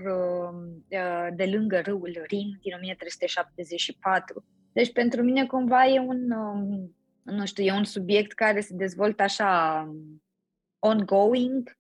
de 1.36 1.46
lângă 1.46 1.82
râul 1.86 2.24
Rin 2.28 2.60
din 2.62 2.74
1374. 2.76 4.46
Deci 4.72 4.92
pentru 4.92 5.24
mine 5.24 5.46
cumva 5.46 5.86
e 5.86 6.00
un, 6.00 6.32
um, 6.32 6.96
nu 7.24 7.46
știu, 7.46 7.64
e 7.64 7.72
un 7.72 7.84
subiect 7.84 8.32
care 8.32 8.60
se 8.60 8.74
dezvoltă 8.76 9.24
așa 9.24 9.84
um, 9.88 10.22
ongoing, 10.80 11.78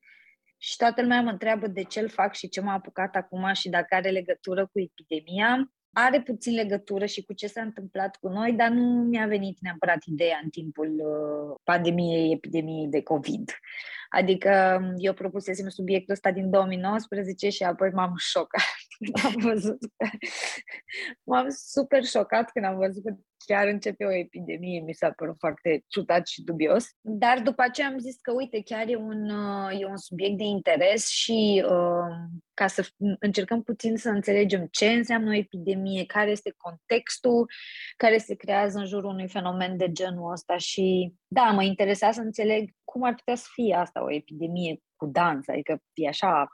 și 0.63 0.75
toată 0.77 1.01
lumea 1.01 1.21
mă 1.21 1.29
întreabă 1.29 1.67
de 1.67 1.83
ce 1.83 1.99
îl 1.99 2.09
fac 2.09 2.33
și 2.33 2.49
ce 2.49 2.61
m-a 2.61 2.73
apucat 2.73 3.15
acum 3.15 3.53
și 3.53 3.69
dacă 3.69 3.95
are 3.95 4.09
legătură 4.09 4.65
cu 4.65 4.79
epidemia. 4.79 5.71
Are 5.93 6.21
puțin 6.21 6.53
legătură 6.53 7.05
și 7.05 7.23
cu 7.23 7.33
ce 7.33 7.47
s-a 7.47 7.61
întâmplat 7.61 8.15
cu 8.15 8.27
noi, 8.27 8.53
dar 8.53 8.69
nu 8.69 8.83
mi-a 8.83 9.25
venit 9.25 9.57
neapărat 9.61 10.03
ideea 10.05 10.39
în 10.43 10.49
timpul 10.49 10.87
uh, 10.87 11.59
pandemiei, 11.63 12.31
epidemiei 12.31 12.87
de 12.87 13.01
COVID. 13.01 13.51
Adică 14.09 14.79
um, 14.81 14.93
eu 14.97 15.13
propusesem 15.13 15.69
subiectul 15.69 16.13
ăsta 16.13 16.31
din 16.31 16.49
2019 16.49 17.49
și 17.49 17.63
apoi 17.63 17.89
m-am 17.89 18.13
șocat 18.17 18.61
am 19.25 19.33
văzut. 19.37 19.79
M-am 21.23 21.47
super 21.49 22.03
șocat 22.03 22.51
când 22.51 22.65
am 22.65 22.77
văzut 22.77 23.03
că 23.03 23.15
chiar 23.45 23.67
începe 23.67 24.05
o 24.05 24.13
epidemie, 24.13 24.79
mi 24.79 24.93
s-a 24.93 25.11
părut 25.11 25.35
foarte 25.39 25.83
ciudat 25.87 26.27
și 26.27 26.43
dubios. 26.43 26.85
Dar 27.01 27.39
după 27.39 27.61
aceea 27.61 27.87
am 27.87 27.97
zis 27.97 28.15
că, 28.21 28.31
uite, 28.31 28.61
chiar 28.65 28.87
e 28.87 28.95
un, 28.95 29.29
uh, 29.29 29.79
e 29.79 29.85
un 29.85 29.97
subiect 29.97 30.37
de 30.37 30.43
interes 30.43 31.07
și 31.07 31.63
uh, 31.65 32.15
ca 32.53 32.67
să 32.67 32.87
încercăm 33.19 33.63
puțin 33.63 33.97
să 33.97 34.09
înțelegem 34.09 34.67
ce 34.71 34.85
înseamnă 34.85 35.29
o 35.29 35.35
epidemie, 35.35 36.05
care 36.05 36.29
este 36.29 36.53
contextul 36.57 37.51
care 37.97 38.17
se 38.17 38.35
creează 38.35 38.79
în 38.79 38.85
jurul 38.85 39.09
unui 39.09 39.27
fenomen 39.27 39.77
de 39.77 39.91
genul 39.91 40.31
ăsta 40.31 40.57
și, 40.57 41.13
da, 41.27 41.43
mă 41.43 41.63
interesa 41.63 42.11
să 42.11 42.21
înțeleg 42.21 42.69
cum 42.83 43.03
ar 43.03 43.15
putea 43.15 43.35
să 43.35 43.47
fie 43.53 43.75
asta, 43.75 44.03
o 44.03 44.13
epidemie 44.13 44.79
cu 44.95 45.05
dans, 45.05 45.47
adică 45.47 45.79
e 45.93 46.07
așa 46.07 46.47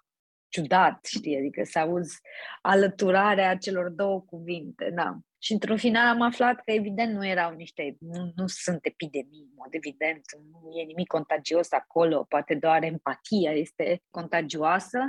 ciudat, 0.50 1.06
știi, 1.06 1.38
adică 1.38 1.62
să 1.64 1.80
auzi 1.80 2.20
alăturarea 2.62 3.58
celor 3.58 3.90
două 3.90 4.22
cuvinte, 4.22 4.92
da. 4.96 5.18
Și 5.40 5.54
într-un 5.54 5.78
final 5.78 6.08
am 6.08 6.22
aflat 6.22 6.56
că 6.56 6.72
evident 6.72 7.14
nu 7.14 7.26
erau 7.26 7.54
niște, 7.54 7.96
nu, 8.00 8.32
nu 8.36 8.48
sunt 8.48 8.80
epidemii, 8.82 9.48
în 9.50 9.54
mod 9.56 9.68
evident, 9.70 10.22
nu 10.52 10.80
e 10.80 10.84
nimic 10.84 11.08
contagios 11.08 11.72
acolo, 11.72 12.26
poate 12.30 12.56
doar 12.56 12.84
empatia 12.84 13.52
este 13.52 14.02
contagioasă, 14.10 15.00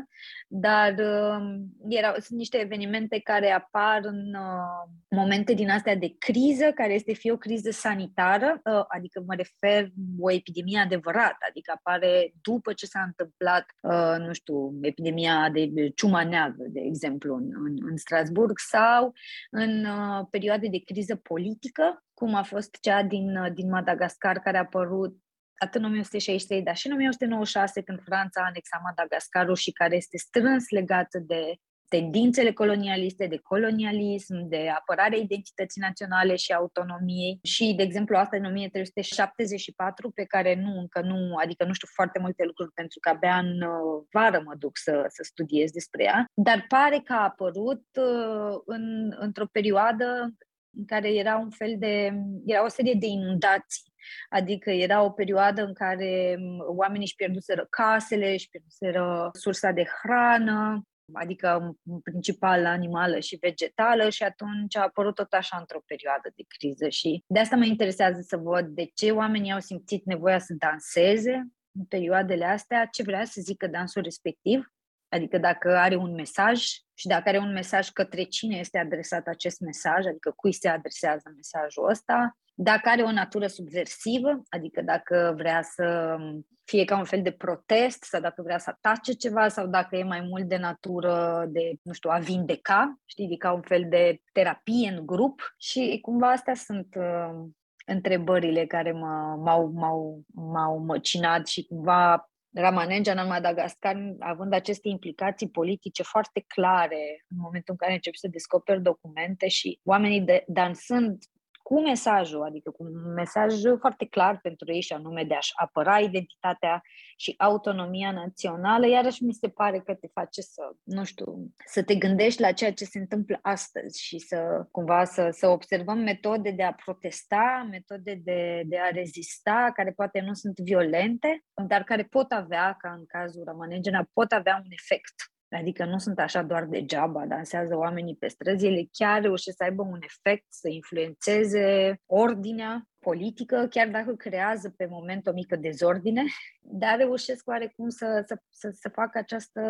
dar 0.49 0.93
uh, 0.93 1.59
erau, 1.89 2.15
sunt 2.15 2.39
niște 2.39 2.57
evenimente 2.57 3.21
care 3.21 3.51
apar 3.51 4.01
în 4.03 4.35
uh, 4.35 4.91
momente 5.09 5.53
din 5.53 5.71
astea 5.71 5.97
de 5.97 6.15
criză, 6.19 6.73
care 6.75 6.93
este 6.93 7.13
fie 7.13 7.33
o 7.33 7.37
criză 7.37 7.71
sanitară, 7.71 8.61
uh, 8.65 8.85
adică 8.89 9.23
mă 9.27 9.35
refer 9.35 9.89
o 10.19 10.33
epidemie 10.33 10.79
adevărată, 10.79 11.47
adică 11.49 11.73
apare 11.77 12.33
după 12.43 12.73
ce 12.73 12.87
s-a 12.87 13.03
întâmplat, 13.03 13.67
uh, 13.83 14.27
nu 14.27 14.33
știu, 14.33 14.79
epidemia 14.81 15.51
de 15.53 15.89
ciuma 15.95 16.25
neagră, 16.25 16.65
de 16.69 16.81
exemplu, 16.81 17.35
în, 17.35 17.51
în, 17.55 17.77
în 17.91 17.97
Strasburg, 17.97 18.59
sau 18.59 19.13
în 19.51 19.85
uh, 19.85 20.18
perioade 20.25 20.69
de 20.69 20.79
criză 20.85 21.17
politică, 21.17 22.05
cum 22.15 22.35
a 22.35 22.43
fost 22.43 22.77
cea 22.81 23.03
din, 23.03 23.53
din 23.55 23.69
Madagascar, 23.69 24.39
care 24.39 24.57
a 24.57 24.61
apărut 24.61 25.17
atât 25.59 25.81
în 25.81 25.87
1963, 25.87 26.63
dar 26.63 26.77
și 26.77 26.87
în 26.87 26.93
1996, 26.93 27.83
când 27.83 28.03
Franța 28.03 28.41
a 28.41 28.47
anexat 28.47 28.81
Madagascarul 28.83 29.55
și 29.55 29.73
care 29.73 29.97
este 29.97 30.17
strâns 30.19 30.69
legată 30.69 31.19
de 31.19 31.57
tendințele 31.89 32.53
colonialiste, 32.53 33.27
de 33.27 33.37
colonialism, 33.37 34.49
de 34.49 34.69
apărarea 34.69 35.19
identității 35.19 35.81
naționale 35.81 36.37
și 36.37 36.53
autonomiei. 36.53 37.39
Și, 37.43 37.75
de 37.77 37.83
exemplu, 37.83 38.17
asta 38.17 38.37
în 38.37 38.45
1374, 38.45 40.11
pe 40.11 40.25
care 40.25 40.55
nu, 40.55 40.79
încă 40.79 41.01
nu, 41.01 41.35
adică 41.37 41.65
nu 41.65 41.73
știu 41.73 41.89
foarte 41.93 42.19
multe 42.19 42.45
lucruri 42.45 42.73
pentru 42.73 42.99
că 43.01 43.09
abia 43.09 43.39
în 43.39 43.63
uh, 43.63 44.05
vară 44.13 44.43
mă 44.45 44.55
duc 44.59 44.77
să, 44.77 45.05
să 45.09 45.23
studiez 45.23 45.71
despre 45.71 46.03
ea, 46.05 46.25
dar 46.35 46.65
pare 46.69 47.01
că 47.05 47.13
a 47.13 47.23
apărut 47.23 47.85
uh, 47.95 48.61
în, 48.67 49.15
într-o 49.19 49.47
perioadă 49.53 50.35
în 50.79 50.85
care 50.85 51.15
era 51.15 51.37
un 51.37 51.51
fel 51.51 51.75
de, 51.79 52.13
era 52.45 52.65
o 52.65 52.69
serie 52.69 52.95
de 52.95 53.07
inundații. 53.07 53.93
Adică 54.29 54.71
era 54.71 55.03
o 55.03 55.11
perioadă 55.11 55.65
în 55.65 55.73
care 55.73 56.37
um, 56.39 56.77
oamenii 56.77 57.05
își 57.05 57.15
pierduseră 57.15 57.67
casele, 57.71 58.33
își 58.33 58.49
pierduseră 58.49 59.31
sursa 59.33 59.71
de 59.71 59.85
hrană, 60.03 60.83
adică 61.13 61.77
în 61.85 62.01
principal 62.01 62.67
animală 62.67 63.19
și 63.19 63.37
vegetală 63.37 64.09
și 64.09 64.23
atunci 64.23 64.77
a 64.77 64.83
apărut 64.83 65.15
tot 65.15 65.33
așa 65.33 65.57
într-o 65.59 65.83
perioadă 65.87 66.33
de 66.37 66.45
criză 66.49 66.89
și 66.89 67.25
de 67.27 67.39
asta 67.39 67.57
mă 67.57 67.65
interesează 67.65 68.21
să 68.21 68.37
văd 68.37 68.67
de 68.67 68.91
ce 68.95 69.11
oamenii 69.11 69.53
au 69.53 69.61
simțit 69.61 70.05
nevoia 70.05 70.39
să 70.39 70.55
danseze 70.59 71.49
în 71.79 71.85
perioadele 71.85 72.45
astea, 72.45 72.87
ce 72.87 73.03
vrea 73.03 73.25
să 73.25 73.41
zică 73.41 73.67
dansul 73.67 74.03
respectiv, 74.03 74.73
adică 75.09 75.39
dacă 75.39 75.77
are 75.77 75.97
un 75.97 76.13
mesaj 76.13 76.65
și 76.95 77.07
dacă 77.07 77.29
are 77.29 77.39
un 77.39 77.53
mesaj 77.53 77.89
către 77.89 78.23
cine 78.23 78.57
este 78.57 78.79
adresat 78.79 79.27
acest 79.27 79.61
mesaj, 79.61 80.07
adică 80.07 80.33
cui 80.37 80.53
se 80.53 80.69
adresează 80.69 81.33
mesajul 81.35 81.89
ăsta, 81.89 82.37
dacă 82.61 82.89
are 82.89 83.03
o 83.03 83.13
natură 83.13 83.47
subversivă, 83.47 84.43
adică 84.49 84.83
dacă 84.83 85.35
vrea 85.37 85.63
să 85.63 86.17
fie 86.65 86.85
ca 86.85 86.99
un 86.99 87.05
fel 87.05 87.23
de 87.23 87.31
protest 87.31 88.03
sau 88.03 88.21
dacă 88.21 88.43
vrea 88.43 88.59
să 88.59 88.71
atace 88.71 89.13
ceva 89.13 89.49
sau 89.49 89.67
dacă 89.67 89.97
e 89.97 90.03
mai 90.03 90.21
mult 90.21 90.45
de 90.45 90.57
natură 90.57 91.45
de, 91.49 91.73
nu 91.83 91.93
știu, 91.93 92.11
a 92.11 92.19
vindeca, 92.19 92.99
știi, 93.05 93.37
ca 93.37 93.53
un 93.53 93.61
fel 93.61 93.87
de 93.89 94.21
terapie 94.33 94.89
în 94.89 95.07
grup 95.07 95.55
și 95.59 95.99
cumva 96.03 96.31
astea 96.31 96.55
sunt 96.55 96.95
uh, 96.97 97.49
întrebările 97.87 98.67
care 98.67 98.91
m- 98.91 99.43
m-au, 99.45 99.71
m-au, 99.75 100.23
m-au 100.35 100.79
măcinat 100.79 101.47
și 101.47 101.65
cumva 101.65 102.31
Ramanenjan 102.55 103.19
în 103.19 103.27
Madagascar, 103.27 104.15
având 104.19 104.53
aceste 104.53 104.89
implicații 104.89 105.49
politice 105.49 106.03
foarte 106.03 106.45
clare 106.47 107.25
în 107.29 107.37
momentul 107.41 107.73
în 107.73 107.77
care 107.77 107.93
începi 107.93 108.19
să 108.19 108.29
descoperi 108.31 108.83
documente 108.83 109.49
și 109.49 109.81
oamenii 109.85 110.21
de, 110.21 110.45
dansând 110.47 111.23
cu 111.69 111.81
mesajul, 111.81 112.43
adică 112.43 112.71
cu 112.71 112.83
un 112.83 113.13
mesaj 113.13 113.55
foarte 113.79 114.07
clar 114.07 114.39
pentru 114.43 114.73
ei 114.73 114.81
și 114.81 114.93
anume 114.93 115.25
de 115.25 115.35
a-și 115.35 115.53
apăra 115.55 115.99
identitatea 115.99 116.83
și 117.17 117.35
autonomia 117.39 118.13
națională, 118.13 118.87
iarăși 118.87 119.25
mi 119.25 119.33
se 119.33 119.49
pare 119.49 119.81
că 119.81 119.95
te 119.95 120.07
face 120.13 120.41
să, 120.41 120.63
nu 120.83 121.05
știu, 121.05 121.53
să 121.67 121.83
te 121.83 121.95
gândești 121.95 122.41
la 122.41 122.53
ceea 122.53 122.73
ce 122.73 122.85
se 122.85 122.99
întâmplă 122.99 123.39
astăzi 123.43 124.03
și 124.03 124.19
să 124.19 124.67
cumva 124.71 125.05
să, 125.05 125.29
să 125.31 125.49
observăm 125.49 125.99
metode 125.99 126.51
de 126.51 126.63
a 126.63 126.73
protesta, 126.73 127.67
metode 127.71 128.21
de, 128.25 128.63
de 128.67 128.79
a 128.79 128.89
rezista, 128.89 129.71
care 129.75 129.91
poate 129.91 130.21
nu 130.21 130.33
sunt 130.33 130.59
violente, 130.59 131.45
dar 131.67 131.83
care 131.83 132.03
pot 132.03 132.33
avea, 132.33 132.77
ca 132.79 132.93
în 132.93 133.07
cazul 133.07 133.43
Ramanegena, 133.45 134.09
pot 134.13 134.33
avea 134.33 134.63
un 134.65 134.71
efect 134.71 135.15
Adică 135.51 135.85
nu 135.85 135.99
sunt 135.99 136.19
așa 136.19 136.43
doar 136.43 136.65
degeaba, 136.65 137.27
dansează 137.27 137.77
oamenii 137.77 138.17
pe 138.17 138.29
străzi, 138.29 138.67
ele 138.67 138.89
chiar 138.93 139.21
reușesc 139.21 139.57
să 139.57 139.63
aibă 139.63 139.83
un 139.83 139.99
efect, 140.03 140.45
să 140.49 140.69
influențeze 140.69 142.01
ordinea 142.07 142.89
politică, 142.99 143.67
chiar 143.71 143.89
dacă 143.89 144.15
creează 144.15 144.71
pe 144.77 144.87
moment 144.87 145.27
o 145.27 145.33
mică 145.33 145.57
dezordine, 145.57 146.25
dar 146.61 146.97
reușesc 146.97 147.49
oarecum 147.49 147.89
să, 147.89 148.23
să, 148.27 148.41
să, 148.49 148.71
să 148.73 148.89
facă 148.89 149.19
această, 149.19 149.63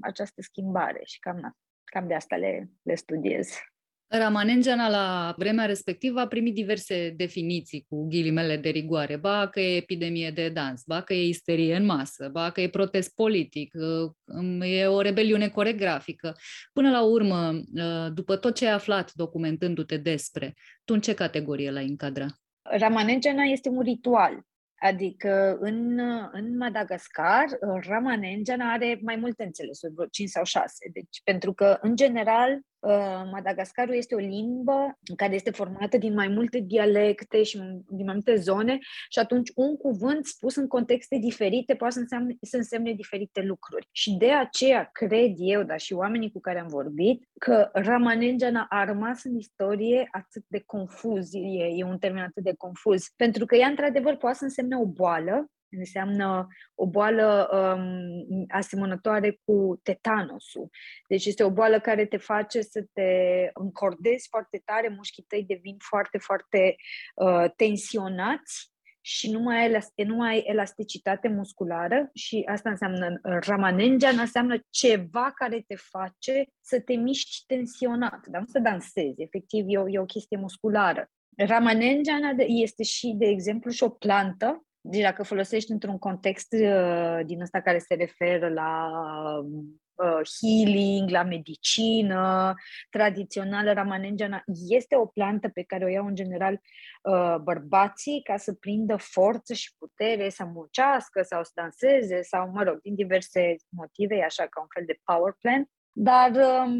această 0.00 0.42
schimbare 0.42 1.00
și 1.04 1.18
cam, 1.18 1.56
cam 1.84 2.06
de 2.06 2.14
asta 2.14 2.36
le, 2.36 2.70
le 2.82 2.94
studiez. 2.94 3.48
Ramanenjana 4.14 4.88
la 4.88 5.34
vremea 5.36 5.64
respectivă 5.64 6.20
a 6.20 6.26
primit 6.26 6.54
diverse 6.54 7.14
definiții 7.16 7.86
cu 7.88 8.06
ghilimele 8.08 8.56
de 8.56 8.68
rigoare. 8.68 9.16
Ba 9.16 9.48
că 9.48 9.60
e 9.60 9.76
epidemie 9.76 10.30
de 10.30 10.48
dans, 10.48 10.82
ba 10.86 11.02
că 11.02 11.14
e 11.14 11.26
isterie 11.26 11.76
în 11.76 11.84
masă, 11.84 12.28
ba 12.32 12.50
că 12.50 12.60
e 12.60 12.68
protest 12.68 13.14
politic, 13.14 13.74
uh, 13.74 14.68
e 14.68 14.86
o 14.86 15.00
rebeliune 15.00 15.48
coregrafică. 15.48 16.36
Până 16.72 16.90
la 16.90 17.02
urmă, 17.02 17.50
uh, 17.74 18.12
după 18.14 18.36
tot 18.36 18.54
ce 18.54 18.66
ai 18.66 18.72
aflat 18.72 19.12
documentându-te 19.12 19.96
despre, 19.96 20.54
tu 20.84 20.94
în 20.94 21.00
ce 21.00 21.14
categorie 21.14 21.70
l-ai 21.70 21.86
încadra? 21.86 22.26
Ramanenjana 22.62 23.42
este 23.42 23.68
un 23.68 23.80
ritual. 23.80 24.40
Adică 24.80 25.58
în, 25.60 25.98
în 26.32 26.56
Madagascar, 26.56 27.44
Ramanenjana 27.80 28.72
are 28.72 28.98
mai 29.02 29.16
multe 29.16 29.44
înțelesuri, 29.44 29.94
5 30.10 30.28
sau 30.28 30.44
6. 30.44 30.90
Deci, 30.92 31.20
pentru 31.24 31.52
că, 31.52 31.78
în 31.80 31.96
general, 31.96 32.50
Uh, 32.52 32.71
Madagascarul 33.30 33.94
este 33.94 34.14
o 34.14 34.18
limbă 34.18 34.98
care 35.16 35.34
este 35.34 35.50
formată 35.50 35.96
din 35.96 36.14
mai 36.14 36.28
multe 36.28 36.58
dialecte 36.58 37.42
și 37.42 37.56
din 37.88 38.04
mai 38.04 38.14
multe 38.14 38.36
zone 38.36 38.78
și 39.08 39.18
atunci 39.18 39.50
un 39.54 39.76
cuvânt 39.76 40.26
spus 40.26 40.56
în 40.56 40.66
contexte 40.66 41.16
diferite 41.16 41.74
poate 41.74 41.94
să 41.94 42.00
însemne, 42.00 42.36
să 42.40 42.56
însemne 42.56 42.92
diferite 42.92 43.42
lucruri. 43.42 43.88
Și 43.92 44.12
de 44.12 44.32
aceea 44.32 44.88
cred 44.92 45.34
eu, 45.36 45.62
dar 45.62 45.80
și 45.80 45.92
oamenii 45.92 46.30
cu 46.30 46.40
care 46.40 46.60
am 46.60 46.68
vorbit, 46.68 47.28
că 47.38 47.70
Ramanenjana 47.72 48.66
a 48.68 48.84
rămas 48.84 49.24
în 49.24 49.36
istorie 49.36 50.08
atât 50.10 50.44
de 50.46 50.62
confuz, 50.66 51.34
e, 51.34 51.38
e 51.76 51.84
un 51.84 51.98
termen 51.98 52.22
atât 52.22 52.42
de 52.42 52.54
confuz, 52.58 53.04
pentru 53.16 53.46
că 53.46 53.56
ea 53.56 53.68
într-adevăr 53.68 54.16
poate 54.16 54.36
să 54.36 54.44
însemne 54.44 54.76
o 54.76 54.86
boală, 54.86 55.50
înseamnă 55.78 56.46
o 56.74 56.86
boală 56.86 57.48
um, 57.52 58.44
asemănătoare 58.48 59.40
cu 59.44 59.80
tetanosul. 59.82 60.70
Deci 61.08 61.26
este 61.26 61.44
o 61.44 61.50
boală 61.50 61.80
care 61.80 62.06
te 62.06 62.16
face 62.16 62.60
să 62.60 62.84
te 62.92 63.10
încordezi 63.54 64.28
foarte 64.28 64.62
tare, 64.64 64.88
mușchii 64.88 65.22
tăi 65.22 65.44
devin 65.44 65.76
foarte, 65.78 66.18
foarte 66.18 66.76
uh, 67.14 67.44
tensionați 67.56 68.72
și 69.04 69.30
nu 69.30 69.40
mai, 69.40 69.58
ai, 69.58 70.04
nu 70.04 70.14
mai 70.14 70.30
ai 70.30 70.42
elasticitate 70.46 71.28
musculară 71.28 72.10
și 72.14 72.42
asta 72.48 72.70
înseamnă 72.70 73.20
ramanengean, 73.22 74.18
înseamnă 74.18 74.56
ceva 74.70 75.32
care 75.34 75.64
te 75.66 75.74
face 75.76 76.46
să 76.60 76.80
te 76.80 76.94
miști 76.94 77.46
tensionat, 77.46 78.26
dar 78.26 78.40
nu 78.40 78.46
să 78.46 78.58
dansezi, 78.58 79.22
efectiv 79.22 79.64
e 79.68 79.78
o, 79.78 79.88
e 79.88 79.98
o 79.98 80.04
chestie 80.04 80.36
musculară. 80.36 81.10
Ramanengeana 81.36 82.30
este 82.46 82.82
și, 82.82 83.14
de 83.18 83.26
exemplu, 83.26 83.70
și 83.70 83.82
o 83.82 83.88
plantă 83.88 84.66
deci 84.84 85.02
dacă 85.02 85.22
folosești 85.22 85.70
într-un 85.70 85.98
context 85.98 86.52
uh, 86.52 87.20
din 87.24 87.40
ăsta 87.40 87.60
care 87.60 87.78
se 87.78 87.94
referă 87.94 88.48
la 88.48 88.88
uh, 89.94 90.20
healing, 90.40 91.10
la 91.10 91.22
medicină 91.22 92.54
tradițională, 92.90 93.72
ramanenjana 93.72 94.42
este 94.68 94.96
o 94.96 95.06
plantă 95.06 95.48
pe 95.48 95.62
care 95.62 95.84
o 95.84 95.88
iau 95.88 96.06
în 96.06 96.14
general 96.14 96.60
uh, 97.02 97.36
bărbații 97.42 98.20
ca 98.22 98.36
să 98.36 98.52
prindă 98.52 98.96
forță 98.96 99.54
și 99.54 99.74
putere, 99.78 100.28
să 100.28 100.44
muncească 100.44 101.22
sau 101.22 101.44
să 101.44 101.50
danseze 101.54 102.22
sau, 102.22 102.50
mă 102.50 102.62
rog, 102.62 102.80
din 102.80 102.94
diverse 102.94 103.56
motive, 103.68 104.22
așa 104.22 104.46
ca 104.46 104.60
un 104.60 104.68
fel 104.74 104.84
de 104.86 104.98
power 105.04 105.36
plant. 105.40 105.70
Dar 105.92 106.30
um, 106.30 106.74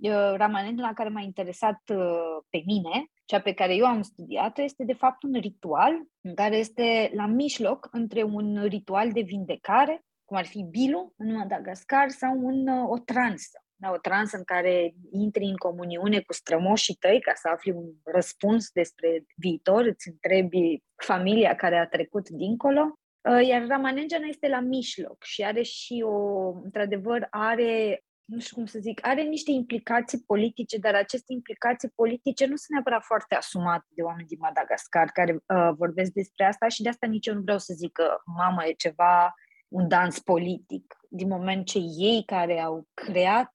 uh, 0.00 0.34
ramanenjana 0.36 0.92
care 0.92 1.08
m-a 1.08 1.20
interesat 1.20 1.80
uh, 1.94 2.42
pe 2.50 2.62
mine 2.66 3.10
cea 3.24 3.40
pe 3.40 3.52
care 3.52 3.74
eu 3.74 3.84
am 3.84 4.02
studiat-o 4.02 4.62
este 4.62 4.84
de 4.84 4.92
fapt 4.92 5.22
un 5.22 5.32
ritual 5.40 5.92
în 6.20 6.34
care 6.34 6.56
este 6.56 7.10
la 7.14 7.26
mijloc 7.26 7.88
între 7.92 8.22
un 8.22 8.64
ritual 8.64 9.12
de 9.12 9.20
vindecare, 9.20 10.04
cum 10.24 10.36
ar 10.36 10.46
fi 10.46 10.62
Bilu 10.62 11.12
în 11.16 11.36
Madagascar, 11.36 12.08
sau 12.08 12.38
un, 12.42 12.68
o 12.68 12.98
transă. 12.98 13.64
Da, 13.76 13.90
o 13.90 13.96
transă 13.96 14.36
în 14.36 14.44
care 14.44 14.94
intri 15.10 15.44
în 15.44 15.56
comuniune 15.56 16.20
cu 16.20 16.32
strămoșii 16.32 16.94
tăi 16.94 17.20
ca 17.20 17.32
să 17.34 17.48
afli 17.48 17.70
un 17.70 17.84
răspuns 18.04 18.70
despre 18.70 19.24
viitor, 19.36 19.84
îți 19.84 20.08
întrebi 20.08 20.82
familia 20.96 21.54
care 21.54 21.76
a 21.76 21.86
trecut 21.86 22.28
dincolo 22.28 22.98
uh, 23.30 23.46
iar 23.46 23.66
Ramanenjana 23.66 24.26
este 24.26 24.48
la 24.48 24.60
mijloc 24.60 25.22
și 25.22 25.44
are 25.44 25.62
și 25.62 26.02
o, 26.06 26.48
într-adevăr, 26.62 27.26
are 27.30 28.02
nu 28.30 28.38
știu 28.38 28.56
cum 28.56 28.66
să 28.66 28.78
zic, 28.78 29.06
are 29.06 29.22
niște 29.22 29.50
implicații 29.50 30.22
politice, 30.26 30.78
dar 30.78 30.94
aceste 30.94 31.32
implicații 31.32 31.92
politice 31.94 32.46
nu 32.46 32.56
sunt 32.56 32.70
neapărat 32.70 33.04
foarte 33.04 33.34
asumate 33.34 33.86
de 33.88 34.02
oameni 34.02 34.26
din 34.26 34.38
Madagascar 34.40 35.10
care 35.10 35.32
uh, 35.32 35.70
vorbesc 35.76 36.12
despre 36.12 36.44
asta 36.44 36.68
și 36.68 36.82
de 36.82 36.88
asta 36.88 37.06
nici 37.06 37.26
eu 37.26 37.34
nu 37.34 37.40
vreau 37.40 37.58
să 37.58 37.74
zic 37.76 37.92
că 37.92 38.16
mama 38.36 38.64
e 38.64 38.72
ceva, 38.72 39.34
un 39.68 39.88
dans 39.88 40.18
politic, 40.18 40.96
din 41.08 41.28
moment 41.28 41.66
ce 41.66 41.78
ei 41.78 42.22
care 42.26 42.60
au 42.60 42.88
creat 42.94 43.54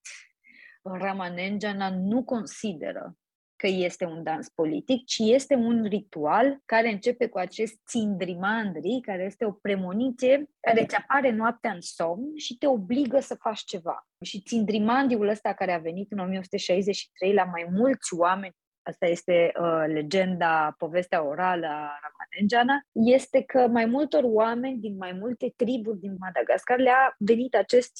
Ramanenjana 0.81 1.89
nu 1.89 2.23
consideră 2.23 3.17
că 3.55 3.67
este 3.67 4.05
un 4.05 4.23
dans 4.23 4.49
politic, 4.49 5.05
ci 5.05 5.17
este 5.17 5.55
un 5.55 5.83
ritual 5.83 6.61
care 6.65 6.91
începe 6.91 7.27
cu 7.27 7.37
acest 7.37 7.75
țindrimandri, 7.87 8.99
care 9.01 9.23
este 9.23 9.45
o 9.45 9.51
premoniție 9.51 10.49
care 10.59 10.81
îți 10.81 10.95
apare 10.95 11.31
noaptea 11.31 11.71
în 11.71 11.81
somn 11.81 12.37
și 12.37 12.57
te 12.57 12.67
obligă 12.67 13.19
să 13.19 13.35
faci 13.35 13.63
ceva. 13.63 14.07
Și 14.21 14.41
țindrimandiul 14.41 15.27
ăsta 15.27 15.53
care 15.53 15.73
a 15.73 15.77
venit 15.77 16.11
în 16.11 16.19
1963 16.19 17.33
la 17.33 17.43
mai 17.43 17.67
mulți 17.71 18.13
oameni 18.13 18.55
asta 18.87 19.05
este 19.05 19.51
uh, 19.59 19.83
legenda, 19.87 20.75
povestea 20.77 21.27
orală 21.27 21.67
a 21.67 21.99
Ramanenjana, 22.03 22.85
este 22.91 23.41
că 23.41 23.67
mai 23.67 23.85
multor 23.85 24.21
oameni 24.25 24.79
din 24.79 24.95
mai 24.97 25.17
multe 25.19 25.53
triburi 25.55 25.99
din 25.99 26.15
Madagascar 26.19 26.79
le-a 26.79 27.15
venit 27.17 27.55
acest 27.55 27.91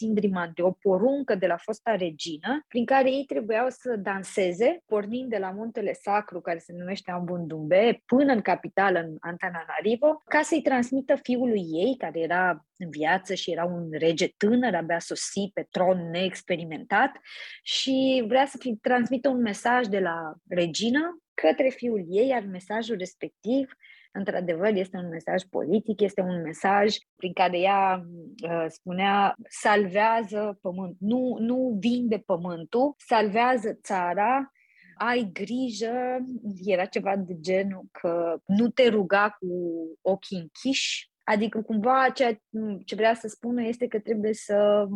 de 0.53 0.61
o 0.61 0.71
poruncă 0.71 1.35
de 1.35 1.47
la 1.47 1.57
fosta 1.57 1.95
regină, 1.95 2.65
prin 2.67 2.85
care 2.85 3.11
ei 3.11 3.23
trebuiau 3.27 3.69
să 3.69 3.95
danseze, 3.95 4.83
pornind 4.85 5.29
de 5.29 5.37
la 5.37 5.51
muntele 5.51 5.93
sacru, 5.93 6.41
care 6.41 6.57
se 6.57 6.73
numește 6.77 7.11
Ambundumbe, 7.11 8.01
până 8.05 8.33
în 8.33 8.41
capitală, 8.41 8.99
în 8.99 9.15
Antananarivo, 9.19 10.21
ca 10.25 10.41
să-i 10.41 10.61
transmită 10.61 11.15
fiului 11.15 11.65
ei, 11.71 11.95
care 11.97 12.19
era 12.19 12.65
în 12.77 12.89
viață 12.89 13.33
și 13.33 13.51
era 13.51 13.65
un 13.65 13.87
rege 13.91 14.27
tânăr, 14.37 14.75
abia 14.75 14.99
sosit 14.99 15.53
pe 15.53 15.67
tron 15.69 16.09
neexperimentat 16.09 17.11
și 17.63 18.23
vrea 18.27 18.45
să 18.45 18.57
transmită 18.81 19.29
un 19.29 19.41
mesaj 19.41 19.85
de 19.85 19.99
la 19.99 20.33
regină 20.47 20.73
către 21.33 21.69
fiul 21.69 22.05
ei, 22.09 22.27
iar 22.27 22.43
mesajul 22.43 22.97
respectiv 22.97 23.71
într-adevăr, 24.11 24.71
este 24.73 24.97
un 24.97 25.07
mesaj 25.07 25.43
politic, 25.43 26.01
este 26.01 26.21
un 26.21 26.41
mesaj 26.41 26.95
prin 27.15 27.33
care 27.33 27.59
ea 27.59 28.05
uh, 28.43 28.65
spunea 28.67 29.35
salvează 29.49 30.57
pământ, 30.61 30.95
nu, 30.99 31.37
nu 31.39 31.77
vinde 31.79 32.17
pământul, 32.17 32.95
salvează 32.97 33.79
țara, 33.83 34.51
ai 34.97 35.29
grijă, 35.33 36.17
era 36.63 36.85
ceva 36.85 37.15
de 37.15 37.37
genul 37.39 37.83
că 37.91 38.37
nu 38.45 38.69
te 38.69 38.87
ruga 38.87 39.29
cu 39.39 39.47
ochii 40.01 40.39
închiși, 40.39 41.13
Adică 41.25 41.61
cumva 41.61 42.09
ceea 42.13 42.41
ce 42.85 42.95
vrea 42.95 43.13
să 43.13 43.27
spună 43.27 43.63
este 43.63 43.87
că 43.87 43.99
trebuie 43.99 44.33
să 44.33 44.87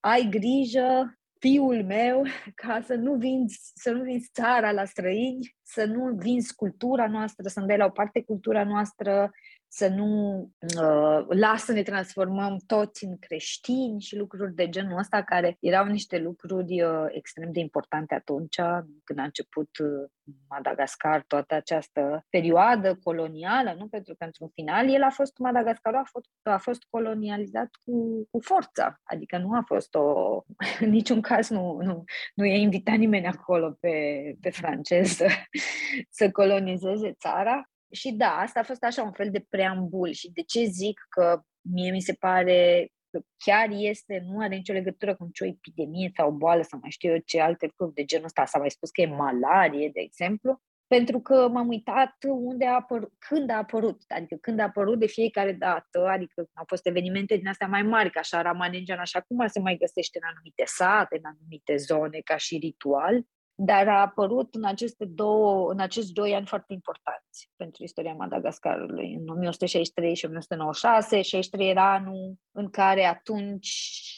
ai 0.00 0.26
grijă 0.30 1.18
fiul 1.38 1.84
meu 1.84 2.22
ca 2.62 2.82
să 2.84 2.94
nu 2.94 3.14
vinzi, 3.14 3.72
să 3.74 3.90
nu 3.90 4.02
vinzi 4.02 4.30
țara 4.32 4.72
la 4.72 4.84
străini, 4.84 5.56
să 5.62 5.84
nu 5.84 6.14
vinzi 6.14 6.54
cultura 6.54 7.08
noastră, 7.08 7.48
să 7.48 7.60
nu 7.60 7.66
dai 7.66 7.76
la 7.76 7.84
o 7.84 7.90
parte 7.90 8.22
cultura 8.22 8.64
noastră, 8.64 9.30
să 9.76 9.88
nu 9.88 10.40
uh, 10.60 11.26
lasă 11.28 11.64
să 11.64 11.72
ne 11.72 11.82
transformăm 11.82 12.58
toți 12.66 13.04
în 13.04 13.18
creștini 13.18 14.00
și 14.00 14.16
lucruri 14.16 14.54
de 14.54 14.68
genul 14.68 14.98
ăsta, 14.98 15.22
care 15.22 15.56
erau 15.60 15.86
niște 15.86 16.18
lucruri 16.18 16.82
uh, 16.82 17.06
extrem 17.08 17.52
de 17.52 17.60
importante 17.60 18.14
atunci, 18.14 18.56
când 19.04 19.18
a 19.18 19.22
început 19.22 19.68
uh, 19.78 20.10
Madagascar, 20.48 21.24
toată 21.26 21.54
această 21.54 22.26
perioadă 22.30 22.98
colonială, 23.02 23.74
nu? 23.78 23.86
Pentru 23.86 24.14
că, 24.18 24.24
într-un 24.24 24.48
final, 24.54 24.94
el 24.94 25.02
a 25.02 25.10
fost, 25.10 25.38
Madagascarul 25.38 25.98
a 25.98 26.04
fost, 26.04 26.30
a 26.42 26.58
fost 26.58 26.82
colonializat 26.90 27.68
cu, 27.84 28.26
cu 28.30 28.40
forța, 28.40 29.00
adică 29.04 29.38
nu 29.38 29.52
a 29.52 29.62
fost 29.66 29.94
o, 29.94 30.36
în 30.80 30.90
niciun 30.98 31.20
caz 31.20 31.48
nu, 31.48 31.78
nu, 31.82 32.04
nu 32.34 32.44
i-a 32.44 32.56
invitat 32.56 32.96
nimeni 32.96 33.26
acolo 33.26 33.76
pe, 33.80 33.96
pe 34.40 34.50
francez 34.50 35.08
să, 35.08 35.26
să 36.10 36.30
colonizeze 36.30 37.12
țara, 37.12 37.70
și 37.90 38.12
da, 38.12 38.36
asta 38.36 38.60
a 38.60 38.62
fost 38.62 38.84
așa 38.84 39.02
un 39.02 39.12
fel 39.12 39.30
de 39.30 39.46
preambul 39.48 40.12
și 40.12 40.30
de 40.30 40.42
ce 40.42 40.64
zic 40.64 41.00
că 41.08 41.40
mie 41.60 41.90
mi 41.90 42.00
se 42.00 42.12
pare 42.12 42.88
că 43.10 43.20
chiar 43.36 43.68
este, 43.70 44.24
nu 44.26 44.40
are 44.40 44.54
nicio 44.54 44.72
legătură 44.72 45.16
cu 45.16 45.24
nicio 45.24 45.44
epidemie 45.44 46.10
sau 46.16 46.30
boală 46.30 46.62
sau 46.62 46.78
mai 46.78 46.90
știu 46.90 47.10
eu 47.10 47.18
ce 47.18 47.40
alte 47.40 47.66
lucruri 47.66 47.94
de 47.94 48.04
genul 48.04 48.24
ăsta. 48.24 48.44
S-a 48.44 48.58
mai 48.58 48.70
spus 48.70 48.90
că 48.90 49.00
e 49.00 49.06
malarie, 49.06 49.90
de 49.92 50.00
exemplu, 50.00 50.60
pentru 50.86 51.20
că 51.20 51.48
m-am 51.48 51.68
uitat 51.68 52.14
unde 52.28 52.66
a 52.66 52.74
apărut, 52.74 53.12
când 53.18 53.50
a 53.50 53.56
apărut, 53.56 54.02
adică 54.08 54.36
când 54.40 54.60
a 54.60 54.62
apărut 54.62 54.98
de 54.98 55.06
fiecare 55.06 55.52
dată, 55.52 56.06
adică 56.06 56.48
au 56.54 56.64
fost 56.66 56.86
evenimente 56.86 57.36
din 57.36 57.48
astea 57.48 57.66
mai 57.66 57.82
mari, 57.82 58.10
ca 58.10 58.20
așa 58.20 58.42
Ramanejan, 58.42 58.98
așa 58.98 59.20
cum 59.20 59.46
se 59.46 59.60
mai 59.60 59.76
găsește 59.76 60.18
în 60.22 60.28
anumite 60.28 60.62
sate, 60.66 61.16
în 61.16 61.24
anumite 61.24 61.76
zone, 61.76 62.18
ca 62.24 62.36
și 62.36 62.58
ritual, 62.58 63.22
dar 63.58 63.88
a 63.88 64.00
apărut 64.00 64.54
în 64.54 64.64
aceste 64.64 65.04
două, 65.04 65.70
în 65.70 65.80
acești 65.80 66.12
doi 66.12 66.34
ani 66.34 66.46
foarte 66.46 66.72
importanți 66.72 67.50
pentru 67.56 67.82
istoria 67.82 68.12
Madagascarului, 68.12 69.14
în 69.14 69.28
1163 69.28 70.14
și 70.14 70.24
1996. 70.24 71.22
63 71.22 71.70
era 71.70 71.94
anul 71.94 72.34
în 72.52 72.70
care 72.70 73.04
atunci 73.04 73.70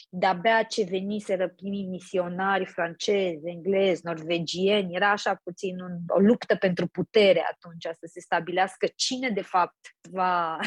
de-abia 0.09 0.63
ce 0.63 0.83
veniseră 0.83 1.49
primii 1.49 1.87
misionari 1.87 2.65
francezi, 2.65 3.47
englezi, 3.47 4.05
norvegieni, 4.05 4.95
era 4.95 5.11
așa 5.11 5.39
puțin 5.43 5.79
un, 5.79 5.97
o 6.07 6.19
luptă 6.19 6.55
pentru 6.55 6.87
putere 6.87 7.45
atunci, 7.51 7.83
să 7.83 8.05
se 8.11 8.19
stabilească 8.19 8.87
cine 8.95 9.29
de 9.29 9.41
fapt 9.41 9.95
va 10.11 10.57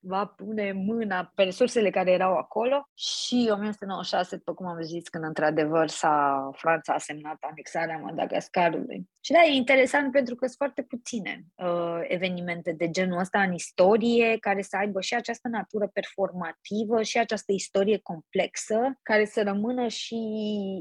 va 0.00 0.26
pune 0.26 0.72
mâna 0.72 1.32
pe 1.34 1.42
resursele 1.42 1.90
care 1.90 2.10
erau 2.10 2.36
acolo 2.36 2.88
și 2.94 3.34
1996, 3.34 4.36
după 4.36 4.54
cum 4.54 4.66
am 4.66 4.80
zis, 4.82 5.08
când 5.08 5.24
într-adevăr 5.24 5.88
s-a, 5.88 6.48
Franța 6.52 6.92
a 6.94 6.98
semnat 6.98 7.36
anexarea 7.40 7.98
Madagascarului. 7.98 9.08
Și 9.26 9.32
da, 9.32 9.42
e 9.44 9.52
interesant 9.52 10.12
pentru 10.12 10.34
că 10.34 10.44
sunt 10.44 10.56
foarte 10.56 10.82
puține 10.82 11.44
uh, 11.54 12.00
evenimente 12.02 12.72
de 12.72 12.90
genul 12.90 13.18
ăsta 13.18 13.42
în 13.42 13.52
istorie 13.52 14.36
care 14.38 14.62
să 14.62 14.76
aibă 14.76 15.00
și 15.00 15.14
această 15.14 15.48
natură 15.48 15.86
performativă 15.86 17.02
și 17.02 17.18
această 17.18 17.52
istorie 17.52 17.98
complexă 17.98 18.98
care 19.02 19.24
să 19.24 19.42
rămână 19.42 19.88
și 19.88 20.18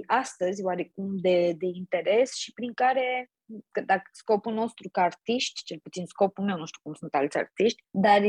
astăzi 0.05 0.63
oarecum 0.63 1.17
de, 1.17 1.53
de 1.57 1.65
interes 1.73 2.33
și 2.33 2.53
prin 2.53 2.73
care 2.73 3.29
că 3.71 3.81
dacă 3.81 4.09
scopul 4.11 4.53
nostru 4.53 4.89
ca 4.89 5.01
artiști, 5.01 5.63
cel 5.63 5.79
puțin 5.83 6.05
scopul 6.05 6.43
meu, 6.43 6.57
nu 6.57 6.65
știu 6.65 6.81
cum 6.83 6.93
sunt 6.93 7.13
alți 7.13 7.37
artiști, 7.37 7.83
dar 7.89 8.21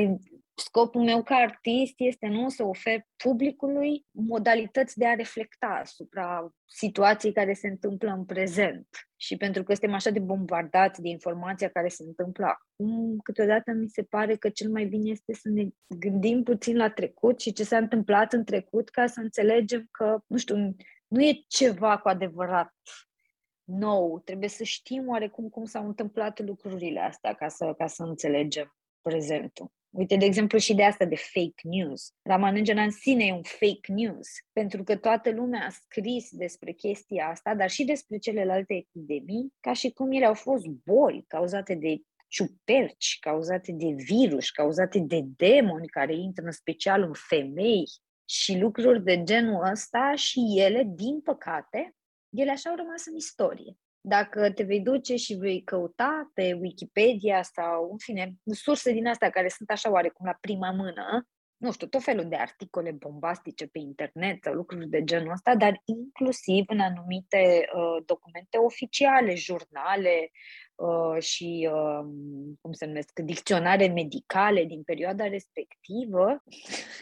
scopul 0.57 1.03
meu 1.03 1.23
ca 1.23 1.35
artist 1.35 1.95
este 1.97 2.27
nu 2.27 2.49
să 2.49 2.65
ofer 2.65 3.01
publicului 3.17 4.07
modalități 4.11 4.99
de 4.99 5.07
a 5.07 5.15
reflecta 5.15 5.67
asupra 5.67 6.51
situației 6.65 7.33
care 7.33 7.53
se 7.53 7.69
întâmplă 7.69 8.11
în 8.11 8.25
prezent. 8.25 8.89
Și 9.17 9.37
pentru 9.37 9.63
că 9.63 9.73
suntem 9.73 9.95
așa 9.95 10.11
de 10.11 10.19
bombardați 10.19 11.03
de 11.03 11.09
informația 11.09 11.69
care 11.69 11.89
se 11.89 12.03
întâmplă 12.03 12.47
acum, 12.47 13.19
câteodată 13.23 13.73
mi 13.73 13.89
se 13.89 14.03
pare 14.03 14.37
că 14.37 14.49
cel 14.49 14.71
mai 14.71 14.85
bine 14.85 15.11
este 15.11 15.33
să 15.33 15.49
ne 15.49 15.69
gândim 15.87 16.43
puțin 16.43 16.77
la 16.77 16.91
trecut 16.91 17.41
și 17.41 17.53
ce 17.53 17.65
s-a 17.65 17.77
întâmplat 17.77 18.33
în 18.33 18.45
trecut 18.45 18.89
ca 18.89 19.07
să 19.07 19.21
înțelegem 19.21 19.89
că, 19.91 20.19
nu 20.27 20.37
știu, 20.37 20.77
nu 21.07 21.23
e 21.23 21.45
ceva 21.49 21.99
cu 21.99 22.09
adevărat 22.09 22.75
nou. 23.65 24.21
Trebuie 24.25 24.49
să 24.49 24.65
știm 24.65 25.09
oarecum 25.09 25.49
cum 25.49 25.65
s-au 25.65 25.87
întâmplat 25.87 26.41
lucrurile 26.41 27.01
astea 27.01 27.35
ca 27.35 27.49
să, 27.49 27.75
ca 27.79 27.87
să 27.87 28.03
înțelegem 28.03 28.77
prezentul. 29.01 29.73
Uite, 29.97 30.17
de 30.17 30.25
exemplu, 30.25 30.59
și 30.59 30.75
de 30.75 30.85
asta 30.85 31.05
de 31.05 31.17
fake 31.17 31.61
news. 31.63 32.13
Ramanujan 32.23 32.79
în 32.79 32.91
sine 32.91 33.25
e 33.25 33.33
un 33.33 33.43
fake 33.43 33.93
news, 33.93 34.29
pentru 34.53 34.83
că 34.83 34.97
toată 34.97 35.31
lumea 35.31 35.67
a 35.67 35.71
scris 35.71 36.29
despre 36.31 36.73
chestia 36.73 37.29
asta, 37.29 37.55
dar 37.55 37.71
și 37.71 37.85
despre 37.85 38.19
celelalte 38.19 38.75
epidemii, 38.75 39.53
ca 39.61 39.73
și 39.73 39.91
cum 39.91 40.13
ele 40.13 40.27
au 40.27 40.35
fost 40.35 40.67
boli 40.67 41.25
cauzate 41.27 41.75
de 41.75 42.01
ciuperci, 42.29 43.17
cauzate 43.21 43.73
de 43.73 43.95
virus, 43.97 44.51
cauzate 44.51 44.99
de 44.99 45.21
demoni 45.37 45.89
care 45.89 46.15
intră 46.15 46.45
în 46.45 46.53
special 46.53 47.03
în 47.03 47.13
femei 47.29 47.85
și 48.25 48.59
lucruri 48.59 49.05
de 49.05 49.23
genul 49.23 49.71
ăsta 49.71 50.13
și 50.15 50.41
ele, 50.57 50.83
din 50.95 51.21
păcate, 51.21 51.95
ele 52.29 52.51
așa 52.51 52.71
au 52.71 52.77
rămas 52.77 53.07
în 53.07 53.15
istorie. 53.15 53.77
Dacă 54.09 54.51
te 54.53 54.63
vei 54.63 54.81
duce 54.81 55.17
și 55.17 55.35
vei 55.35 55.63
căuta 55.63 56.31
pe 56.35 56.59
Wikipedia 56.61 57.43
sau, 57.43 57.91
în 57.91 57.99
fine, 57.99 58.35
surse 58.45 58.93
din 58.93 59.07
astea 59.07 59.31
care 59.31 59.49
sunt 59.49 59.71
așa 59.71 59.91
oarecum 59.91 60.27
la 60.27 60.37
prima 60.41 60.71
mână, 60.71 61.27
nu 61.57 61.73
știu, 61.73 61.87
tot 61.87 62.03
felul 62.03 62.29
de 62.29 62.37
articole 62.37 62.91
bombastice 62.91 63.67
pe 63.67 63.79
internet 63.79 64.43
sau 64.43 64.53
lucruri 64.53 64.89
de 64.89 65.05
genul 65.05 65.33
ăsta, 65.33 65.57
dar 65.57 65.83
inclusiv 65.85 66.65
în 66.67 66.81
anumite 66.81 67.69
uh, 67.75 68.03
documente 68.05 68.59
oficiale, 68.59 69.35
jurnale, 69.35 70.31
Uh, 70.77 71.23
și, 71.23 71.69
uh, 71.73 72.07
cum 72.61 72.73
se 72.73 72.87
numesc, 72.87 73.21
dicționare 73.21 73.87
medicale 73.87 74.65
din 74.65 74.83
perioada 74.83 75.29
respectivă, 75.29 76.43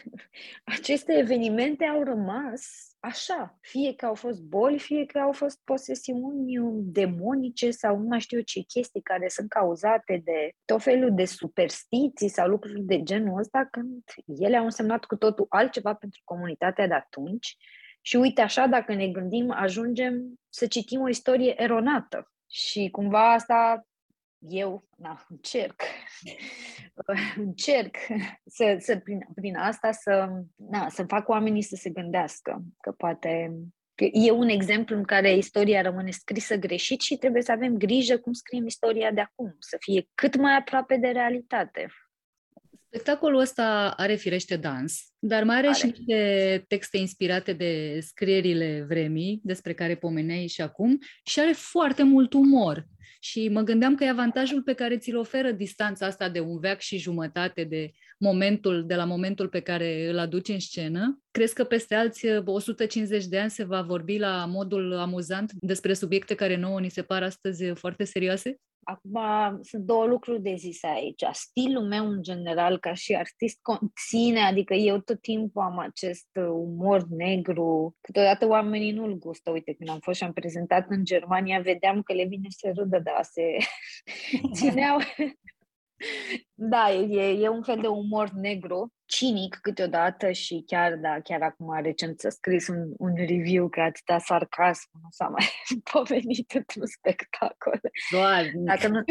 aceste 0.77 1.13
evenimente 1.17 1.85
au 1.85 2.03
rămas 2.03 2.94
așa, 3.05 3.57
fie 3.61 3.93
că 3.95 4.05
au 4.05 4.13
fost 4.13 4.41
boli, 4.41 4.79
fie 4.79 5.05
că 5.05 5.19
au 5.19 5.31
fost 5.31 5.61
posesiuni 5.63 6.81
demonice 6.81 7.71
sau 7.71 7.97
nu 7.97 8.07
mai 8.07 8.19
știu 8.19 8.41
ce 8.41 8.61
chestii 8.61 9.01
care 9.01 9.27
sunt 9.27 9.49
cauzate 9.49 10.21
de 10.23 10.51
tot 10.65 10.81
felul 10.81 11.15
de 11.15 11.25
superstiții 11.25 12.29
sau 12.29 12.47
lucruri 12.47 12.81
de 12.81 13.03
genul 13.03 13.39
ăsta, 13.39 13.67
când 13.71 14.03
ele 14.39 14.57
au 14.57 14.63
însemnat 14.63 15.05
cu 15.05 15.15
totul 15.15 15.45
altceva 15.49 15.93
pentru 15.93 16.21
comunitatea 16.23 16.87
de 16.87 16.93
atunci. 16.93 17.57
Și 18.01 18.15
uite 18.15 18.41
așa, 18.41 18.67
dacă 18.67 18.93
ne 18.93 19.07
gândim, 19.07 19.51
ajungem 19.51 20.39
să 20.49 20.67
citim 20.67 21.01
o 21.01 21.09
istorie 21.09 21.61
eronată 21.61 22.31
și 22.49 22.89
cumva 22.91 23.33
asta 23.33 23.85
eu 24.49 24.87
na, 24.97 25.25
încerc, 25.29 25.81
încerc 27.45 27.95
să, 28.45 28.77
să 28.79 28.97
prin, 28.97 29.27
prin 29.35 29.55
asta 29.55 29.91
să, 29.91 30.29
na, 30.55 30.89
să 30.89 31.03
fac 31.03 31.27
oamenii 31.27 31.61
să 31.61 31.75
se 31.75 31.89
gândească 31.89 32.63
că 32.81 32.91
poate 32.91 33.51
că 33.95 34.03
e 34.11 34.31
un 34.31 34.49
exemplu 34.49 34.95
în 34.95 35.03
care 35.03 35.35
istoria 35.35 35.81
rămâne 35.81 36.11
scrisă 36.11 36.55
greșit 36.55 37.01
și 37.01 37.15
trebuie 37.15 37.41
să 37.41 37.51
avem 37.51 37.77
grijă 37.77 38.17
cum 38.17 38.33
scriem 38.33 38.65
istoria 38.65 39.11
de 39.11 39.21
acum, 39.21 39.55
să 39.59 39.77
fie 39.79 40.07
cât 40.15 40.35
mai 40.35 40.55
aproape 40.55 40.97
de 40.97 41.07
realitate. 41.07 41.87
Spectacolul 42.87 43.39
ăsta 43.39 43.93
are 43.97 44.15
firește 44.15 44.57
dans, 44.57 45.13
dar 45.19 45.43
mai 45.43 45.57
are, 45.57 45.67
are. 45.67 45.77
și 45.77 45.85
niște 45.85 46.63
texte 46.67 46.97
inspirate 46.97 47.53
de 47.53 47.99
scrierile 48.01 48.85
vremii, 48.87 49.39
despre 49.43 49.73
care 49.73 49.95
pomeneai 49.95 50.47
și 50.47 50.61
acum, 50.61 50.99
și 51.25 51.39
are 51.39 51.51
foarte 51.51 52.03
mult 52.03 52.33
umor. 52.33 52.85
Și 53.25 53.49
mă 53.49 53.61
gândeam 53.61 53.95
că 53.95 54.03
e 54.03 54.09
avantajul 54.09 54.61
pe 54.61 54.73
care 54.73 54.97
ți-l 54.97 55.17
oferă 55.17 55.51
distanța 55.51 56.05
asta 56.05 56.29
de 56.29 56.39
un 56.39 56.59
veac 56.59 56.79
și 56.79 56.97
jumătate 56.97 57.63
de 57.63 57.91
momentul, 58.17 58.85
de 58.85 58.95
la 58.95 59.05
momentul 59.05 59.47
pe 59.47 59.59
care 59.59 60.09
îl 60.09 60.17
aduci 60.17 60.47
în 60.47 60.59
scenă. 60.59 61.19
Crezi 61.31 61.53
că 61.53 61.63
peste 61.63 61.95
alți 61.95 62.27
150 62.45 63.25
de 63.25 63.39
ani 63.39 63.49
se 63.49 63.63
va 63.63 63.81
vorbi 63.81 64.17
la 64.17 64.45
modul 64.45 64.97
amuzant 64.97 65.51
despre 65.53 65.93
subiecte 65.93 66.35
care 66.35 66.55
nouă 66.57 66.79
ni 66.79 66.89
se 66.89 67.01
par 67.01 67.23
astăzi 67.23 67.65
foarte 67.73 68.03
serioase? 68.03 68.59
Acum 68.87 69.19
sunt 69.61 69.83
două 69.83 70.05
lucruri 70.05 70.41
de 70.41 70.55
zis 70.57 70.83
aici. 70.83 71.23
Stilul 71.31 71.83
meu 71.83 72.09
în 72.09 72.21
general 72.21 72.79
ca 72.79 72.93
și 72.93 73.15
artist 73.15 73.59
conține, 73.61 74.39
adică 74.39 74.73
eu 74.73 74.99
tot 74.99 75.21
timpul 75.21 75.61
am 75.61 75.79
acest 75.79 76.27
umor 76.35 77.07
negru. 77.09 77.95
Câteodată 78.01 78.47
oamenii 78.47 78.91
nu-l 78.91 79.17
gustă. 79.17 79.51
Uite, 79.51 79.73
când 79.73 79.89
am 79.89 79.99
fost 79.99 80.17
și 80.17 80.23
am 80.23 80.33
prezentat 80.33 80.85
în 80.89 81.03
Germania, 81.03 81.59
vedeam 81.59 82.01
că 82.01 82.13
le 82.13 82.25
vine 82.25 82.47
să 82.49 82.71
râdă, 82.75 82.99
da, 82.99 83.19
se 83.21 83.57
țineau. 84.55 84.97
Da, 86.53 86.91
e, 86.91 87.43
e 87.43 87.49
un 87.49 87.63
fel 87.63 87.79
de 87.81 87.87
umor 87.87 88.29
negru 88.29 88.93
cinic 89.05 89.57
câteodată 89.61 90.31
și 90.31 90.63
chiar, 90.67 90.95
da, 90.95 91.19
chiar 91.23 91.41
acum 91.41 91.81
recent 91.81 92.19
s-a 92.19 92.29
scris 92.29 92.67
un, 92.67 92.93
un 92.97 93.15
review 93.15 93.69
că 93.69 93.81
atâta 93.81 94.17
sarcasm 94.19 94.89
nu 95.01 95.07
s-a 95.09 95.27
mai 95.27 95.45
pomenit 95.91 96.51
într-un 96.51 96.85
spectacol. 96.85 97.79
Doar. 98.11 98.45
Dacă 98.53 98.87
nu, 98.87 99.01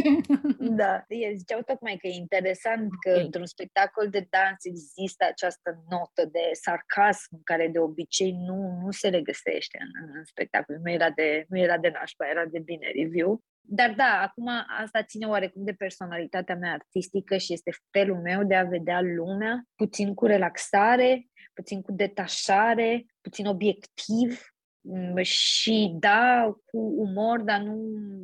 da, 0.82 1.05
e, 1.09 1.34
ziceau 1.34 1.61
tocmai 1.61 1.97
că 1.97 2.07
e 2.07 2.14
interesant 2.14 2.88
că 3.01 3.11
okay. 3.11 3.24
într-un 3.24 3.47
spectacol 3.47 4.09
de 4.09 4.26
dans 4.30 4.64
există 4.64 5.24
această 5.28 5.84
notă 5.90 6.28
de 6.32 6.45
sarcasm 6.53 7.42
care 7.45 7.68
de 7.68 7.78
obicei 7.78 8.32
nu, 8.32 8.80
nu 8.82 8.90
se 8.90 9.09
regăsește 9.09 9.78
în, 9.80 10.11
în 10.16 10.24
spectacol. 10.24 10.76
Nu 10.82 10.90
era, 10.90 11.11
de, 11.11 11.45
nu 11.49 11.59
era 11.59 11.78
de 11.78 11.88
nașpa, 11.88 12.28
era 12.28 12.45
de 12.45 12.59
bine 12.59 12.86
review. 12.95 13.42
Dar 13.66 13.94
da, 13.96 14.20
acum 14.22 14.48
asta 14.82 15.02
ține 15.02 15.26
oarecum 15.26 15.64
de 15.64 15.72
personalitatea 15.72 16.56
mea 16.56 16.72
artistică 16.72 17.36
și 17.36 17.52
este 17.52 17.70
felul 17.90 18.20
meu 18.20 18.44
de 18.44 18.54
a 18.54 18.64
vedea 18.64 19.00
lumea 19.00 19.64
puțin 19.74 20.14
cu 20.14 20.26
relaxare, 20.26 21.26
puțin 21.54 21.82
cu 21.82 21.92
detașare, 21.92 23.06
puțin 23.20 23.46
obiectiv 23.46 24.40
mm, 24.80 25.22
și 25.22 25.96
da, 25.98 26.52
cu 26.64 26.78
umor, 26.78 27.40
dar 27.40 27.60
nu 27.60 27.74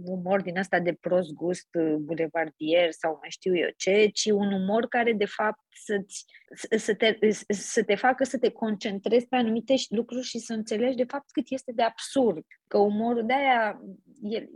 umor 0.05 0.43
din 0.43 0.59
asta 0.59 0.80
de 0.80 0.93
prost 1.01 1.32
gust 1.32 1.68
uh, 1.78 1.95
bulevardier 1.95 2.91
sau 2.91 3.16
mai 3.20 3.30
știu 3.30 3.57
eu 3.57 3.68
ce, 3.76 4.07
ci 4.12 4.30
un 4.30 4.53
umor 4.53 4.86
care 4.86 5.12
de 5.12 5.26
fapt 5.26 5.61
să-ți, 5.84 6.24
să, 6.76 6.95
te, 6.95 7.18
să 7.49 7.84
te 7.84 7.95
facă 7.95 8.24
să 8.24 8.38
te 8.38 8.51
concentrezi 8.51 9.26
pe 9.26 9.36
anumite 9.36 9.74
lucruri 9.88 10.26
și 10.26 10.38
să 10.38 10.53
înțelegi 10.53 10.97
de 10.97 11.05
fapt 11.09 11.30
cât 11.30 11.45
este 11.49 11.72
de 11.72 11.82
absurd. 11.82 12.45
Că 12.66 12.78
umorul 12.78 13.26
de 13.26 13.32
aia, 13.32 13.80
el, 14.22 14.49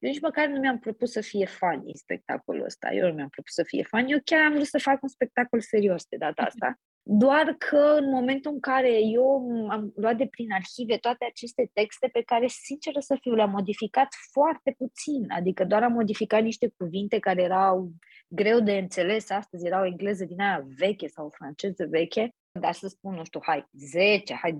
eu 0.00 0.10
nici 0.10 0.20
măcar 0.20 0.46
nu 0.46 0.58
mi-am 0.58 0.78
propus 0.78 1.10
să 1.10 1.20
fie 1.20 1.46
funny 1.46 1.92
spectacolul 1.94 2.64
ăsta. 2.64 2.92
Eu 2.92 3.08
nu 3.08 3.14
mi-am 3.14 3.28
propus 3.28 3.52
să 3.52 3.62
fie 3.62 3.82
funny. 3.82 4.12
Eu 4.12 4.18
chiar 4.24 4.44
am 4.44 4.52
vrut 4.52 4.66
să 4.66 4.78
fac 4.78 5.02
un 5.02 5.08
spectacol 5.08 5.60
serios 5.60 6.04
de 6.08 6.16
data 6.16 6.42
asta. 6.42 6.74
Doar 7.02 7.54
că 7.58 7.96
în 7.98 8.10
momentul 8.10 8.52
în 8.52 8.60
care 8.60 9.00
eu 9.02 9.26
am 9.70 9.92
luat 9.96 10.16
de 10.16 10.26
prin 10.26 10.52
arhive 10.52 10.96
toate 10.96 11.24
aceste 11.24 11.70
texte 11.72 12.08
pe 12.12 12.22
care, 12.22 12.46
sincer 12.46 12.92
să 12.98 13.16
fiu, 13.20 13.34
le-am 13.34 13.50
modificat 13.50 14.08
foarte 14.32 14.74
puțin. 14.78 15.26
Adică 15.28 15.64
doar 15.64 15.82
am 15.82 15.92
modificat 15.92 16.42
niște 16.42 16.72
cuvinte 16.76 17.18
care 17.18 17.42
erau 17.42 17.92
greu 18.28 18.60
de 18.60 18.72
înțeles 18.72 19.30
astăzi, 19.30 19.66
erau 19.66 19.84
engleză 19.84 20.24
din 20.24 20.40
aia 20.40 20.66
veche 20.76 21.06
sau 21.06 21.32
franceză 21.36 21.86
veche 21.90 22.34
dar 22.52 22.72
să 22.72 22.88
spun, 22.88 23.14
nu 23.14 23.24
știu, 23.24 23.40
hai 23.42 23.68
10, 23.72 24.34
hai 24.34 24.52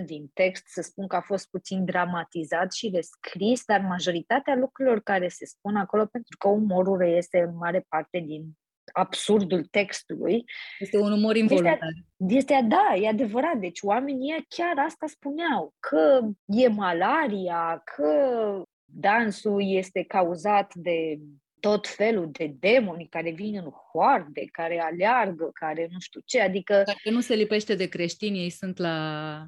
20% 0.00 0.04
din 0.04 0.30
text, 0.34 0.66
să 0.66 0.82
spun 0.82 1.06
că 1.06 1.16
a 1.16 1.20
fost 1.20 1.50
puțin 1.50 1.84
dramatizat 1.84 2.72
și 2.72 2.90
descris, 2.90 3.64
dar 3.64 3.80
majoritatea 3.80 4.54
lucrurilor 4.54 5.00
care 5.00 5.28
se 5.28 5.46
spun 5.46 5.76
acolo, 5.76 6.06
pentru 6.06 6.36
că 6.38 6.48
umorul 6.48 6.98
reiese 6.98 7.38
în 7.38 7.56
mare 7.56 7.84
parte 7.88 8.18
din 8.18 8.44
absurdul 8.92 9.64
textului. 9.64 10.44
Este 10.78 10.98
un 10.98 11.12
umor 11.12 11.36
involuntar. 11.36 11.78
Este, 12.16 12.34
este, 12.36 12.66
da, 12.68 12.94
e 13.00 13.08
adevărat. 13.08 13.56
Deci 13.56 13.78
oamenii 13.82 14.46
chiar 14.48 14.78
asta 14.86 15.06
spuneau, 15.06 15.74
că 15.80 16.20
e 16.46 16.68
malaria, 16.68 17.82
că 17.84 18.62
dansul 18.84 19.62
este 19.64 20.04
cauzat 20.04 20.74
de 20.74 21.18
tot 21.60 21.86
felul 21.86 22.30
de 22.30 22.54
demoni 22.58 23.08
care 23.08 23.30
vin 23.30 23.56
în 23.56 23.70
hoarde, 23.70 24.44
care 24.52 24.80
aleargă, 24.80 25.50
care 25.52 25.88
nu 25.90 26.00
știu 26.00 26.20
ce, 26.24 26.40
adică... 26.40 26.82
Dacă 26.86 27.10
nu 27.10 27.20
se 27.20 27.34
lipește 27.34 27.74
de 27.74 27.88
creștini, 27.88 28.38
ei 28.38 28.50
sunt 28.50 28.78
la... 28.78 29.46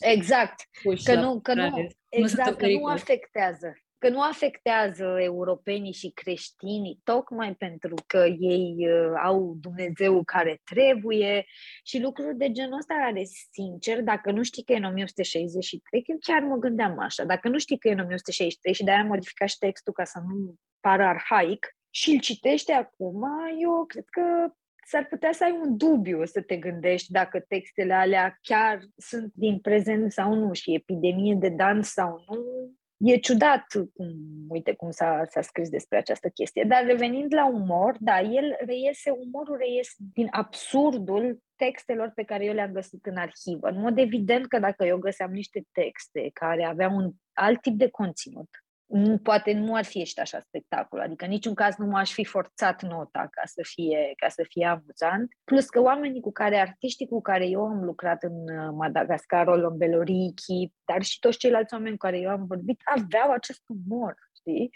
Exact, 0.00 0.68
că 1.04 1.14
nu, 1.14 1.40
că 1.40 1.54
nu, 1.54 1.88
exact, 2.08 2.58
că 2.58 2.66
nu 2.66 2.84
afectează 2.84 3.81
că 4.02 4.08
nu 4.08 4.20
afectează 4.20 5.16
europenii 5.18 5.92
și 5.92 6.10
creștinii, 6.10 7.00
tocmai 7.04 7.54
pentru 7.54 7.94
că 8.06 8.24
ei 8.38 8.76
uh, 8.78 9.12
au 9.24 9.56
Dumnezeu 9.60 10.24
care 10.24 10.60
trebuie 10.64 11.44
și 11.84 12.00
lucruri 12.00 12.36
de 12.36 12.50
genul 12.50 12.78
ăsta 12.78 12.94
care, 12.94 13.22
sincer, 13.50 14.02
dacă 14.02 14.30
nu 14.30 14.42
știi 14.42 14.64
că 14.64 14.72
e 14.72 14.76
în 14.76 14.84
1163, 14.84 16.02
că 16.02 16.12
chiar 16.20 16.42
mă 16.42 16.56
gândeam 16.56 16.98
așa, 16.98 17.24
dacă 17.24 17.48
nu 17.48 17.58
știi 17.58 17.78
că 17.78 17.88
e 17.88 17.92
în 17.92 17.98
1163 17.98 18.74
și 18.74 18.84
de-aia 18.84 19.00
am 19.00 19.06
modificat 19.06 19.48
și 19.48 19.58
textul 19.58 19.92
ca 19.92 20.04
să 20.04 20.18
nu 20.28 20.54
pară 20.80 21.04
arhaic 21.04 21.76
și 21.90 22.10
îl 22.10 22.20
citește 22.20 22.72
acum, 22.72 23.22
eu 23.60 23.84
cred 23.86 24.04
că 24.10 24.52
s-ar 24.86 25.06
putea 25.06 25.32
să 25.32 25.44
ai 25.44 25.58
un 25.64 25.76
dubiu 25.76 26.24
să 26.24 26.40
te 26.42 26.56
gândești 26.56 27.12
dacă 27.12 27.40
textele 27.40 27.94
alea 27.94 28.38
chiar 28.40 28.80
sunt 28.96 29.32
din 29.34 29.58
prezent 29.58 30.12
sau 30.12 30.34
nu 30.34 30.52
și 30.52 30.74
epidemie 30.74 31.34
de 31.34 31.48
dans 31.48 31.88
sau 31.88 32.24
nu, 32.28 32.72
E 33.04 33.16
ciudat 33.16 33.64
cum, 33.94 34.14
uite 34.48 34.74
cum 34.74 34.90
s-a, 34.90 35.24
s-a 35.28 35.42
scris 35.42 35.68
despre 35.68 35.98
această 35.98 36.28
chestie. 36.28 36.64
Dar 36.68 36.84
revenind 36.84 37.34
la 37.34 37.46
umor, 37.46 37.96
da, 38.00 38.20
el 38.20 38.56
reiese, 38.66 39.10
umorul 39.10 39.56
reiese 39.56 39.92
din 40.12 40.28
absurdul 40.30 41.42
textelor 41.56 42.12
pe 42.14 42.22
care 42.22 42.44
eu 42.44 42.54
le-am 42.54 42.72
găsit 42.72 43.06
în 43.06 43.16
arhivă. 43.16 43.68
În 43.68 43.80
mod 43.80 43.98
evident 43.98 44.46
că 44.46 44.58
dacă 44.58 44.84
eu 44.84 44.98
găseam 44.98 45.30
niște 45.30 45.64
texte 45.72 46.30
care 46.32 46.64
aveau 46.64 46.96
un 46.96 47.10
alt 47.32 47.60
tip 47.60 47.78
de 47.78 47.88
conținut, 47.88 48.48
nu, 48.92 49.18
poate 49.18 49.52
nu 49.52 49.74
ar 49.74 49.84
fi 49.84 49.98
ieșit 49.98 50.18
așa 50.18 50.40
spectacol, 50.40 51.00
adică 51.00 51.24
în 51.24 51.30
niciun 51.30 51.54
caz 51.54 51.76
nu 51.76 51.86
m-aș 51.86 52.12
fi 52.12 52.24
forțat 52.24 52.82
nota 52.82 53.28
ca 53.30 53.42
să 53.44 53.60
fie, 53.64 54.12
ca 54.16 54.28
să 54.28 54.44
fie 54.48 54.66
amuzant. 54.66 55.32
Plus 55.44 55.68
că 55.68 55.80
oamenii 55.80 56.20
cu 56.20 56.32
care, 56.32 56.56
artiștii 56.56 57.06
cu 57.06 57.20
care 57.20 57.46
eu 57.46 57.64
am 57.64 57.84
lucrat 57.84 58.22
în 58.22 58.32
uh, 58.32 58.70
Madagascar, 58.72 59.46
Olombelorichi, 59.46 60.70
dar 60.84 61.02
și 61.02 61.18
toți 61.18 61.38
ceilalți 61.38 61.74
oameni 61.74 61.96
cu 61.96 62.06
care 62.06 62.18
eu 62.18 62.30
am 62.30 62.46
vorbit, 62.46 62.80
aveau 62.84 63.30
acest 63.30 63.62
umor, 63.66 64.14
știi? 64.36 64.70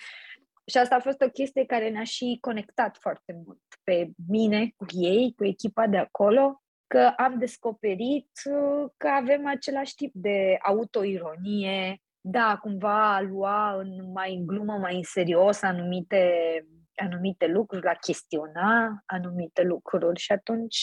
Și 0.66 0.78
asta 0.78 0.94
a 0.94 1.00
fost 1.00 1.20
o 1.22 1.28
chestie 1.28 1.64
care 1.64 1.90
ne-a 1.90 2.04
și 2.04 2.38
conectat 2.40 2.96
foarte 3.00 3.40
mult 3.44 3.62
pe 3.84 4.10
mine, 4.28 4.72
cu 4.76 4.86
ei, 4.88 5.32
cu 5.36 5.44
echipa 5.44 5.86
de 5.86 5.96
acolo, 5.96 6.62
că 6.86 7.12
am 7.16 7.38
descoperit 7.38 8.30
uh, 8.44 8.90
că 8.96 9.08
avem 9.08 9.46
același 9.46 9.94
tip 9.94 10.10
de 10.14 10.58
autoironie, 10.62 12.00
da, 12.28 12.58
cumva 12.60 13.14
a 13.14 13.20
lua 13.20 13.76
în, 13.78 14.12
mai 14.12 14.34
în 14.34 14.46
glumă, 14.46 14.72
mai 14.72 14.96
în 14.96 15.02
serios 15.02 15.62
anumite, 15.62 16.32
anumite 16.94 17.46
lucruri, 17.46 17.84
la 17.84 17.92
chestiona 17.92 19.02
anumite 19.06 19.62
lucruri 19.62 20.20
și 20.20 20.32
atunci 20.32 20.78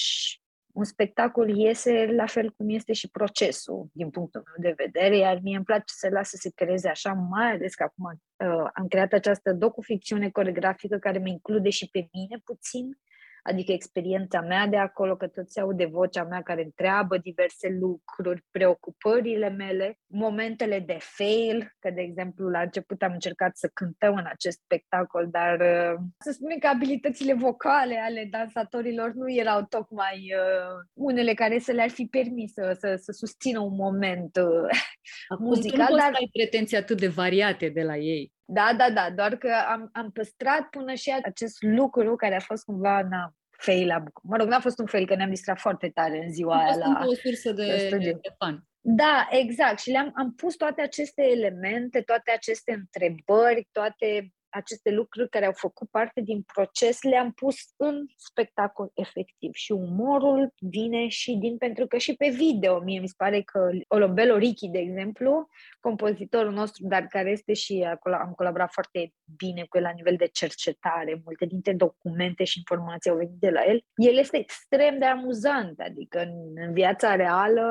un 0.73 0.83
spectacol 0.83 1.49
iese 1.49 2.05
la 2.05 2.25
fel 2.25 2.51
cum 2.51 2.69
este 2.69 2.93
și 2.93 3.09
procesul, 3.09 3.87
din 3.91 4.09
punctul 4.09 4.43
meu 4.45 4.71
de 4.71 4.83
vedere, 4.83 5.17
iar 5.17 5.39
mie 5.41 5.55
îmi 5.55 5.65
place 5.65 5.83
să 5.85 6.09
las 6.09 6.29
să 6.29 6.37
se 6.39 6.51
creeze 6.55 6.89
așa, 6.89 7.13
mai 7.13 7.51
ales 7.51 7.75
că 7.75 7.83
acum 7.83 8.05
uh, 8.11 8.69
am 8.73 8.87
creat 8.87 9.13
această 9.13 9.53
docuficțiune 9.53 10.29
coregrafică 10.29 10.97
care 10.97 11.17
mă 11.17 11.27
include 11.27 11.69
și 11.69 11.89
pe 11.91 12.07
mine 12.11 12.41
puțin, 12.43 12.99
adică 13.43 13.71
experiența 13.71 14.41
mea 14.41 14.67
de 14.67 14.77
acolo, 14.77 15.15
că 15.15 15.27
tot 15.27 15.51
se 15.51 15.59
aude 15.59 15.85
vocea 15.85 16.23
mea 16.23 16.41
care 16.41 16.63
întreabă 16.63 17.17
diverse 17.17 17.69
lucruri, 17.79 18.45
preocupările 18.51 19.49
mele, 19.49 19.99
momentele 20.07 20.79
de 20.79 20.97
fail, 20.99 21.71
că 21.79 21.89
de 21.89 22.01
exemplu 22.01 22.49
la 22.49 22.61
început 22.61 23.01
am 23.01 23.11
încercat 23.13 23.57
să 23.57 23.69
cântăm 23.73 24.15
în 24.15 24.25
acest 24.27 24.59
spectacol, 24.59 25.27
dar 25.31 25.59
uh, 25.59 25.99
să 26.19 26.31
spunem 26.31 26.57
că 26.57 26.67
abilitățile 26.67 27.33
vocale 27.33 27.97
ale 27.97 28.27
dansatorilor 28.31 29.11
nu 29.13 29.31
erau 29.31 29.65
tocmai 29.69 30.17
uh, 30.17 30.85
unele 30.93 31.33
care 31.33 31.59
să 31.59 31.71
le-ar 31.71 31.89
fi 31.89 32.05
permis 32.05 32.51
să, 32.53 32.77
să, 32.79 32.95
să 33.01 33.11
susțină 33.11 33.59
un 33.59 33.75
moment 33.75 34.35
uh, 34.35 34.69
Acum, 35.27 35.45
muzical. 35.45 35.87
Nu 35.89 35.97
dar... 35.97 36.11
ai 36.13 36.29
pretenții 36.31 36.77
atât 36.77 36.99
de 36.99 37.07
variate 37.07 37.69
de 37.69 37.81
la 37.81 37.97
ei. 37.97 38.32
Da, 38.45 38.73
da, 38.77 38.89
da, 38.91 39.09
doar 39.15 39.35
că 39.35 39.53
am, 39.67 39.89
am 39.93 40.11
păstrat 40.11 40.61
până 40.69 40.93
și 40.93 41.15
acest 41.23 41.61
lucru 41.61 42.15
care 42.15 42.35
a 42.35 42.39
fost 42.39 42.63
cumva, 42.63 43.01
na, 43.01 43.33
fail 43.57 43.87
la 43.87 44.03
Mă 44.23 44.37
rog, 44.37 44.47
n-a 44.47 44.59
fost 44.59 44.79
un 44.79 44.85
fail, 44.85 45.05
că 45.05 45.15
ne-am 45.15 45.29
distrat 45.29 45.59
foarte 45.59 45.89
tare 45.89 46.23
în 46.23 46.31
ziua 46.31 46.57
aia 46.57 46.75
la 46.75 47.05
o 47.05 47.13
sursă 47.13 47.51
de, 47.51 47.87
de, 47.89 47.97
de 47.97 48.33
fan. 48.37 48.63
Da, 48.85 49.27
exact. 49.29 49.79
Și 49.79 49.89
le-am 49.89 50.11
am 50.15 50.33
pus 50.33 50.55
toate 50.55 50.81
aceste 50.81 51.21
elemente, 51.21 52.01
toate 52.01 52.31
aceste 52.31 52.73
întrebări, 52.73 53.67
toate 53.71 54.33
aceste 54.53 54.91
lucruri 54.91 55.29
care 55.29 55.45
au 55.45 55.51
făcut 55.55 55.89
parte 55.89 56.21
din 56.21 56.41
proces 56.53 57.01
le-am 57.01 57.31
pus 57.31 57.55
în 57.77 58.05
spectacol 58.15 58.91
efectiv. 58.93 59.53
Și 59.53 59.71
umorul 59.71 60.53
vine 60.59 61.07
și 61.07 61.35
din, 61.35 61.57
pentru 61.57 61.87
că 61.87 61.97
și 61.97 62.15
pe 62.15 62.29
video, 62.29 62.79
mie 62.79 62.99
mi 62.99 63.07
se 63.07 63.13
pare 63.17 63.41
că 63.41 63.69
Olombelo 63.87 64.37
Ricky, 64.37 64.67
de 64.67 64.79
exemplu, 64.79 65.47
compozitorul 65.79 66.51
nostru, 66.51 66.87
dar 66.87 67.07
care 67.07 67.29
este 67.29 67.53
și 67.53 67.85
acolo, 67.87 68.15
am 68.15 68.31
colaborat 68.31 68.71
foarte 68.71 69.13
bine 69.37 69.65
cu 69.69 69.77
el 69.77 69.83
la 69.83 69.91
nivel 69.95 70.15
de 70.15 70.27
cercetare, 70.27 71.21
multe 71.23 71.45
dintre 71.45 71.73
documente 71.73 72.43
și 72.43 72.57
informații 72.57 73.09
au 73.09 73.17
venit 73.17 73.39
de 73.39 73.49
la 73.49 73.63
el, 73.65 73.83
el 73.95 74.17
este 74.17 74.37
extrem 74.37 74.99
de 74.99 75.05
amuzant, 75.05 75.79
adică 75.79 76.19
în, 76.19 76.33
în 76.55 76.73
viața 76.73 77.15
reală 77.15 77.63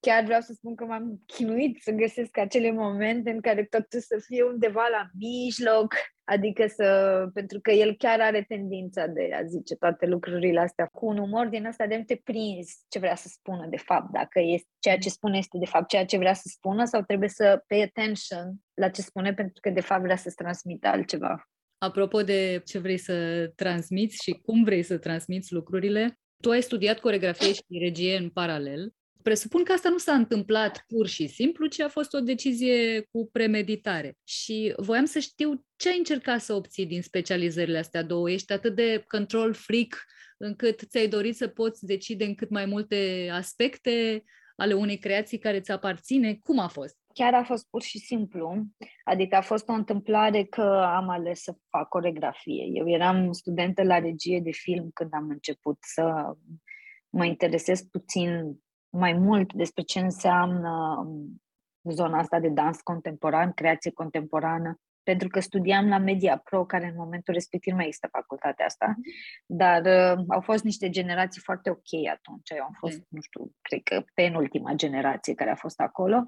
chiar 0.00 0.24
vreau 0.24 0.40
să 0.40 0.52
spun 0.52 0.74
că 0.74 0.84
m-am 0.84 1.22
chinuit 1.26 1.82
să 1.82 1.90
găsesc 1.90 2.38
acele 2.38 2.70
momente 2.70 3.30
în 3.30 3.40
care 3.40 3.64
totul 3.64 4.00
să 4.00 4.22
fie 4.26 4.42
undeva 4.42 4.86
la 4.90 5.08
mijloc, 5.18 5.94
adică 6.24 6.66
să, 6.66 6.88
pentru 7.34 7.60
că 7.60 7.70
el 7.70 7.96
chiar 7.96 8.20
are 8.20 8.44
tendința 8.48 9.06
de 9.06 9.30
a 9.34 9.44
zice 9.44 9.74
toate 9.74 10.06
lucrurile 10.06 10.60
astea 10.60 10.86
cu 10.86 11.06
un 11.06 11.18
umor 11.18 11.46
din 11.46 11.66
asta 11.66 11.86
de 11.86 12.02
te 12.06 12.16
prins 12.16 12.84
ce 12.88 12.98
vrea 12.98 13.14
să 13.14 13.28
spună 13.30 13.66
de 13.70 13.76
fapt, 13.76 14.12
dacă 14.12 14.40
este, 14.40 14.68
ceea 14.78 14.98
ce 14.98 15.08
spune 15.08 15.38
este 15.38 15.58
de 15.58 15.66
fapt 15.66 15.88
ceea 15.88 16.04
ce 16.04 16.18
vrea 16.18 16.34
să 16.34 16.44
spună 16.44 16.84
sau 16.84 17.02
trebuie 17.02 17.28
să 17.28 17.64
pay 17.66 17.82
attention 17.82 18.54
la 18.74 18.88
ce 18.88 19.02
spune 19.02 19.34
pentru 19.34 19.60
că 19.60 19.70
de 19.70 19.80
fapt 19.80 20.02
vrea 20.02 20.16
să-ți 20.16 20.36
transmită 20.36 20.88
altceva. 20.88 21.48
Apropo 21.78 22.22
de 22.22 22.62
ce 22.64 22.78
vrei 22.78 22.98
să 22.98 23.46
transmiți 23.56 24.22
și 24.22 24.30
cum 24.30 24.64
vrei 24.64 24.82
să 24.82 24.98
transmiți 24.98 25.52
lucrurile, 25.52 26.18
Tu 26.42 26.50
ai 26.50 26.62
studiat 26.62 26.98
coregrafie 26.98 27.52
și 27.52 27.78
regie 27.80 28.16
în 28.16 28.28
paralel. 28.28 28.92
Presupun 29.28 29.64
că 29.64 29.72
asta 29.72 29.88
nu 29.88 29.98
s-a 29.98 30.12
întâmplat 30.12 30.84
pur 30.86 31.06
și 31.06 31.26
simplu, 31.26 31.66
ci 31.66 31.80
a 31.80 31.88
fost 31.88 32.14
o 32.14 32.20
decizie 32.20 33.00
cu 33.00 33.28
premeditare. 33.32 34.16
Și 34.24 34.74
voiam 34.76 35.04
să 35.04 35.18
știu 35.18 35.64
ce 35.76 35.88
ai 35.88 35.98
încercat 35.98 36.40
să 36.40 36.52
obții 36.52 36.86
din 36.86 37.02
specializările 37.02 37.78
astea 37.78 38.02
două. 38.02 38.30
Ești 38.30 38.52
atât 38.52 38.74
de 38.74 39.04
control 39.08 39.52
freak 39.52 40.04
încât 40.38 40.80
ți-ai 40.88 41.08
dorit 41.08 41.36
să 41.36 41.48
poți 41.48 41.84
decide 41.84 42.24
în 42.24 42.34
cât 42.34 42.50
mai 42.50 42.66
multe 42.66 43.28
aspecte 43.32 44.24
ale 44.56 44.74
unei 44.74 44.98
creații 44.98 45.38
care 45.38 45.60
ți 45.60 45.72
aparține. 45.72 46.38
Cum 46.42 46.58
a 46.58 46.68
fost? 46.68 46.96
chiar 47.12 47.34
a 47.34 47.44
fost 47.44 47.66
pur 47.70 47.82
și 47.82 47.98
simplu, 47.98 48.66
adică 49.04 49.36
a 49.36 49.40
fost 49.40 49.68
o 49.68 49.72
întâmplare 49.72 50.44
că 50.44 50.62
am 50.94 51.08
ales 51.08 51.42
să 51.42 51.56
fac 51.68 51.88
coregrafie. 51.88 52.64
Eu 52.72 52.90
eram 52.90 53.32
studentă 53.32 53.82
la 53.82 53.98
regie 53.98 54.40
de 54.40 54.50
film 54.50 54.90
când 54.94 55.10
am 55.12 55.28
început 55.28 55.76
să 55.80 56.34
mă 57.08 57.24
interesez 57.24 57.82
puțin 57.82 58.58
mai 58.90 59.12
mult 59.12 59.52
despre 59.52 59.82
ce 59.82 60.00
înseamnă 60.00 61.06
zona 61.82 62.18
asta 62.18 62.40
de 62.40 62.48
dans 62.48 62.80
contemporan, 62.80 63.52
creație 63.52 63.92
contemporană 63.92 64.78
pentru 65.10 65.28
că 65.28 65.40
studiam 65.40 65.88
la 65.88 65.98
Media 65.98 66.36
Pro, 66.36 66.64
care 66.64 66.86
în 66.86 66.94
momentul 66.96 67.34
respectiv 67.34 67.72
nu 67.72 67.78
mai 67.78 67.86
există 67.86 68.08
facultatea 68.12 68.64
asta, 68.64 68.94
dar 69.46 69.80
uh, 69.84 70.24
au 70.28 70.40
fost 70.40 70.64
niște 70.64 70.90
generații 70.90 71.40
foarte 71.40 71.70
ok 71.70 71.90
atunci. 72.12 72.50
Eu 72.50 72.62
am 72.62 72.76
fost, 72.78 72.96
mm. 72.96 73.06
nu 73.08 73.20
știu, 73.20 73.52
cred 73.62 73.82
că 73.82 74.04
penultima 74.14 74.72
generație 74.72 75.34
care 75.34 75.50
a 75.50 75.54
fost 75.54 75.80
acolo. 75.80 76.24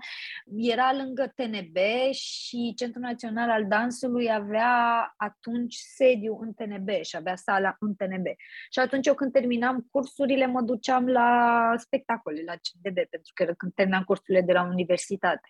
Era 0.56 0.92
lângă 0.92 1.32
TNB 1.34 1.76
și 2.12 2.72
Centrul 2.76 3.02
Național 3.02 3.50
al 3.50 3.66
Dansului 3.66 4.32
avea 4.32 4.74
atunci 5.16 5.74
sediu 5.74 6.38
în 6.40 6.52
TNB 6.52 6.88
și 7.02 7.16
avea 7.16 7.36
sala 7.36 7.76
în 7.78 7.94
TNB. 7.94 8.26
Și 8.70 8.78
atunci 8.78 9.06
eu 9.06 9.14
când 9.14 9.32
terminam 9.32 9.86
cursurile 9.90 10.46
mă 10.46 10.60
duceam 10.60 11.06
la 11.06 11.30
spectacole, 11.76 12.42
la 12.46 12.54
CNDB, 12.54 13.08
pentru 13.08 13.32
că 13.34 13.44
când 13.56 13.72
terminam 13.74 14.02
cursurile 14.02 14.42
de 14.42 14.52
la 14.52 14.62
universitate 14.62 15.48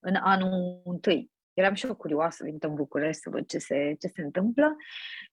în 0.00 0.14
anul 0.14 0.82
întâi 0.84 1.31
eram 1.54 1.74
și 1.74 1.86
eu 1.86 1.94
curioasă, 1.94 2.44
venit 2.44 2.62
în 2.62 2.74
București 2.74 3.22
să 3.22 3.30
văd 3.30 3.46
ce 3.46 3.58
se, 3.58 3.96
ce 4.00 4.06
se 4.14 4.22
întâmplă 4.22 4.76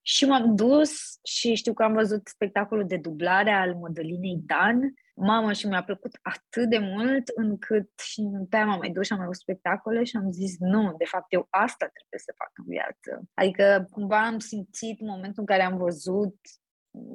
și 0.01 0.25
m-am 0.25 0.55
dus 0.55 1.19
și 1.23 1.53
știu 1.53 1.73
că 1.73 1.83
am 1.83 1.93
văzut 1.93 2.27
spectacolul 2.27 2.87
de 2.87 2.97
dublare 2.97 3.51
al 3.51 3.75
Modelinei 3.75 4.41
Dan. 4.45 4.93
Mamă, 5.21 5.53
și 5.53 5.67
mi-a 5.67 5.83
plăcut 5.83 6.19
atât 6.21 6.69
de 6.69 6.77
mult 6.77 7.27
încât 7.35 7.89
și 7.99 8.21
pe 8.49 8.55
aia 8.55 8.65
m-am 8.65 8.77
mai 8.77 8.89
dus 8.89 9.05
și 9.05 9.11
am 9.11 9.17
mai 9.17 9.27
văzut 9.27 9.41
spectacole 9.41 10.03
și 10.03 10.15
am 10.15 10.31
zis 10.31 10.55
nu, 10.59 10.95
de 10.97 11.05
fapt 11.05 11.33
eu 11.33 11.47
asta 11.49 11.85
trebuie 11.85 12.19
să 12.19 12.33
fac 12.37 12.51
în 12.55 12.65
viață. 12.67 13.29
Adică 13.33 13.87
cumva 13.91 14.25
am 14.25 14.39
simțit 14.39 15.01
în 15.01 15.07
momentul 15.07 15.39
în 15.39 15.45
care 15.45 15.63
am 15.63 15.77
văzut 15.77 16.35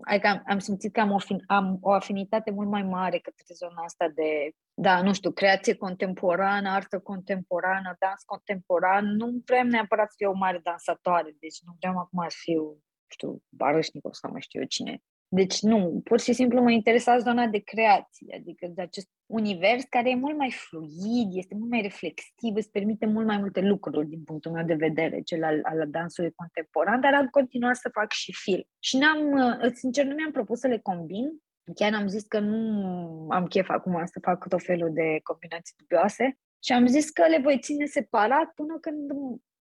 adică 0.02 0.26
am, 0.26 0.42
am 0.46 0.58
simțit 0.58 0.92
că 0.92 1.00
am 1.00 1.10
o, 1.10 1.18
am 1.46 1.78
o 1.80 1.92
afinitate 1.92 2.50
mult 2.50 2.68
mai 2.68 2.82
mare 2.82 3.18
către 3.18 3.54
zona 3.54 3.82
asta 3.82 4.08
de, 4.08 4.50
da, 4.74 5.02
nu 5.02 5.12
știu, 5.12 5.30
creație 5.30 5.74
contemporană, 5.74 6.68
artă 6.70 6.98
contemporană, 6.98 7.96
dans 7.98 8.22
contemporan. 8.24 9.06
Nu 9.06 9.42
vrem 9.44 9.66
neapărat 9.66 10.10
să 10.10 10.14
fiu 10.18 10.30
o 10.30 10.34
mare 10.34 10.60
dansatoare, 10.62 11.36
deci 11.38 11.58
nu 11.64 11.72
vreau 11.78 11.98
acum 11.98 12.24
să 12.28 12.36
fiu, 12.40 12.82
știu, 13.06 13.42
Barășnicov 13.48 14.12
sau 14.12 14.30
mai 14.30 14.40
știu 14.40 14.60
eu 14.60 14.66
cine. 14.66 15.02
Deci 15.34 15.60
nu, 15.60 16.00
pur 16.04 16.20
și 16.20 16.32
simplu 16.32 16.62
mă 16.62 16.70
interesa 16.70 17.18
zona 17.18 17.46
de 17.46 17.58
creație, 17.58 18.36
adică 18.40 18.66
de 18.74 18.82
acest 18.82 19.08
univers 19.26 19.84
care 19.88 20.10
e 20.10 20.14
mult 20.14 20.36
mai 20.36 20.50
fluid, 20.50 21.28
este 21.32 21.54
mult 21.54 21.70
mai 21.70 21.80
reflexiv, 21.80 22.54
îți 22.54 22.70
permite 22.70 23.06
mult 23.06 23.26
mai 23.26 23.38
multe 23.38 23.60
lucruri 23.60 24.08
din 24.08 24.22
punctul 24.24 24.52
meu 24.52 24.64
de 24.64 24.74
vedere, 24.74 25.20
cel 25.20 25.44
al, 25.44 25.60
al 25.62 25.90
dansului 25.90 26.32
contemporan, 26.36 27.00
dar 27.00 27.14
am 27.14 27.26
continuat 27.26 27.76
să 27.76 27.88
fac 27.92 28.12
și 28.12 28.32
film. 28.32 28.64
Și 28.78 28.96
n-am, 28.96 29.20
uh, 29.32 29.72
sincer, 29.72 30.04
nu 30.04 30.14
mi-am 30.14 30.30
propus 30.30 30.58
să 30.58 30.66
le 30.66 30.78
combin, 30.78 31.42
chiar 31.74 31.94
am 31.94 32.06
zis 32.06 32.22
că 32.22 32.38
nu 32.38 33.26
am 33.30 33.46
chef 33.46 33.68
acum 33.68 34.02
să 34.04 34.18
fac 34.22 34.48
tot 34.48 34.62
felul 34.62 34.90
de 34.92 35.20
combinații 35.22 35.74
dubioase 35.78 36.38
și 36.64 36.72
am 36.72 36.86
zis 36.86 37.10
că 37.10 37.26
le 37.26 37.40
voi 37.42 37.58
ține 37.58 37.84
separat 37.84 38.48
până 38.54 38.78
când 38.80 39.10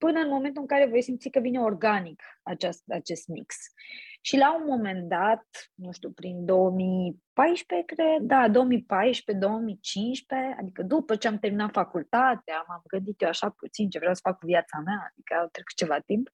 până 0.04 0.20
în 0.20 0.28
momentul 0.28 0.62
în 0.62 0.68
care 0.68 0.86
voi 0.86 1.02
simți 1.02 1.28
că 1.28 1.40
vine 1.40 1.60
organic 1.60 2.22
acest, 2.42 2.82
acest 2.88 3.28
mix. 3.28 3.56
Și 4.20 4.36
la 4.36 4.56
un 4.56 4.64
moment 4.66 5.08
dat, 5.08 5.46
nu 5.74 5.92
știu, 5.92 6.10
prin 6.10 6.44
2014, 6.44 7.86
cred, 7.94 8.20
da, 8.20 8.48
2014-2015, 8.48 8.52
adică 10.58 10.82
după 10.82 11.16
ce 11.16 11.28
am 11.28 11.38
terminat 11.38 11.72
facultatea, 11.72 12.64
m-am 12.68 12.82
gândit 12.86 13.22
eu 13.22 13.28
așa 13.28 13.48
puțin 13.50 13.88
ce 13.90 13.98
vreau 13.98 14.14
să 14.14 14.20
fac 14.22 14.38
cu 14.38 14.46
viața 14.46 14.78
mea, 14.84 15.10
adică 15.10 15.34
a 15.34 15.48
trecut 15.52 15.74
ceva 15.74 15.98
timp, 15.98 16.28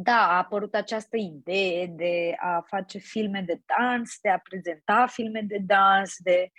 da, 0.00 0.28
a 0.28 0.36
apărut 0.36 0.74
această 0.74 1.16
idee 1.16 1.86
de 1.86 2.34
a 2.36 2.64
face 2.66 2.98
filme 2.98 3.42
de 3.46 3.60
dans, 3.66 4.18
de 4.22 4.28
a 4.28 4.38
prezenta 4.38 5.06
filme 5.06 5.40
de 5.40 5.58
dans, 5.66 6.14
de 6.18 6.50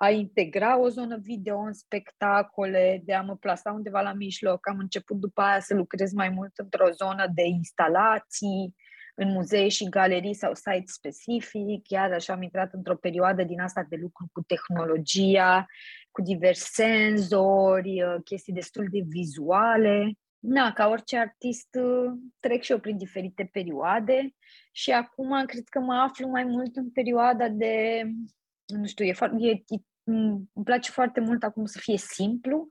a 0.00 0.10
integra 0.10 0.80
o 0.80 0.88
zonă 0.88 1.16
video 1.16 1.58
în 1.58 1.72
spectacole, 1.72 3.02
de 3.04 3.14
a 3.14 3.22
mă 3.22 3.36
plasa 3.36 3.72
undeva 3.72 4.00
la 4.00 4.12
mijloc. 4.12 4.68
Am 4.68 4.78
început 4.78 5.16
după 5.16 5.40
aia 5.40 5.60
să 5.60 5.74
lucrez 5.74 6.12
mai 6.12 6.28
mult 6.28 6.52
într-o 6.56 6.90
zonă 6.90 7.30
de 7.34 7.42
instalații, 7.42 8.74
în 9.14 9.32
muzee 9.32 9.68
și 9.68 9.88
galerii 9.88 10.34
sau 10.34 10.54
site 10.54 10.82
specific, 10.86 11.88
iar 11.88 12.12
așa 12.12 12.32
am 12.32 12.42
intrat 12.42 12.72
într-o 12.72 12.96
perioadă 12.96 13.42
din 13.42 13.60
asta 13.60 13.86
de 13.88 13.96
lucru 14.00 14.28
cu 14.32 14.40
tehnologia, 14.40 15.66
cu 16.10 16.22
diversi 16.22 16.70
senzori, 16.72 18.02
uh, 18.02 18.16
chestii 18.24 18.52
destul 18.52 18.86
de 18.90 19.00
vizuale. 19.08 20.12
Na, 20.38 20.72
ca 20.72 20.88
orice 20.88 21.16
artist 21.16 21.68
uh, 21.80 22.12
trec 22.40 22.62
și 22.62 22.72
eu 22.72 22.78
prin 22.78 22.96
diferite 22.96 23.48
perioade 23.52 24.34
și 24.72 24.90
acum 24.90 25.44
cred 25.46 25.64
că 25.68 25.80
mă 25.80 25.94
aflu 25.94 26.28
mai 26.28 26.44
mult 26.44 26.76
în 26.76 26.90
perioada 26.90 27.48
de, 27.48 28.02
nu 28.76 28.86
știu, 28.86 29.04
e, 29.04 29.14
e, 29.38 29.50
e, 29.50 29.76
îmi 30.04 30.64
place 30.64 30.90
foarte 30.90 31.20
mult 31.20 31.42
acum 31.42 31.64
să 31.64 31.78
fie 31.80 31.96
simplu, 31.96 32.68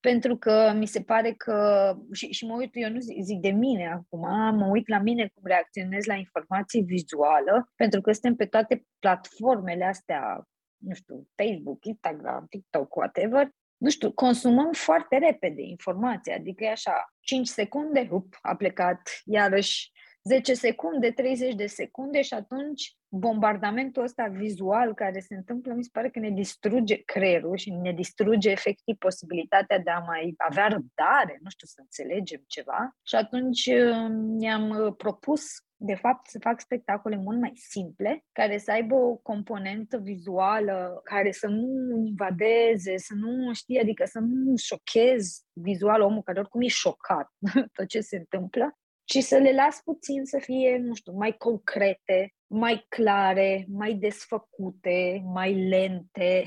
pentru 0.00 0.36
că 0.36 0.72
mi 0.76 0.86
se 0.86 1.02
pare 1.02 1.32
că, 1.32 1.94
și, 2.12 2.32
și 2.32 2.46
mă 2.46 2.54
uit, 2.54 2.70
eu 2.72 2.90
nu 2.90 3.00
zic, 3.00 3.22
zic 3.22 3.40
de 3.40 3.50
mine 3.50 3.86
acum, 3.92 4.20
mă 4.56 4.66
uit 4.70 4.88
la 4.88 4.98
mine 4.98 5.30
cum 5.34 5.42
reacționez 5.46 6.04
la 6.04 6.14
informație 6.14 6.82
vizuală, 6.82 7.72
pentru 7.76 8.00
că 8.00 8.12
suntem 8.12 8.34
pe 8.34 8.46
toate 8.46 8.84
platformele 8.98 9.84
astea, 9.84 10.48
nu 10.76 10.94
știu, 10.94 11.28
Facebook, 11.34 11.84
Instagram, 11.84 12.46
TikTok, 12.48 12.96
whatever, 12.96 13.50
nu 13.76 13.90
știu, 13.90 14.12
consumăm 14.12 14.72
foarte 14.72 15.18
repede 15.18 15.62
informația, 15.62 16.34
adică 16.34 16.64
e 16.64 16.70
așa, 16.70 17.14
5 17.20 17.48
secunde, 17.48 18.08
up, 18.10 18.38
a 18.42 18.56
plecat, 18.56 19.00
iarăși 19.24 19.90
10 20.30 20.54
secunde, 20.54 21.10
30 21.10 21.54
de 21.54 21.66
secunde 21.66 22.22
și 22.22 22.34
atunci 22.34 22.96
bombardamentul 23.08 24.02
ăsta 24.02 24.26
vizual 24.26 24.94
care 24.94 25.20
se 25.20 25.34
întâmplă, 25.34 25.72
mi 25.74 25.84
se 25.84 25.90
pare 25.92 26.10
că 26.10 26.18
ne 26.18 26.30
distruge 26.30 26.96
creierul 26.96 27.56
și 27.56 27.70
ne 27.70 27.92
distruge 27.92 28.50
efectiv 28.50 28.96
posibilitatea 28.96 29.78
de 29.78 29.90
a 29.90 29.98
mai 29.98 30.34
avea 30.36 30.66
răbdare, 30.66 31.38
nu 31.42 31.50
știu, 31.50 31.66
să 31.66 31.80
înțelegem 31.80 32.42
ceva. 32.46 32.96
Și 33.02 33.14
atunci 33.14 33.66
uh, 33.66 34.06
mi-am 34.38 34.68
uh, 34.68 34.94
propus 34.96 35.42
de 35.82 35.94
fapt, 35.94 36.26
să 36.26 36.38
fac 36.40 36.60
spectacole 36.60 37.16
mult 37.16 37.40
mai 37.40 37.52
simple, 37.54 38.24
care 38.32 38.58
să 38.58 38.70
aibă 38.70 38.94
o 38.94 39.16
componentă 39.16 39.98
vizuală, 39.98 41.00
care 41.04 41.32
să 41.32 41.46
nu 41.46 41.96
invadeze, 42.06 42.96
să 42.96 43.14
nu 43.14 43.52
știe, 43.52 43.80
adică 43.80 44.04
să 44.04 44.18
nu 44.18 44.56
șochez 44.56 45.44
vizual 45.52 46.00
omul 46.00 46.22
care 46.22 46.38
oricum 46.38 46.60
e 46.60 46.68
șocat 46.68 47.28
tot 47.76 47.86
ce 47.86 48.00
se 48.00 48.16
întâmplă, 48.16 48.78
și 49.10 49.20
să 49.20 49.36
le 49.36 49.52
las 49.52 49.80
puțin 49.84 50.24
să 50.24 50.38
fie, 50.38 50.78
nu 50.78 50.94
știu, 50.94 51.12
mai 51.12 51.32
concrete, 51.32 52.34
mai 52.46 52.86
clare, 52.88 53.66
mai 53.68 53.94
desfăcute, 53.94 55.22
mai 55.24 55.68
lente, 55.68 56.44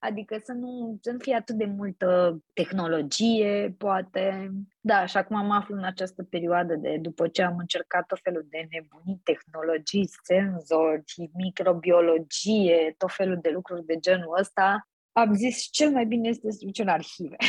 adică 0.00 0.40
să 0.44 0.52
nu, 0.52 0.98
să 1.00 1.10
nu 1.10 1.18
fie 1.18 1.34
atât 1.34 1.56
de 1.56 1.64
multă 1.64 2.40
tehnologie, 2.54 3.74
poate. 3.78 4.50
Da, 4.80 4.96
așa 4.96 5.24
cum 5.24 5.36
am 5.36 5.50
aflat 5.50 5.78
în 5.78 5.84
această 5.84 6.22
perioadă 6.22 6.74
de 6.74 6.96
după 7.00 7.28
ce 7.28 7.42
am 7.42 7.56
încercat 7.58 8.06
tot 8.06 8.18
felul 8.22 8.46
de 8.50 8.68
nebunii, 8.70 9.20
tehnologii, 9.24 10.10
senzori, 10.22 11.30
microbiologie, 11.32 12.94
tot 12.98 13.12
felul 13.12 13.38
de 13.42 13.50
lucruri 13.50 13.84
de 13.84 13.96
genul 13.98 14.38
ăsta, 14.38 14.88
am 15.12 15.34
zis 15.34 15.68
cel 15.70 15.90
mai 15.90 16.04
bine 16.04 16.28
este 16.28 16.50
să 16.50 16.58
duci 16.64 16.78
în 16.78 16.88
arhive. 16.88 17.36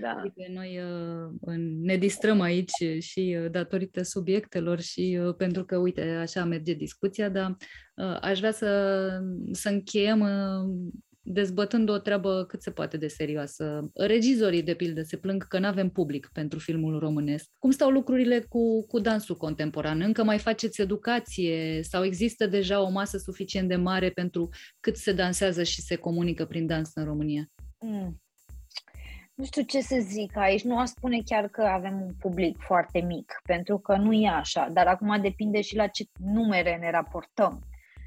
Da. 0.00 0.10
Adică 0.10 0.42
noi 0.52 0.78
uh, 0.78 1.54
ne 1.80 1.96
distrăm 1.96 2.40
aici 2.40 2.72
și 2.98 3.36
uh, 3.42 3.50
datorită 3.50 4.02
subiectelor 4.02 4.80
și 4.80 5.18
uh, 5.22 5.34
pentru 5.34 5.64
că, 5.64 5.76
uite, 5.76 6.02
așa 6.02 6.44
merge 6.44 6.72
discuția, 6.72 7.28
dar 7.28 7.56
aș 8.20 8.38
vrea 8.38 8.52
să, 8.52 9.10
să 9.52 9.68
încheiem 9.68 10.22
dezbătând 11.30 11.88
o 11.88 11.98
treabă 11.98 12.44
cât 12.48 12.62
se 12.62 12.70
poate 12.70 12.96
de 12.96 13.06
serioasă. 13.06 13.90
Regizorii, 13.94 14.62
de 14.62 14.74
pildă, 14.74 15.02
se 15.02 15.16
plâng 15.16 15.46
că 15.46 15.58
nu 15.58 15.66
avem 15.66 15.88
public 15.88 16.28
pentru 16.32 16.58
filmul 16.58 16.98
românesc. 16.98 17.50
Cum 17.58 17.70
stau 17.70 17.90
lucrurile 17.90 18.40
cu, 18.48 18.86
cu 18.86 18.98
dansul 18.98 19.36
contemporan? 19.36 20.00
Încă 20.00 20.24
mai 20.24 20.38
faceți 20.38 20.80
educație 20.80 21.82
sau 21.82 22.04
există 22.04 22.46
deja 22.46 22.82
o 22.82 22.90
masă 22.90 23.18
suficient 23.18 23.68
de 23.68 23.76
mare 23.76 24.10
pentru 24.10 24.48
cât 24.80 24.96
se 24.96 25.12
dansează 25.12 25.62
și 25.62 25.80
se 25.80 25.96
comunică 25.96 26.44
prin 26.44 26.66
dans 26.66 26.90
în 26.94 27.04
România? 27.04 27.50
Mm. 27.78 28.20
Nu 29.38 29.44
știu 29.44 29.62
ce 29.62 29.80
să 29.80 29.96
zic 30.00 30.36
aici, 30.36 30.64
nu 30.64 30.78
aș 30.78 30.88
spune 30.88 31.18
chiar 31.24 31.48
că 31.48 31.62
avem 31.62 32.00
un 32.00 32.12
public 32.20 32.58
foarte 32.60 33.00
mic, 33.00 33.40
pentru 33.42 33.78
că 33.78 33.96
nu 33.96 34.12
e 34.12 34.28
așa, 34.28 34.68
dar 34.72 34.86
acum 34.86 35.20
depinde 35.20 35.60
și 35.60 35.76
la 35.76 35.86
ce 35.86 36.04
numere 36.16 36.76
ne 36.76 36.90
raportăm. 36.90 37.62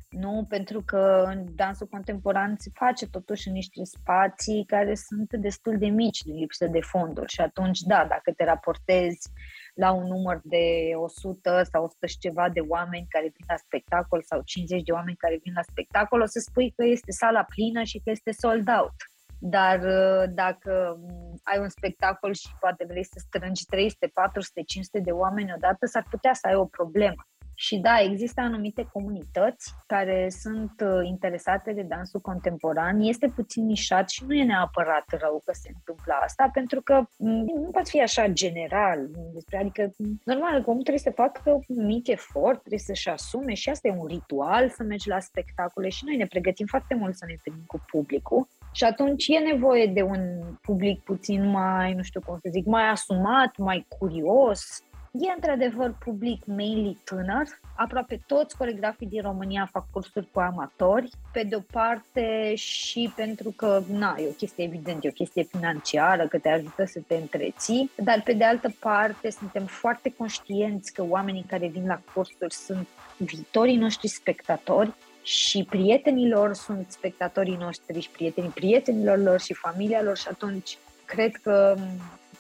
Nu, 0.10 0.46
pentru 0.50 0.82
că 0.82 1.24
în 1.28 1.46
dansul 1.56 1.88
contemporan 1.88 2.56
se 2.58 2.70
face 2.74 3.08
totuși 3.08 3.48
în 3.48 3.54
niște 3.54 3.84
spații 3.84 4.66
care 4.68 4.96
sunt 4.96 5.34
destul 5.34 5.78
de 5.78 5.88
mici 5.88 6.22
din 6.22 6.36
lipsă 6.36 6.68
de 6.68 6.80
fonduri 6.82 7.32
și 7.32 7.42
atunci, 7.42 7.80
da, 7.80 8.06
dacă 8.10 8.32
te 8.36 8.44
raportezi 8.44 9.30
la 9.74 9.92
un 9.92 10.08
număr 10.08 10.42
de 10.44 10.66
100 10.96 11.62
sau 11.72 11.84
100 11.84 12.08
și 12.08 12.18
ceva 12.18 12.50
de 12.50 12.60
oameni 12.60 13.06
care 13.10 13.32
vin 13.34 13.46
la 13.48 13.56
spectacol 13.56 14.22
sau 14.24 14.42
50 14.44 14.84
de 14.84 14.92
oameni 14.92 15.18
care 15.18 15.40
vin 15.44 15.54
la 15.56 15.62
spectacol, 15.62 16.22
o 16.22 16.26
să 16.26 16.40
spui 16.40 16.74
că 16.76 16.86
este 16.86 17.12
sala 17.12 17.44
plină 17.44 17.84
și 17.84 18.02
că 18.04 18.10
este 18.10 18.32
sold 18.32 18.68
out. 18.80 19.11
Dar 19.44 19.80
uh, 19.80 20.24
dacă 20.34 20.96
mm, 21.00 21.40
ai 21.44 21.60
un 21.60 21.70
spectacol 21.70 22.34
și 22.34 22.48
poate 22.60 22.86
vrei 22.88 23.04
să 23.04 23.16
strângi 23.18 23.66
300, 23.66 24.08
400, 24.08 24.62
500 24.64 25.00
de 25.00 25.12
oameni 25.12 25.54
odată, 25.56 25.86
s-ar 25.86 26.06
putea 26.10 26.34
să 26.34 26.48
ai 26.48 26.56
o 26.56 26.66
problemă. 26.66 27.26
Și 27.66 27.78
da, 27.78 28.00
există 28.00 28.42
anumite 28.42 28.90
comunități 28.94 29.74
care 29.88 30.28
sunt 30.30 30.74
uh, 30.84 31.08
interesate 31.08 31.74
de 31.74 31.82
dansul 31.82 32.20
contemporan. 32.20 33.00
Este 33.00 33.28
puțin 33.36 33.66
nișat 33.66 34.10
și 34.10 34.24
nu 34.28 34.34
e 34.34 34.44
neapărat 34.44 35.06
rău 35.10 35.42
că 35.46 35.52
se 35.54 35.72
întâmplă 35.74 36.14
asta, 36.24 36.50
pentru 36.54 36.82
că 36.82 37.06
mm, 37.18 37.46
nu 37.46 37.70
poate 37.72 37.90
fi 37.90 38.02
așa 38.02 38.28
general. 38.28 39.10
Despre, 39.34 39.58
adică, 39.58 39.92
normal, 40.24 40.64
omul 40.66 40.82
trebuie 40.82 40.98
să 40.98 41.12
facă 41.12 41.64
un 41.68 41.86
mic 41.86 42.08
efort, 42.08 42.60
trebuie 42.60 42.80
să-și 42.80 43.10
asume 43.10 43.54
și 43.54 43.70
asta 43.70 43.88
e 43.88 43.98
un 43.98 44.08
ritual 44.08 44.70
să 44.70 44.84
mergi 44.84 45.08
la 45.08 45.20
spectacole 45.20 45.90
și 45.90 46.06
noi 46.06 46.16
ne 46.16 46.26
pregătim 46.26 46.66
foarte 46.66 46.96
mult 46.96 47.16
să 47.16 47.26
ne 47.26 47.32
întâlnim 47.32 47.64
cu 47.68 47.82
publicul. 47.92 48.48
Și 48.72 48.84
atunci 48.84 49.28
e 49.28 49.38
nevoie 49.38 49.86
de 49.86 50.02
un 50.02 50.42
public 50.62 51.04
puțin 51.04 51.50
mai, 51.50 51.94
nu 51.94 52.02
știu 52.02 52.22
cum 52.26 52.38
să 52.42 52.50
zic, 52.52 52.66
mai 52.66 52.90
asumat, 52.90 53.58
mai 53.58 53.86
curios, 53.98 54.84
E 55.12 55.32
într-adevăr 55.36 55.96
public 56.06 56.46
mainly 56.46 56.98
tânăr. 57.04 57.48
Aproape 57.76 58.22
toți 58.28 58.58
coregrafii 58.58 59.08
din 59.08 59.22
România 59.22 59.70
fac 59.72 59.86
cursuri 59.92 60.28
cu 60.32 60.40
amatori. 60.40 61.10
Pe 61.34 61.44
de 61.44 61.56
o 61.56 61.60
parte 61.72 62.56
și 62.56 63.12
pentru 63.16 63.54
că, 63.56 63.84
na, 63.90 64.16
e 64.20 64.28
o 64.28 64.34
chestie 64.34 64.64
evident, 64.64 65.04
e 65.04 65.08
o 65.08 65.12
chestie 65.12 65.44
financiară, 65.44 66.28
că 66.28 66.38
te 66.38 66.50
ajută 66.50 66.86
să 66.86 67.00
te 67.08 67.16
întreții, 67.16 67.92
dar 67.96 68.22
pe 68.22 68.34
de 68.34 68.44
altă 68.44 68.74
parte 68.80 69.30
suntem 69.30 69.66
foarte 69.66 70.14
conștienți 70.18 70.94
că 70.94 71.06
oamenii 71.10 71.46
care 71.48 71.68
vin 71.68 71.86
la 71.86 72.02
cursuri 72.14 72.54
sunt 72.54 72.88
viitorii 73.18 73.78
noștri 73.78 74.08
spectatori 74.08 74.94
și 75.24 75.68
prietenilor 75.70 76.54
sunt 76.54 76.86
spectatorii 76.92 77.58
noștri 77.60 78.00
și 78.00 78.10
prietenii 78.10 78.50
prietenilor 78.50 79.18
lor 79.18 79.40
și 79.40 79.54
familia 79.54 80.02
lor 80.02 80.18
și 80.18 80.28
atunci 80.28 80.78
cred 81.06 81.36
că 81.36 81.76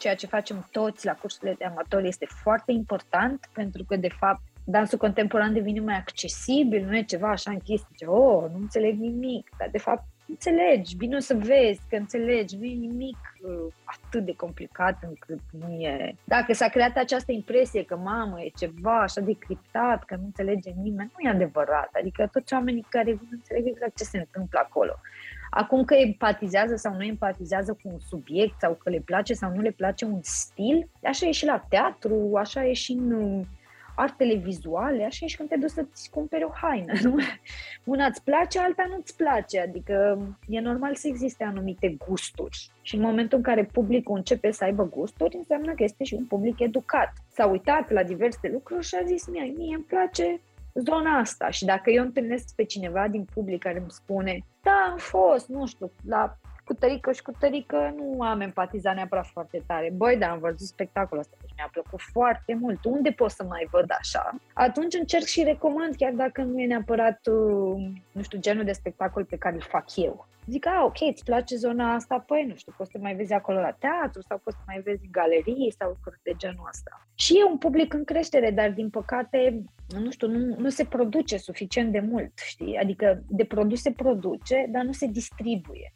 ceea 0.01 0.15
ce 0.15 0.27
facem 0.27 0.67
toți 0.71 1.05
la 1.05 1.13
cursurile 1.13 1.55
de 1.57 1.65
amatori 1.65 2.07
este 2.07 2.25
foarte 2.43 2.71
important 2.71 3.49
pentru 3.53 3.83
că, 3.83 3.95
de 3.95 4.09
fapt, 4.19 4.41
dansul 4.65 4.97
contemporan 4.97 5.53
devine 5.53 5.79
mai 5.79 5.95
accesibil, 5.95 6.85
nu 6.85 6.97
e 6.97 7.03
ceva 7.03 7.29
așa 7.29 7.51
închis, 7.51 7.81
zice, 7.91 8.05
oh, 8.05 8.49
nu 8.51 8.57
înțeleg 8.57 8.99
nimic, 8.99 9.49
dar 9.57 9.69
de 9.71 9.77
fapt 9.77 10.03
înțelegi, 10.31 10.95
bine 10.95 11.15
o 11.15 11.19
să 11.19 11.33
vezi 11.33 11.81
că 11.89 11.95
înțelegi, 11.95 12.57
nu 12.57 12.65
e 12.65 12.73
nimic 12.73 13.17
uh, 13.41 13.73
atât 13.83 14.25
de 14.25 14.35
complicat 14.35 14.97
încât 15.07 15.39
nu 15.51 15.69
e... 15.69 16.15
Dacă 16.23 16.53
s-a 16.53 16.67
creat 16.67 16.97
această 16.97 17.31
impresie 17.31 17.83
că, 17.83 17.95
mamă, 17.95 18.41
e 18.41 18.51
ceva 18.63 19.01
așa 19.01 19.21
de 19.21 19.33
criptat, 19.33 20.03
că 20.03 20.15
nu 20.15 20.23
înțelege 20.25 20.69
nimeni, 20.69 21.11
nu 21.17 21.29
e 21.29 21.33
adevărat, 21.33 21.89
adică 21.99 22.29
toți 22.31 22.53
oamenii 22.53 22.85
care 22.89 23.11
vin 23.11 23.29
înțeleg 23.31 23.67
exact 23.67 23.97
ce 23.97 24.03
se 24.03 24.17
întâmplă 24.17 24.59
acolo. 24.63 24.95
Acum 25.49 25.83
că 25.83 25.93
empatizează 25.93 26.75
sau 26.75 26.93
nu 26.95 27.03
empatizează 27.03 27.73
cu 27.73 27.89
un 27.89 27.99
subiect 27.99 28.59
sau 28.59 28.73
că 28.73 28.89
le 28.89 29.01
place 29.05 29.33
sau 29.33 29.51
nu 29.55 29.61
le 29.61 29.71
place 29.71 30.05
un 30.05 30.19
stil, 30.21 30.89
așa 31.03 31.27
e 31.27 31.31
și 31.31 31.45
la 31.45 31.65
teatru, 31.69 32.31
așa 32.35 32.65
e 32.65 32.73
și 32.73 32.91
în 32.91 33.45
artele 33.95 34.35
vizuale, 34.35 35.03
așa 35.03 35.25
e 35.25 35.27
și 35.27 35.35
când 35.37 35.49
te 35.49 35.57
duci 35.57 35.69
să-ți 35.69 36.09
cumperi 36.09 36.43
o 36.43 36.51
haină. 36.61 36.93
Nu? 37.01 37.15
Una 37.93 38.05
îți 38.05 38.23
place, 38.23 38.59
alta 38.59 38.85
nu-ți 38.89 39.15
place. 39.15 39.59
Adică 39.59 40.17
e 40.47 40.59
normal 40.59 40.95
să 40.95 41.07
existe 41.07 41.43
anumite 41.43 41.97
gusturi. 42.07 42.69
Și 42.81 42.95
în 42.95 43.01
momentul 43.01 43.37
în 43.37 43.43
care 43.43 43.63
publicul 43.63 44.15
începe 44.15 44.51
să 44.51 44.63
aibă 44.63 44.83
gusturi, 44.83 45.35
înseamnă 45.35 45.73
că 45.73 45.83
este 45.83 46.03
și 46.03 46.13
un 46.13 46.25
public 46.25 46.59
educat. 46.59 47.13
S-a 47.33 47.45
uitat 47.45 47.91
la 47.91 48.03
diverse 48.03 48.49
lucruri 48.53 48.85
și 48.85 48.95
a 48.95 49.05
zis, 49.05 49.27
mie, 49.27 49.53
mie 49.57 49.75
îmi 49.75 49.83
place 49.83 50.41
zona 50.73 51.17
asta. 51.17 51.49
Și 51.49 51.65
dacă 51.65 51.89
eu 51.89 52.03
întâlnesc 52.03 52.55
pe 52.55 52.63
cineva 52.63 53.07
din 53.07 53.25
public 53.33 53.59
care 53.61 53.79
îmi 53.79 53.91
spune, 53.91 54.39
da, 54.61 54.87
am 54.91 54.97
fost, 54.97 55.47
nu 55.47 55.65
știu, 55.67 55.91
la 56.07 56.37
cu 56.71 56.77
tărică 56.77 57.11
și 57.11 57.21
cu 57.21 57.31
tărică 57.39 57.93
nu 57.97 58.21
am 58.21 58.41
empatizat 58.41 58.95
neapărat 58.95 59.25
foarte 59.25 59.63
tare. 59.65 59.91
Băi, 59.95 60.17
dar 60.17 60.29
am 60.29 60.39
văzut 60.39 60.67
spectacolul 60.67 61.23
ăsta, 61.23 61.35
deci 61.41 61.53
mi-a 61.55 61.69
plăcut 61.71 62.01
foarte 62.01 62.53
mult. 62.53 62.85
Unde 62.85 63.09
pot 63.11 63.31
să 63.31 63.43
mai 63.43 63.67
văd 63.71 63.85
așa? 63.99 64.35
Atunci 64.53 64.93
încerc 64.93 65.25
și 65.25 65.43
recomand, 65.43 65.95
chiar 65.95 66.13
dacă 66.13 66.41
nu 66.41 66.59
e 66.59 66.65
neapărat, 66.65 67.19
uh, 67.27 67.91
nu 68.11 68.21
știu, 68.21 68.39
genul 68.39 68.63
de 68.63 68.71
spectacol 68.71 69.25
pe 69.25 69.37
care 69.37 69.55
îl 69.55 69.61
fac 69.61 69.95
eu. 69.95 70.27
Zic, 70.47 70.65
a, 70.65 70.83
ok, 70.83 71.01
îți 71.11 71.23
place 71.23 71.55
zona 71.55 71.93
asta? 71.93 72.23
Păi, 72.27 72.45
nu 72.49 72.55
știu, 72.55 72.73
poți 72.77 72.91
să 72.91 72.97
mai 73.01 73.15
vezi 73.15 73.33
acolo 73.33 73.59
la 73.59 73.71
teatru 73.71 74.21
sau 74.21 74.37
poți 74.43 74.57
să 74.57 74.63
mai 74.67 74.81
vezi 74.81 75.05
în 75.05 75.11
galerii 75.11 75.75
sau 75.77 75.89
lucruri 75.89 76.19
de 76.23 76.33
genul 76.37 76.67
ăsta. 76.69 77.07
Și 77.15 77.37
e 77.37 77.43
un 77.43 77.57
public 77.57 77.93
în 77.93 78.03
creștere, 78.03 78.51
dar 78.51 78.71
din 78.71 78.89
păcate, 78.89 79.61
nu 79.99 80.11
știu, 80.11 80.27
nu, 80.27 80.55
nu 80.57 80.69
se 80.69 80.85
produce 80.85 81.37
suficient 81.37 81.91
de 81.91 81.99
mult, 81.99 82.31
știi? 82.39 82.77
Adică 82.77 83.23
de 83.27 83.45
produs 83.45 83.81
se 83.81 83.91
produce, 83.91 84.67
dar 84.69 84.83
nu 84.83 84.91
se 84.91 85.05
distribuie. 85.05 85.93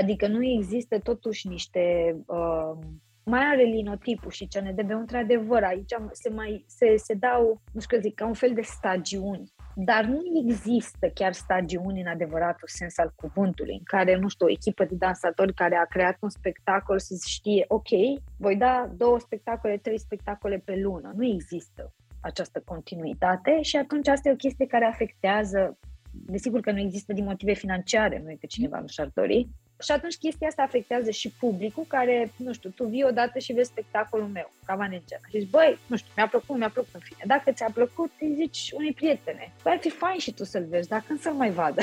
Adică 0.00 0.26
nu 0.26 0.44
există 0.44 0.98
totuși 0.98 1.48
niște 1.48 2.16
uh, 2.26 2.78
mai 3.24 3.44
are 3.52 3.62
linotipul 3.62 4.30
și 4.30 4.48
CNDB, 4.48 4.90
într-adevăr, 4.90 5.62
aici 5.62 5.94
se, 6.12 6.30
mai, 6.30 6.64
se, 6.66 6.96
se 6.96 7.14
dau, 7.14 7.60
nu 7.72 7.80
știu 7.80 7.96
că 7.96 8.02
zic, 8.02 8.14
ca 8.14 8.26
un 8.26 8.34
fel 8.34 8.52
de 8.54 8.60
stagiuni, 8.60 9.52
dar 9.74 10.04
nu 10.04 10.20
există 10.44 11.08
chiar 11.14 11.32
stagiuni 11.32 12.00
în 12.00 12.06
adevăratul 12.06 12.68
sens 12.68 12.98
al 12.98 13.12
cuvântului, 13.14 13.72
în 13.72 13.84
care, 13.84 14.16
nu 14.16 14.28
știu, 14.28 14.46
o 14.46 14.50
echipă 14.50 14.84
de 14.84 14.94
dansatori 14.94 15.54
care 15.54 15.76
a 15.76 15.84
creat 15.84 16.16
un 16.20 16.28
spectacol 16.28 16.98
să 16.98 17.14
știe, 17.26 17.64
ok, 17.68 17.88
voi 18.36 18.56
da 18.56 18.90
două 18.96 19.18
spectacole, 19.18 19.76
trei 19.76 19.98
spectacole 19.98 20.62
pe 20.64 20.76
lună. 20.76 21.12
Nu 21.16 21.24
există 21.24 21.94
această 22.20 22.62
continuitate 22.64 23.62
și 23.62 23.76
atunci 23.76 24.08
asta 24.08 24.28
e 24.28 24.32
o 24.32 24.44
chestie 24.44 24.66
care 24.66 24.84
afectează 24.84 25.78
Desigur 26.24 26.60
că 26.60 26.72
nu 26.72 26.78
există 26.78 27.12
din 27.12 27.24
motive 27.24 27.52
financiare, 27.52 28.20
nu 28.24 28.30
e 28.30 28.36
că 28.40 28.46
cineva 28.46 28.80
nu 28.80 28.86
și-ar 28.86 29.10
dori, 29.14 29.48
și 29.82 29.90
atunci 29.90 30.16
chestia 30.16 30.48
asta 30.48 30.62
afectează 30.62 31.10
și 31.10 31.30
publicul 31.40 31.84
care, 31.88 32.32
nu 32.36 32.52
știu, 32.52 32.70
tu 32.70 32.84
vii 32.84 33.04
odată 33.04 33.38
și 33.38 33.52
vezi 33.52 33.68
spectacolul 33.68 34.26
meu, 34.26 34.52
ca 34.64 34.74
Vanegena. 34.74 35.20
Și 35.30 35.38
zici, 35.38 35.50
băi, 35.50 35.78
nu 35.86 35.96
știu, 35.96 36.12
mi-a 36.16 36.28
plăcut, 36.28 36.56
mi-a 36.56 36.70
plăcut 36.70 36.94
în 36.94 37.00
fine. 37.00 37.22
Dacă 37.26 37.52
ți-a 37.52 37.70
plăcut, 37.74 38.10
îi 38.20 38.34
zici 38.34 38.70
unei 38.74 38.92
prietene. 38.92 39.52
Păi 39.62 39.72
ar 39.72 39.78
fi 39.78 39.90
fain 39.90 40.18
și 40.18 40.32
tu 40.32 40.44
să-l 40.44 40.66
vezi, 40.68 40.88
dacă 40.88 41.04
când 41.06 41.20
să-l 41.20 41.32
mai 41.32 41.50
vadă. 41.50 41.82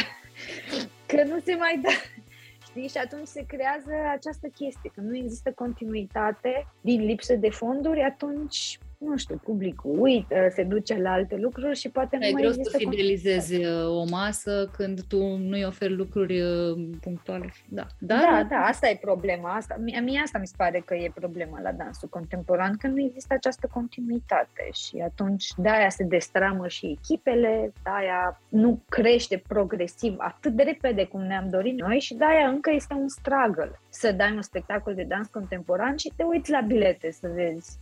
că 1.07 1.23
nu 1.23 1.39
se 1.39 1.55
mai 1.55 1.79
dă. 1.81 1.89
Știi? 2.67 2.87
Și 2.87 2.97
atunci 2.97 3.27
se 3.27 3.45
creează 3.45 3.91
această 4.11 4.47
chestie, 4.47 4.91
că 4.95 5.01
nu 5.01 5.15
există 5.15 5.51
continuitate 5.51 6.67
din 6.81 7.05
lipsă 7.05 7.35
de 7.35 7.49
fonduri, 7.49 8.01
atunci 8.01 8.79
nu 9.03 9.17
știu, 9.17 9.41
publicul 9.43 9.99
uită, 9.99 10.35
se 10.53 10.63
duce 10.63 11.01
la 11.01 11.11
alte 11.11 11.35
lucruri 11.35 11.77
și 11.79 11.89
poate 11.89 12.17
nu 12.17 12.25
e 12.25 12.31
mai 12.31 12.41
greu 12.41 12.51
să 12.51 12.77
fidelizezi 12.77 13.55
uh, 13.55 13.87
o 13.87 14.03
masă 14.09 14.69
când 14.75 15.01
tu 15.03 15.37
nu-i 15.37 15.65
oferi 15.65 15.95
lucruri 15.95 16.41
uh, 16.41 16.89
punctuale. 17.01 17.53
Da, 17.69 17.87
da, 17.99 18.15
da, 18.15 18.45
da 18.49 18.55
asta 18.55 18.89
e 18.89 18.97
problema. 19.01 19.55
Asta, 19.55 19.75
mie, 19.79 19.99
mie 19.99 20.19
asta 20.23 20.39
mi 20.39 20.47
se 20.47 20.53
pare 20.57 20.79
că 20.85 20.95
e 20.95 21.11
problema 21.13 21.61
la 21.61 21.71
dansul 21.71 22.09
contemporan, 22.09 22.77
că 22.77 22.87
nu 22.87 23.01
există 23.01 23.33
această 23.33 23.69
continuitate 23.73 24.69
și 24.73 24.97
atunci 25.03 25.45
de-aia 25.57 25.89
se 25.89 26.03
destramă 26.03 26.67
și 26.67 26.97
echipele, 26.99 27.73
de-aia 27.83 28.41
nu 28.49 28.83
crește 28.89 29.43
progresiv 29.47 30.15
atât 30.17 30.53
de 30.53 30.63
repede 30.63 31.05
cum 31.05 31.21
ne-am 31.21 31.49
dorit 31.49 31.79
noi 31.79 31.99
și 31.99 32.13
de-aia 32.13 32.47
încă 32.47 32.71
este 32.71 32.93
un 32.93 33.07
struggle 33.07 33.79
să 33.89 34.11
dai 34.11 34.31
un 34.35 34.41
spectacol 34.41 34.93
de 34.93 35.03
dans 35.03 35.27
contemporan 35.27 35.95
și 35.95 36.11
te 36.15 36.23
uiți 36.23 36.51
la 36.51 36.61
bilete 36.61 37.11
să 37.11 37.27
vezi 37.33 37.79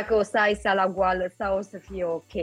dacă 0.00 0.14
o 0.14 0.22
să 0.22 0.38
ai 0.38 0.54
sala 0.54 0.88
goală 0.88 1.32
sau 1.38 1.58
o 1.58 1.60
să 1.60 1.78
fie 1.78 2.04
ok. 2.04 2.34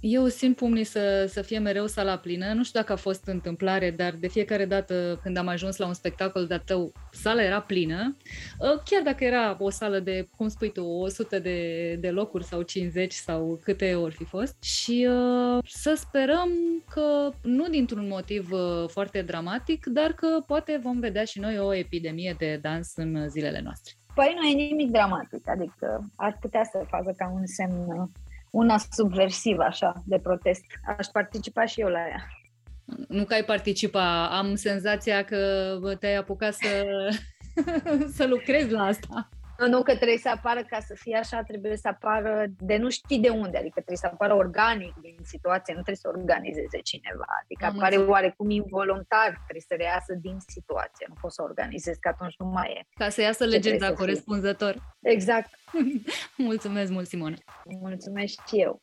Eu 0.00 0.26
simt 0.26 0.56
pumnii 0.56 0.84
să, 0.84 1.26
să 1.28 1.42
fie 1.42 1.58
mereu 1.58 1.86
sala 1.86 2.18
plină. 2.18 2.52
Nu 2.52 2.64
știu 2.64 2.80
dacă 2.80 2.92
a 2.92 2.96
fost 2.96 3.26
întâmplare, 3.26 3.90
dar 3.90 4.14
de 4.20 4.28
fiecare 4.28 4.64
dată 4.64 5.20
când 5.22 5.36
am 5.36 5.46
ajuns 5.48 5.76
la 5.76 5.86
un 5.86 5.94
spectacol 5.94 6.46
de 6.46 6.62
tău, 6.64 6.92
sala 7.12 7.42
era 7.42 7.60
plină. 7.60 8.16
Ă, 8.60 8.82
chiar 8.84 9.02
dacă 9.02 9.24
era 9.24 9.56
o 9.58 9.70
sală 9.70 9.98
de, 9.98 10.28
cum 10.36 10.48
spui 10.48 10.72
tu, 10.72 10.84
100 10.84 11.38
de, 11.38 11.94
de 12.00 12.10
locuri 12.10 12.44
sau 12.44 12.62
50 12.62 13.12
sau 13.12 13.60
câte 13.62 13.94
ori 13.94 14.14
fi 14.14 14.24
fost. 14.24 14.62
Și 14.62 15.08
uh, 15.10 15.58
să 15.68 15.94
sperăm 15.96 16.50
că 16.90 17.30
nu 17.42 17.68
dintr-un 17.68 18.08
motiv 18.08 18.52
uh, 18.52 18.88
foarte 18.88 19.22
dramatic, 19.22 19.86
dar 19.86 20.12
că 20.12 20.26
poate 20.46 20.80
vom 20.82 21.00
vedea 21.00 21.24
și 21.24 21.38
noi 21.38 21.58
o 21.58 21.74
epidemie 21.74 22.34
de 22.38 22.58
dans 22.62 22.92
în 22.96 23.28
zilele 23.28 23.60
noastre. 23.64 23.94
Păi 24.14 24.36
nu 24.36 24.46
e 24.46 24.68
nimic 24.68 24.90
dramatic, 24.90 25.48
adică 25.48 26.10
ar 26.16 26.38
putea 26.40 26.64
să 26.64 26.84
facă 26.88 27.14
ca 27.16 27.30
un 27.34 27.46
semn, 27.46 28.10
una 28.50 28.76
subversiv 28.90 29.58
așa, 29.58 30.02
de 30.06 30.18
protest. 30.18 30.64
Aș 30.98 31.06
participa 31.06 31.64
și 31.64 31.80
eu 31.80 31.88
la 31.88 31.98
ea. 31.98 32.26
Nu 33.08 33.24
că 33.24 33.34
ai 33.34 33.44
participa, 33.44 34.28
am 34.38 34.54
senzația 34.54 35.24
că 35.24 35.78
te-ai 35.98 36.16
apucat 36.16 36.52
să 36.52 36.68
să 38.16 38.26
lucrezi 38.26 38.70
la 38.70 38.82
asta. 38.82 39.28
Nu, 39.62 39.68
nu, 39.68 39.82
că 39.82 39.94
trebuie 39.96 40.18
să 40.18 40.28
apară, 40.28 40.64
ca 40.64 40.80
să 40.80 40.94
fie 40.94 41.16
așa, 41.16 41.42
trebuie 41.42 41.76
să 41.76 41.88
apară 41.88 42.44
de 42.58 42.76
nu 42.76 42.90
știi 42.90 43.18
de 43.18 43.28
unde, 43.28 43.56
adică 43.56 43.74
trebuie 43.74 43.96
să 43.96 44.06
apară 44.12 44.34
organic 44.34 44.94
din 45.00 45.16
situație, 45.22 45.74
nu 45.74 45.82
trebuie 45.82 46.04
să 46.04 46.08
organizeze 46.08 46.78
cineva, 46.82 47.26
adică 47.42 47.64
Am 47.64 47.70
apare 47.74 47.94
înțeleg. 47.94 48.10
oarecum 48.10 48.50
involuntar, 48.50 49.28
trebuie 49.46 49.64
să 49.68 49.74
reiasă 49.74 50.12
din 50.20 50.36
situație, 50.46 51.06
nu 51.08 51.14
poți 51.20 51.34
să 51.34 51.42
organizezi, 51.42 52.00
că 52.00 52.08
atunci 52.08 52.34
nu 52.38 52.46
mai 52.46 52.68
e. 52.78 52.86
Ca 52.94 53.08
să 53.08 53.20
iasă 53.20 53.44
legenda 53.44 53.92
corespunzător. 53.92 54.74
Exact. 55.00 55.50
Mulțumesc 56.50 56.90
mult, 56.90 57.06
Simona. 57.06 57.36
Mulțumesc 57.64 58.46
și 58.46 58.56
eu. 58.60 58.82